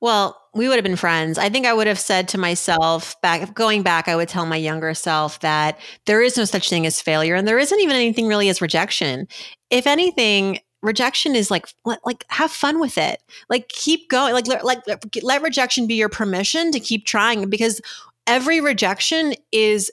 Well, 0.00 0.40
we 0.54 0.68
would 0.68 0.76
have 0.76 0.84
been 0.84 0.96
friends. 0.96 1.38
I 1.38 1.48
think 1.48 1.66
I 1.66 1.72
would 1.72 1.86
have 1.86 1.98
said 1.98 2.28
to 2.28 2.38
myself 2.38 3.20
back 3.20 3.54
going 3.54 3.82
back, 3.82 4.08
I 4.08 4.16
would 4.16 4.28
tell 4.28 4.46
my 4.46 4.56
younger 4.56 4.94
self 4.94 5.40
that 5.40 5.78
there 6.06 6.22
is 6.22 6.36
no 6.36 6.44
such 6.44 6.68
thing 6.68 6.86
as 6.86 7.00
failure 7.00 7.34
and 7.34 7.46
there 7.46 7.58
isn't 7.58 7.80
even 7.80 7.96
anything 7.96 8.26
really 8.26 8.48
as 8.48 8.60
rejection. 8.60 9.28
If 9.70 9.86
anything, 9.86 10.60
rejection 10.82 11.36
is 11.36 11.50
like 11.50 11.66
like 12.04 12.24
have 12.28 12.50
fun 12.50 12.80
with 12.80 12.98
it. 12.98 13.22
Like 13.48 13.68
keep 13.68 14.08
going. 14.08 14.32
Like 14.32 14.46
like 14.62 14.80
let 15.22 15.42
rejection 15.42 15.86
be 15.86 15.94
your 15.94 16.08
permission 16.08 16.72
to 16.72 16.80
keep 16.80 17.06
trying 17.06 17.48
because 17.48 17.80
every 18.26 18.60
rejection 18.60 19.34
is 19.52 19.90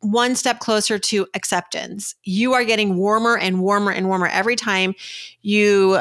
one 0.00 0.34
step 0.34 0.60
closer 0.60 0.98
to 0.98 1.26
acceptance. 1.34 2.14
You 2.24 2.52
are 2.52 2.64
getting 2.64 2.96
warmer 2.96 3.36
and 3.36 3.60
warmer 3.60 3.90
and 3.90 4.08
warmer 4.08 4.26
every 4.26 4.56
time 4.56 4.94
you 5.42 6.00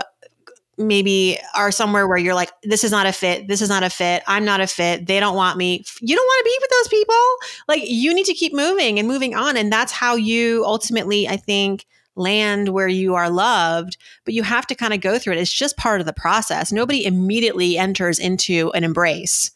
maybe 0.77 1.39
are 1.55 1.71
somewhere 1.71 2.07
where 2.07 2.17
you're 2.17 2.33
like, 2.33 2.51
this 2.63 2.83
is 2.83 2.91
not 2.91 3.05
a 3.05 3.13
fit. 3.13 3.47
This 3.47 3.61
is 3.61 3.69
not 3.69 3.83
a 3.83 3.89
fit. 3.89 4.23
I'm 4.27 4.45
not 4.45 4.61
a 4.61 4.67
fit. 4.67 5.07
They 5.07 5.19
don't 5.19 5.35
want 5.35 5.57
me. 5.57 5.83
You 6.01 6.15
don't 6.15 6.25
want 6.25 6.45
to 6.45 6.49
be 6.49 6.57
with 6.61 6.71
those 6.71 6.87
people. 6.89 7.25
Like 7.67 7.89
you 7.89 8.13
need 8.13 8.25
to 8.25 8.33
keep 8.33 8.53
moving 8.53 8.99
and 8.99 9.07
moving 9.07 9.35
on. 9.35 9.57
And 9.57 9.71
that's 9.71 9.91
how 9.91 10.15
you 10.15 10.63
ultimately, 10.65 11.27
I 11.27 11.37
think, 11.37 11.85
land 12.15 12.69
where 12.69 12.87
you 12.87 13.15
are 13.15 13.29
loved. 13.29 13.97
But 14.25 14.33
you 14.33 14.43
have 14.43 14.67
to 14.67 14.75
kind 14.75 14.93
of 14.93 15.01
go 15.01 15.17
through 15.17 15.33
it. 15.33 15.39
It's 15.39 15.51
just 15.51 15.77
part 15.77 15.99
of 15.99 16.05
the 16.05 16.13
process. 16.13 16.71
Nobody 16.71 17.05
immediately 17.05 17.77
enters 17.77 18.19
into 18.19 18.71
an 18.71 18.83
embrace. 18.83 19.51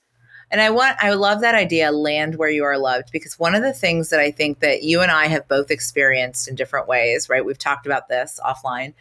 And 0.52 0.62
I 0.62 0.72
want 0.72 0.98
I 1.00 1.14
love 1.14 1.42
that 1.42 1.54
idea 1.54 1.92
land 1.92 2.36
where 2.36 2.50
you 2.50 2.64
are 2.64 2.78
loved 2.78 3.12
because 3.12 3.38
one 3.38 3.54
of 3.54 3.62
the 3.62 3.74
things 3.74 4.10
that 4.10 4.20
I 4.20 4.32
think 4.32 4.62
that 4.62 4.82
you 4.82 5.02
and 5.02 5.12
I 5.12 5.28
have 5.28 5.48
both 5.48 5.70
experienced 5.70 6.48
in 6.48 6.56
different 6.56 6.88
ways, 6.88 7.30
right? 7.30 7.46
We've 7.46 7.58
talked 7.58 7.86
about 7.86 8.08
this 8.08 8.40
offline 8.44 8.94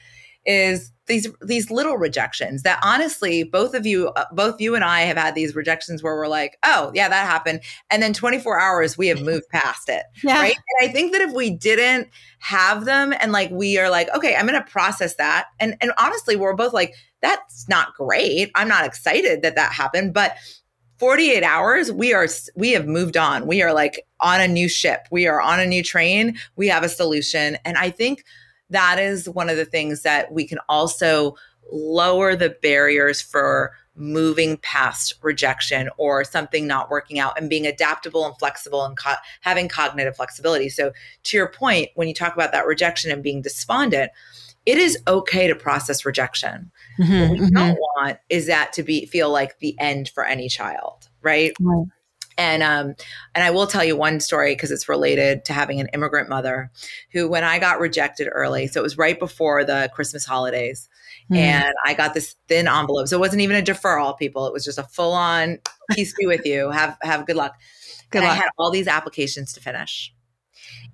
is 0.48 0.90
these 1.06 1.28
these 1.42 1.70
little 1.70 1.96
rejections 1.96 2.62
that 2.62 2.80
honestly 2.82 3.44
both 3.44 3.74
of 3.74 3.86
you 3.86 4.08
uh, 4.08 4.24
both 4.32 4.60
you 4.60 4.74
and 4.74 4.82
I 4.82 5.02
have 5.02 5.16
had 5.16 5.34
these 5.34 5.54
rejections 5.54 6.02
where 6.02 6.14
we're 6.14 6.26
like 6.26 6.58
oh 6.64 6.90
yeah 6.94 7.08
that 7.08 7.26
happened. 7.26 7.60
And 7.90 8.02
then 8.02 8.14
24 8.14 8.58
hours 8.58 8.96
we 8.96 9.08
have 9.08 9.20
moved 9.20 9.48
past 9.50 9.88
it 9.88 10.04
yeah. 10.24 10.38
right? 10.38 10.56
And 10.56 10.88
I 10.88 10.92
think 10.92 11.12
that 11.12 11.20
if 11.20 11.32
we 11.34 11.50
didn't 11.50 12.08
have 12.38 12.86
them 12.86 13.12
and 13.20 13.30
like 13.30 13.50
we 13.50 13.78
are 13.78 13.90
like 13.90 14.08
okay 14.16 14.34
I'm 14.34 14.46
going 14.46 14.62
to 14.62 14.70
process 14.70 15.16
that 15.16 15.48
and 15.60 15.76
and 15.80 15.92
honestly 15.98 16.34
we're 16.34 16.54
both 16.54 16.72
like 16.72 16.94
that's 17.20 17.68
not 17.68 17.94
great. 17.94 18.50
I'm 18.54 18.68
not 18.68 18.86
excited 18.86 19.42
that 19.42 19.56
that 19.56 19.72
happened 19.72 20.14
but 20.14 20.36
48 20.98 21.42
hours 21.44 21.92
we 21.92 22.14
are 22.14 22.26
we 22.56 22.72
have 22.72 22.86
moved 22.86 23.16
on. 23.16 23.46
We 23.46 23.62
are 23.62 23.72
like 23.72 24.06
on 24.20 24.40
a 24.40 24.48
new 24.48 24.68
ship. 24.68 25.06
We 25.10 25.26
are 25.26 25.40
on 25.40 25.60
a 25.60 25.66
new 25.66 25.82
train. 25.82 26.38
We 26.56 26.68
have 26.68 26.82
a 26.82 26.88
solution. 26.88 27.56
And 27.64 27.76
I 27.76 27.90
think 27.90 28.24
that 28.70 28.98
is 28.98 29.28
one 29.28 29.48
of 29.48 29.56
the 29.56 29.64
things 29.64 30.02
that 30.02 30.32
we 30.32 30.46
can 30.46 30.58
also 30.68 31.36
lower 31.70 32.34
the 32.34 32.50
barriers 32.62 33.20
for 33.20 33.72
moving 33.94 34.56
past 34.58 35.14
rejection 35.22 35.90
or 35.96 36.22
something 36.24 36.66
not 36.66 36.88
working 36.90 37.18
out 37.18 37.38
and 37.38 37.50
being 37.50 37.66
adaptable 37.66 38.24
and 38.24 38.36
flexible 38.38 38.84
and 38.84 38.96
co- 38.96 39.14
having 39.40 39.68
cognitive 39.68 40.16
flexibility. 40.16 40.68
So, 40.68 40.92
to 41.24 41.36
your 41.36 41.48
point, 41.48 41.88
when 41.94 42.08
you 42.08 42.14
talk 42.14 42.34
about 42.34 42.52
that 42.52 42.66
rejection 42.66 43.10
and 43.10 43.22
being 43.22 43.42
despondent, 43.42 44.12
it 44.66 44.78
is 44.78 44.98
okay 45.08 45.48
to 45.48 45.54
process 45.54 46.04
rejection. 46.04 46.70
Mm-hmm, 46.98 47.20
what 47.20 47.30
we 47.30 47.38
mm-hmm. 47.38 47.54
don't 47.54 47.78
want 47.78 48.18
is 48.28 48.46
that 48.46 48.72
to 48.74 48.82
be 48.82 49.06
feel 49.06 49.30
like 49.30 49.58
the 49.58 49.74
end 49.80 50.10
for 50.10 50.24
any 50.24 50.48
child, 50.48 51.08
right? 51.22 51.52
right. 51.60 51.86
And 52.38 52.62
um, 52.62 52.94
and 53.34 53.44
I 53.44 53.50
will 53.50 53.66
tell 53.66 53.84
you 53.84 53.96
one 53.96 54.20
story 54.20 54.54
because 54.54 54.70
it's 54.70 54.88
related 54.88 55.44
to 55.46 55.52
having 55.52 55.80
an 55.80 55.88
immigrant 55.92 56.28
mother 56.28 56.70
who, 57.12 57.28
when 57.28 57.42
I 57.42 57.58
got 57.58 57.80
rejected 57.80 58.28
early, 58.30 58.68
so 58.68 58.80
it 58.80 58.84
was 58.84 58.96
right 58.96 59.18
before 59.18 59.64
the 59.64 59.90
Christmas 59.92 60.24
holidays, 60.24 60.88
mm. 61.30 61.36
and 61.36 61.74
I 61.84 61.94
got 61.94 62.14
this 62.14 62.36
thin 62.46 62.68
envelope. 62.68 63.08
So 63.08 63.16
it 63.16 63.20
wasn't 63.20 63.42
even 63.42 63.56
a 63.56 63.62
deferral, 63.62 64.16
people. 64.16 64.46
It 64.46 64.52
was 64.52 64.64
just 64.64 64.78
a 64.78 64.84
full 64.84 65.12
on 65.12 65.58
peace 65.90 66.14
be 66.16 66.26
with 66.26 66.46
you. 66.46 66.70
Have 66.70 66.96
have 67.02 67.26
good 67.26 67.34
luck. 67.34 67.56
Good 68.10 68.18
and 68.18 68.28
luck. 68.28 68.38
I 68.38 68.40
had 68.40 68.50
all 68.56 68.70
these 68.70 68.86
applications 68.86 69.52
to 69.54 69.60
finish, 69.60 70.14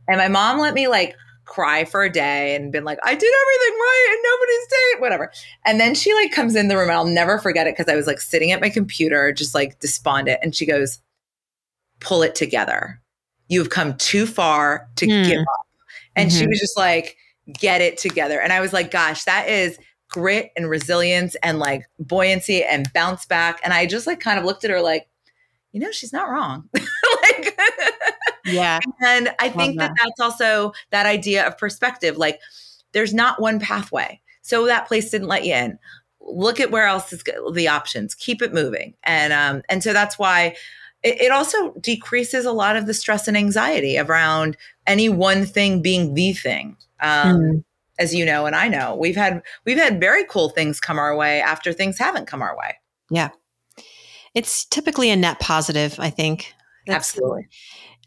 and 0.09 0.17
my 0.17 0.29
mom 0.29 0.59
let 0.59 0.73
me 0.73 0.89
like 0.89 1.15
cry 1.45 1.85
for 1.85 2.03
a 2.03 2.11
day 2.11 2.57
and 2.57 2.73
been 2.73 2.85
like, 2.85 2.99
I 3.05 3.15
did 3.15 3.35
everything 3.43 3.79
right 3.79 4.09
and 4.13 4.21
nobody's 4.25 4.67
date, 4.69 5.01
whatever. 5.03 5.33
And 5.67 5.79
then 5.79 5.95
she 5.95 6.15
like 6.15 6.33
comes 6.33 6.57
in 6.57 6.69
the 6.69 6.77
room 6.77 6.89
and 6.89 6.97
I'll 6.97 7.05
never 7.05 7.39
forget 7.39 7.67
it 7.67 7.77
because 7.77 7.93
I 7.93 7.97
was 7.97 8.07
like 8.07 8.21
sitting 8.21 8.51
at 8.51 8.63
my 8.63 8.71
computer, 8.71 9.31
just 9.31 9.55
like 9.55 9.79
despondent. 9.79 10.41
And 10.43 10.55
she 10.55 10.65
goes, 10.65 11.01
pull 12.05 12.23
it 12.23 12.35
together. 12.35 13.01
You've 13.49 13.71
come 13.71 13.97
too 13.97 14.27
far 14.27 14.89
to 14.97 15.07
mm. 15.07 15.27
give 15.27 15.41
up. 15.41 15.67
And 16.17 16.31
mm-hmm. 16.31 16.39
she 16.39 16.47
was 16.47 16.61
just 16.61 16.79
like, 16.79 17.17
get 17.59 17.81
it 17.81 17.99
together. 17.99 18.41
And 18.41 18.53
I 18.53 18.61
was 18.61 18.73
like, 18.73 18.91
gosh, 18.91 19.25
that 19.25 19.49
is 19.49 19.79
grit 20.09 20.51
and 20.57 20.69
resilience 20.71 21.35
and 21.43 21.59
like 21.59 21.87
buoyancy 21.99 22.63
and 22.63 22.91
bounce 22.93 23.27
back. 23.27 23.61
And 23.65 23.73
I 23.73 23.87
just 23.87 24.07
like 24.07 24.21
kind 24.21 24.39
of 24.39 24.45
looked 24.45 24.65
at 24.65 24.71
her 24.71 24.81
like, 24.81 25.09
you 25.73 25.81
know, 25.81 25.91
she's 25.91 26.13
not 26.13 26.31
wrong. 26.31 26.69
like, 26.75 27.59
yeah. 28.47 28.79
And 29.05 29.35
I 29.41 29.49
think 29.49 29.79
that. 29.79 29.89
that 29.89 29.97
that's 30.05 30.21
also 30.21 30.73
that 30.91 31.07
idea 31.07 31.47
of 31.47 31.59
perspective. 31.59 32.17
Like, 32.17 32.41
there's 32.93 33.13
not 33.13 33.41
one 33.41 33.59
pathway. 33.59 34.21
So 34.43 34.67
that 34.67 34.87
place 34.87 35.11
didn't 35.11 35.29
let 35.29 35.45
you 35.45 35.55
in. 35.55 35.79
Look 36.21 36.61
at 36.61 36.71
where 36.71 36.87
else 36.87 37.13
is 37.13 37.25
the 37.53 37.69
options. 37.69 38.15
Keep 38.15 38.41
it 38.41 38.55
moving. 38.55 38.95
And 39.03 39.33
um, 39.33 39.63
and 39.69 39.83
so 39.83 39.93
that's 39.93 40.19
why 40.19 40.55
it, 41.05 41.21
it 41.21 41.31
also 41.31 41.73
decreases 41.75 42.47
a 42.47 42.53
lot 42.53 42.77
of 42.77 42.87
the 42.87 42.95
stress 42.95 43.29
and 43.29 43.37
anxiety 43.37 43.99
around 43.99 44.57
any 44.87 45.09
one 45.09 45.47
thing 45.47 45.83
being 45.83 46.15
the 46.15 46.33
thing. 46.33 46.77
Um, 47.01 47.41
mm. 47.41 47.65
As 47.97 48.13
you 48.13 48.25
know, 48.25 48.47
and 48.47 48.57
I 48.57 48.67
know, 48.67 48.97
we've 48.97 49.15
had 49.15 49.41
we've 49.65 49.79
had 49.79 50.01
very 50.01 50.25
cool 50.25 50.49
things 50.49 50.81
come 50.81 50.99
our 50.99 51.15
way 51.17 51.41
after 51.41 51.73
things 51.73 51.97
haven't 51.97 52.27
come 52.27 52.43
our 52.43 52.57
way. 52.57 52.75
Yeah, 53.09 53.29
it's 54.35 54.65
typically 54.65 55.11
a 55.11 55.17
net 55.17 55.39
positive. 55.39 55.95
I 56.01 56.11
think. 56.11 56.53
That's, 56.87 57.15
Absolutely. 57.17 57.47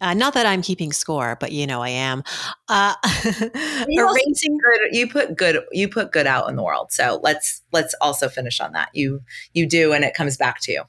Uh, 0.02 0.14
not 0.14 0.34
that 0.34 0.45
I'm 0.45 0.62
keeping 0.62 0.91
score, 0.91 1.38
but 1.39 1.54
you 1.54 1.66
know 1.66 1.82
I 1.82 1.89
am. 1.89 2.22
Uh, 2.68 2.95
you, 3.88 4.10
erasing- 4.10 4.58
good, 4.58 4.80
you 4.91 5.08
put 5.08 5.38
good 5.38 5.64
you 5.72 5.88
put 5.88 6.12
good 6.12 6.28
out 6.28 6.50
in 6.50 6.58
the 6.58 6.64
world. 6.64 6.91
So 6.91 7.22
let's 7.24 7.62
let's 7.72 7.95
also 8.02 8.28
finish 8.28 8.60
on 8.60 8.74
that. 8.74 8.89
You 8.91 9.22
you 9.54 9.66
do, 9.66 9.93
and 9.93 10.04
it 10.04 10.14
comes 10.14 10.36
back 10.36 10.60
to 10.64 10.74
you. 10.74 10.84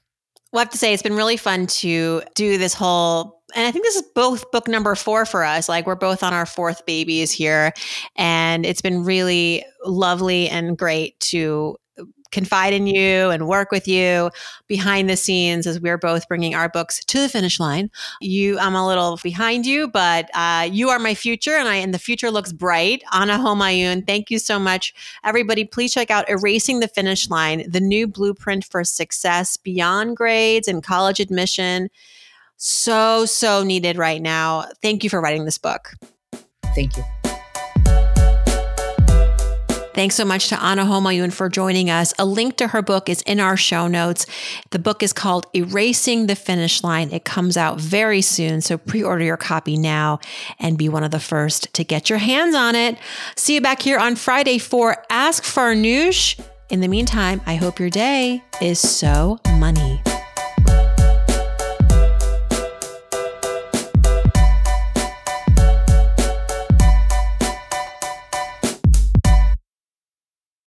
Well, 0.52 0.60
I 0.60 0.62
have 0.62 0.70
to 0.70 0.78
say, 0.78 0.94
it's 0.94 1.02
been 1.02 1.16
really 1.16 1.36
fun 1.36 1.66
to 1.66 2.22
do 2.34 2.56
this 2.56 2.72
whole, 2.72 3.42
and 3.54 3.66
I 3.66 3.70
think 3.70 3.84
this 3.84 3.96
is 3.96 4.02
both 4.14 4.50
book 4.50 4.66
number 4.66 4.94
four 4.94 5.26
for 5.26 5.44
us. 5.44 5.68
Like, 5.68 5.86
we're 5.86 5.94
both 5.94 6.22
on 6.22 6.32
our 6.32 6.46
fourth 6.46 6.86
babies 6.86 7.30
here. 7.30 7.72
And 8.16 8.64
it's 8.64 8.80
been 8.80 9.04
really 9.04 9.64
lovely 9.84 10.48
and 10.48 10.76
great 10.76 11.20
to 11.20 11.76
confide 12.30 12.72
in 12.72 12.86
you 12.86 13.30
and 13.30 13.48
work 13.48 13.70
with 13.70 13.88
you 13.88 14.30
behind 14.66 15.08
the 15.08 15.16
scenes 15.16 15.66
as 15.66 15.80
we're 15.80 15.98
both 15.98 16.28
bringing 16.28 16.54
our 16.54 16.68
books 16.68 17.04
to 17.06 17.20
the 17.20 17.28
finish 17.28 17.58
line. 17.58 17.90
You, 18.20 18.58
I'm 18.58 18.74
a 18.74 18.86
little 18.86 19.18
behind 19.22 19.66
you, 19.66 19.88
but 19.88 20.30
uh, 20.34 20.68
you 20.70 20.90
are 20.90 20.98
my 20.98 21.14
future, 21.14 21.54
and 21.54 21.68
I 21.68 21.76
and 21.76 21.94
the 21.94 21.98
future 21.98 22.30
looks 22.30 22.52
bright. 22.52 23.02
Ana 23.12 23.38
Homayoun, 23.38 24.06
thank 24.06 24.30
you 24.30 24.38
so 24.38 24.58
much, 24.58 24.94
everybody. 25.24 25.64
Please 25.64 25.92
check 25.92 26.10
out 26.10 26.28
"Erasing 26.28 26.80
the 26.80 26.88
Finish 26.88 27.30
Line," 27.30 27.68
the 27.70 27.80
new 27.80 28.06
blueprint 28.06 28.64
for 28.64 28.84
success 28.84 29.56
beyond 29.56 30.16
grades 30.16 30.68
and 30.68 30.82
college 30.82 31.20
admission. 31.20 31.88
So 32.56 33.24
so 33.24 33.62
needed 33.62 33.96
right 33.96 34.20
now. 34.20 34.66
Thank 34.82 35.04
you 35.04 35.10
for 35.10 35.20
writing 35.20 35.44
this 35.44 35.58
book. 35.58 35.94
Thank 36.74 36.96
you. 36.96 37.04
Thanks 39.94 40.14
so 40.14 40.24
much 40.24 40.48
to 40.48 40.62
Ana 40.62 40.84
Homayoun 40.84 41.32
for 41.32 41.48
joining 41.48 41.90
us. 41.90 42.14
A 42.18 42.24
link 42.24 42.56
to 42.58 42.68
her 42.68 42.82
book 42.82 43.08
is 43.08 43.22
in 43.22 43.40
our 43.40 43.56
show 43.56 43.88
notes. 43.88 44.26
The 44.70 44.78
book 44.78 45.02
is 45.02 45.12
called 45.12 45.46
Erasing 45.54 46.26
the 46.26 46.36
Finish 46.36 46.84
Line. 46.84 47.10
It 47.10 47.24
comes 47.24 47.56
out 47.56 47.80
very 47.80 48.22
soon, 48.22 48.60
so 48.60 48.78
pre 48.78 49.02
order 49.02 49.24
your 49.24 49.36
copy 49.36 49.76
now 49.76 50.20
and 50.58 50.78
be 50.78 50.88
one 50.88 51.04
of 51.04 51.10
the 51.10 51.20
first 51.20 51.72
to 51.74 51.84
get 51.84 52.08
your 52.08 52.18
hands 52.18 52.54
on 52.54 52.74
it. 52.74 52.96
See 53.36 53.54
you 53.54 53.60
back 53.60 53.82
here 53.82 53.98
on 53.98 54.14
Friday 54.14 54.58
for 54.58 55.04
Ask 55.10 55.42
Farnoosh. 55.42 56.38
In 56.70 56.80
the 56.80 56.88
meantime, 56.88 57.40
I 57.46 57.56
hope 57.56 57.80
your 57.80 57.90
day 57.90 58.44
is 58.60 58.78
so 58.78 59.38
money. 59.58 60.00